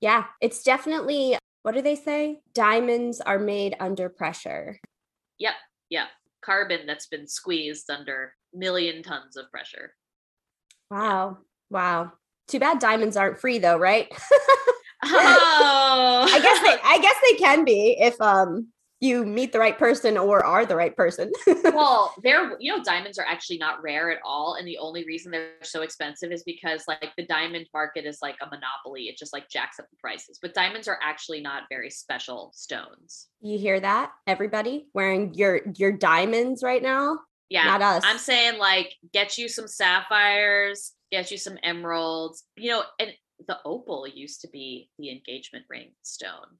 yeah 0.00 0.24
it's 0.40 0.62
definitely 0.62 1.36
what 1.62 1.74
do 1.74 1.82
they 1.82 1.94
say 1.96 2.40
diamonds 2.54 3.20
are 3.20 3.38
made 3.38 3.74
under 3.80 4.08
pressure 4.08 4.78
Yep, 5.38 5.54
yep. 5.90 6.08
Carbon 6.42 6.86
that's 6.86 7.06
been 7.08 7.26
squeezed 7.26 7.90
under 7.90 8.32
million 8.54 9.02
tons 9.02 9.36
of 9.36 9.50
pressure. 9.50 9.92
wow 10.90 11.38
wow 11.70 12.12
too 12.48 12.58
bad 12.60 12.78
diamonds 12.78 13.16
aren't 13.16 13.38
free 13.38 13.58
though 13.58 13.76
right 13.78 14.08
Oh, 15.04 16.26
i 16.30 16.40
guess 16.40 16.60
they 16.62 16.78
i 16.84 16.98
guess 17.00 17.16
they 17.22 17.36
can 17.38 17.64
be 17.64 17.96
if 18.00 18.20
um 18.20 18.68
you 19.06 19.24
meet 19.24 19.52
the 19.52 19.58
right 19.58 19.78
person 19.78 20.18
or 20.18 20.44
are 20.44 20.66
the 20.66 20.76
right 20.76 20.96
person 20.96 21.32
well, 21.64 22.14
they're 22.22 22.56
you 22.60 22.74
know 22.74 22.82
diamonds 22.82 23.18
are 23.18 23.24
actually 23.24 23.58
not 23.58 23.82
rare 23.82 24.10
at 24.10 24.18
all, 24.24 24.54
and 24.54 24.66
the 24.66 24.78
only 24.78 25.04
reason 25.04 25.30
they're 25.30 25.50
so 25.62 25.82
expensive 25.82 26.32
is 26.32 26.42
because 26.42 26.84
like 26.88 27.12
the 27.16 27.26
diamond 27.26 27.66
market 27.72 28.04
is 28.04 28.18
like 28.22 28.36
a 28.42 28.46
monopoly. 28.46 29.04
It 29.04 29.18
just 29.18 29.32
like 29.32 29.48
jacks 29.48 29.78
up 29.78 29.86
the 29.90 29.96
prices. 29.96 30.38
But 30.40 30.54
diamonds 30.54 30.88
are 30.88 30.98
actually 31.02 31.40
not 31.40 31.64
very 31.70 31.90
special 31.90 32.50
stones. 32.54 33.28
you 33.40 33.58
hear 33.58 33.78
that 33.80 34.12
everybody 34.26 34.88
wearing 34.94 35.34
your 35.34 35.60
your 35.76 35.92
diamonds 35.92 36.62
right 36.62 36.82
now 36.82 37.18
Yeah, 37.48 37.64
not 37.64 37.82
us 37.82 38.02
I'm 38.06 38.18
saying 38.18 38.58
like 38.58 38.94
get 39.12 39.38
you 39.38 39.48
some 39.48 39.68
sapphires, 39.68 40.92
get 41.10 41.30
you 41.30 41.38
some 41.38 41.58
emeralds. 41.62 42.44
You 42.56 42.70
know, 42.70 42.82
and 42.98 43.12
the 43.46 43.58
opal 43.64 44.06
used 44.08 44.40
to 44.42 44.48
be 44.48 44.90
the 44.98 45.10
engagement 45.10 45.66
ring 45.68 45.90
stone 46.02 46.58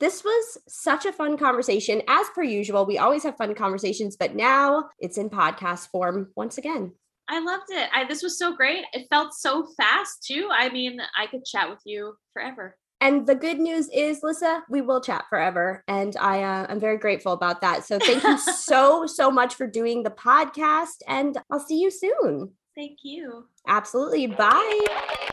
this 0.00 0.24
was 0.24 0.58
such 0.68 1.06
a 1.06 1.12
fun 1.12 1.36
conversation. 1.36 2.02
As 2.08 2.26
per 2.34 2.42
usual, 2.42 2.86
we 2.86 2.98
always 2.98 3.22
have 3.22 3.36
fun 3.36 3.54
conversations, 3.54 4.16
but 4.16 4.34
now 4.34 4.88
it's 4.98 5.18
in 5.18 5.30
podcast 5.30 5.88
form 5.88 6.32
once 6.36 6.58
again. 6.58 6.92
I 7.28 7.40
loved 7.40 7.70
it. 7.70 7.88
I, 7.94 8.06
this 8.06 8.22
was 8.22 8.38
so 8.38 8.56
great. 8.56 8.84
It 8.92 9.06
felt 9.08 9.34
so 9.34 9.68
fast 9.76 10.24
too. 10.26 10.48
I 10.50 10.68
mean, 10.68 11.00
I 11.16 11.26
could 11.26 11.44
chat 11.44 11.70
with 11.70 11.78
you 11.84 12.14
forever. 12.32 12.76
And 13.00 13.26
the 13.26 13.34
good 13.34 13.58
news 13.58 13.88
is, 13.88 14.20
Lissa, 14.22 14.62
we 14.68 14.82
will 14.82 15.00
chat 15.00 15.24
forever. 15.30 15.82
And 15.88 16.16
I 16.16 16.42
uh, 16.42 16.66
I'm 16.68 16.80
very 16.80 16.98
grateful 16.98 17.32
about 17.32 17.60
that. 17.62 17.84
So 17.86 17.98
thank 17.98 18.22
you 18.22 18.38
so, 18.54 19.06
so 19.06 19.30
much 19.30 19.54
for 19.54 19.66
doing 19.66 20.02
the 20.02 20.10
podcast. 20.10 21.02
And 21.08 21.38
I'll 21.50 21.60
see 21.60 21.80
you 21.80 21.90
soon. 21.90 22.50
Thank 22.76 22.98
you. 23.02 23.46
Absolutely. 23.66 24.26
Bye. 24.26 25.28